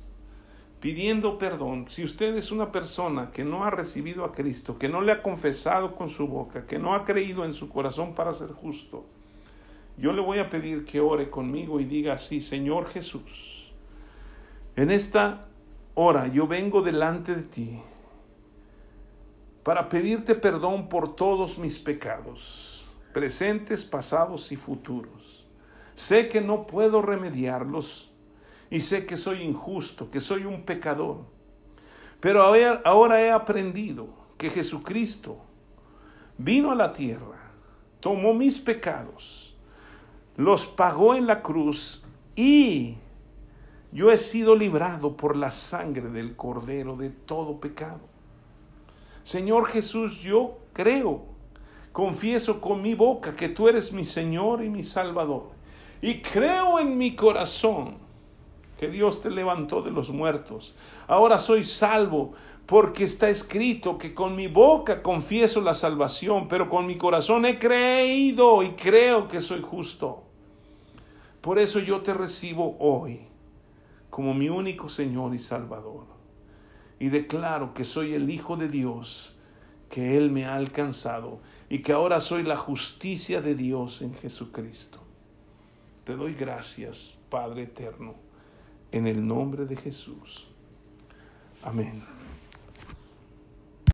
pidiendo 0.81 1.39
perdón, 1.39 1.87
si 1.89 2.03
usted 2.03 2.35
es 2.35 2.51
una 2.51 2.73
persona 2.73 3.31
que 3.31 3.45
no 3.45 3.65
ha 3.65 3.71
recibido 3.71 4.25
a 4.25 4.33
Cristo, 4.33 4.77
que 4.77 4.89
no 4.89 5.01
le 5.01 5.13
ha 5.13 5.23
confesado 5.23 5.95
con 5.95 6.09
su 6.09 6.27
boca, 6.27 6.67
que 6.67 6.81
no 6.81 6.95
ha 6.95 7.05
creído 7.05 7.45
en 7.45 7.53
su 7.53 7.69
corazón 7.69 8.17
para 8.17 8.33
ser 8.33 8.51
justo, 8.51 9.07
yo 9.97 10.13
le 10.13 10.21
voy 10.21 10.41
a 10.41 10.51
pedir 10.51 10.85
que 10.85 10.99
ore 10.99 11.31
conmigo 11.31 11.79
y 11.79 11.85
diga 11.85 12.15
así, 12.15 12.41
Señor 12.41 12.89
Jesús, 12.89 13.73
en 14.75 14.91
esta 14.91 15.47
hora 15.95 16.27
yo 16.27 16.49
vengo 16.49 16.83
delante 16.83 17.37
de 17.37 17.45
ti 17.45 17.81
para 19.63 19.89
pedirte 19.89 20.35
perdón 20.35 20.89
por 20.89 21.15
todos 21.15 21.57
mis 21.57 21.79
pecados, 21.79 22.85
presentes, 23.13 23.85
pasados 23.85 24.51
y 24.51 24.57
futuros. 24.57 25.36
Sé 25.97 26.29
que 26.29 26.43
no 26.43 26.67
puedo 26.67 27.01
remediarlos, 27.01 28.13
y 28.69 28.81
sé 28.81 29.07
que 29.07 29.17
soy 29.17 29.41
injusto, 29.43 30.11
que 30.11 30.21
soy 30.21 30.45
un 30.45 30.63
pecador. 30.63 31.25
Pero 32.21 32.43
ahora 32.85 33.23
he 33.23 33.31
aprendido 33.31 34.09
que 34.37 34.51
Jesucristo 34.51 35.39
vino 36.37 36.71
a 36.71 36.75
la 36.75 36.93
tierra, 36.93 37.51
tomó 37.99 38.35
mis 38.35 38.61
pecados, 38.61 39.57
los 40.37 40.67
pagó 40.67 41.15
en 41.15 41.27
la 41.27 41.43
cruz 41.43 42.05
y 42.35 42.99
yo 43.91 44.11
he 44.11 44.19
sido 44.19 44.55
librado 44.55 45.17
por 45.17 45.35
la 45.35 45.51
sangre 45.51 46.11
del 46.11 46.37
Cordero 46.37 46.95
de 46.95 47.09
todo 47.09 47.59
pecado. 47.59 48.01
Señor 49.25 49.65
Jesús, 49.69 50.21
yo 50.21 50.59
creo, 50.75 51.25
confieso 51.91 52.61
con 52.61 52.83
mi 52.83 52.93
boca 52.95 53.35
que 53.35 53.49
tú 53.49 53.67
eres 53.67 53.95
mi 53.95 54.05
Señor 54.05 54.63
y 54.63 54.69
mi 54.69 54.85
Salvador 54.85 55.56
y 56.03 56.21
creo 56.21 56.79
en 56.79 56.99
mi 56.99 57.15
corazón 57.17 57.99
que 58.79 58.89
Dios 58.89 59.21
te 59.23 59.31
levantó 59.31 59.83
de 59.83 59.91
los 59.91 60.11
muertos. 60.11 60.75
Ahora 61.07 61.39
soy 61.39 61.65
salvo 61.65 62.33
porque 62.67 63.05
está 63.05 63.29
escrito 63.29 63.97
que 63.97 64.15
con 64.15 64.35
mi 64.37 64.49
boca 64.49 65.03
confieso 65.03 65.61
la 65.61 65.75
salvación, 65.75 66.49
pero 66.49 66.69
con 66.69 66.87
mi 66.87 66.99
corazón 66.99 67.45
he 67.45 67.59
creído 67.59 68.63
y 68.63 68.71
creo 68.71 69.29
que 69.29 69.41
soy 69.41 69.63
justo. 69.63 70.25
Por 71.41 71.59
eso 71.59 71.79
yo 71.79 72.03
te 72.03 72.13
recibo 72.13 72.77
hoy 72.81 73.21
como 74.11 74.35
mi 74.35 74.49
único 74.49 74.89
Señor 74.89 75.35
y 75.35 75.39
Salvador. 75.39 76.05
Y 76.99 77.09
declaro 77.09 77.75
que 77.75 77.85
soy 77.85 78.15
el 78.15 78.31
Hijo 78.31 78.57
de 78.57 78.69
Dios, 78.69 79.37
que 79.91 80.17
Él 80.17 80.31
me 80.31 80.47
ha 80.47 80.57
alcanzado 80.57 81.41
y 81.69 81.81
que 81.81 81.93
ahora 81.93 82.21
soy 82.21 82.43
la 82.43 82.57
justicia 82.57 83.41
de 83.41 83.55
Dios 83.55 84.03
en 84.03 84.15
Jesucristo. 84.15 85.06
Te 86.07 86.15
doy 86.15 86.35
gracias, 86.35 87.19
Padre 87.29 87.65
eterno, 87.65 88.15
en 88.93 89.09
el 89.09 89.27
nombre 89.27 89.67
de 89.67 89.75
Jesús. 89.75 90.47
Amén. 91.65 92.01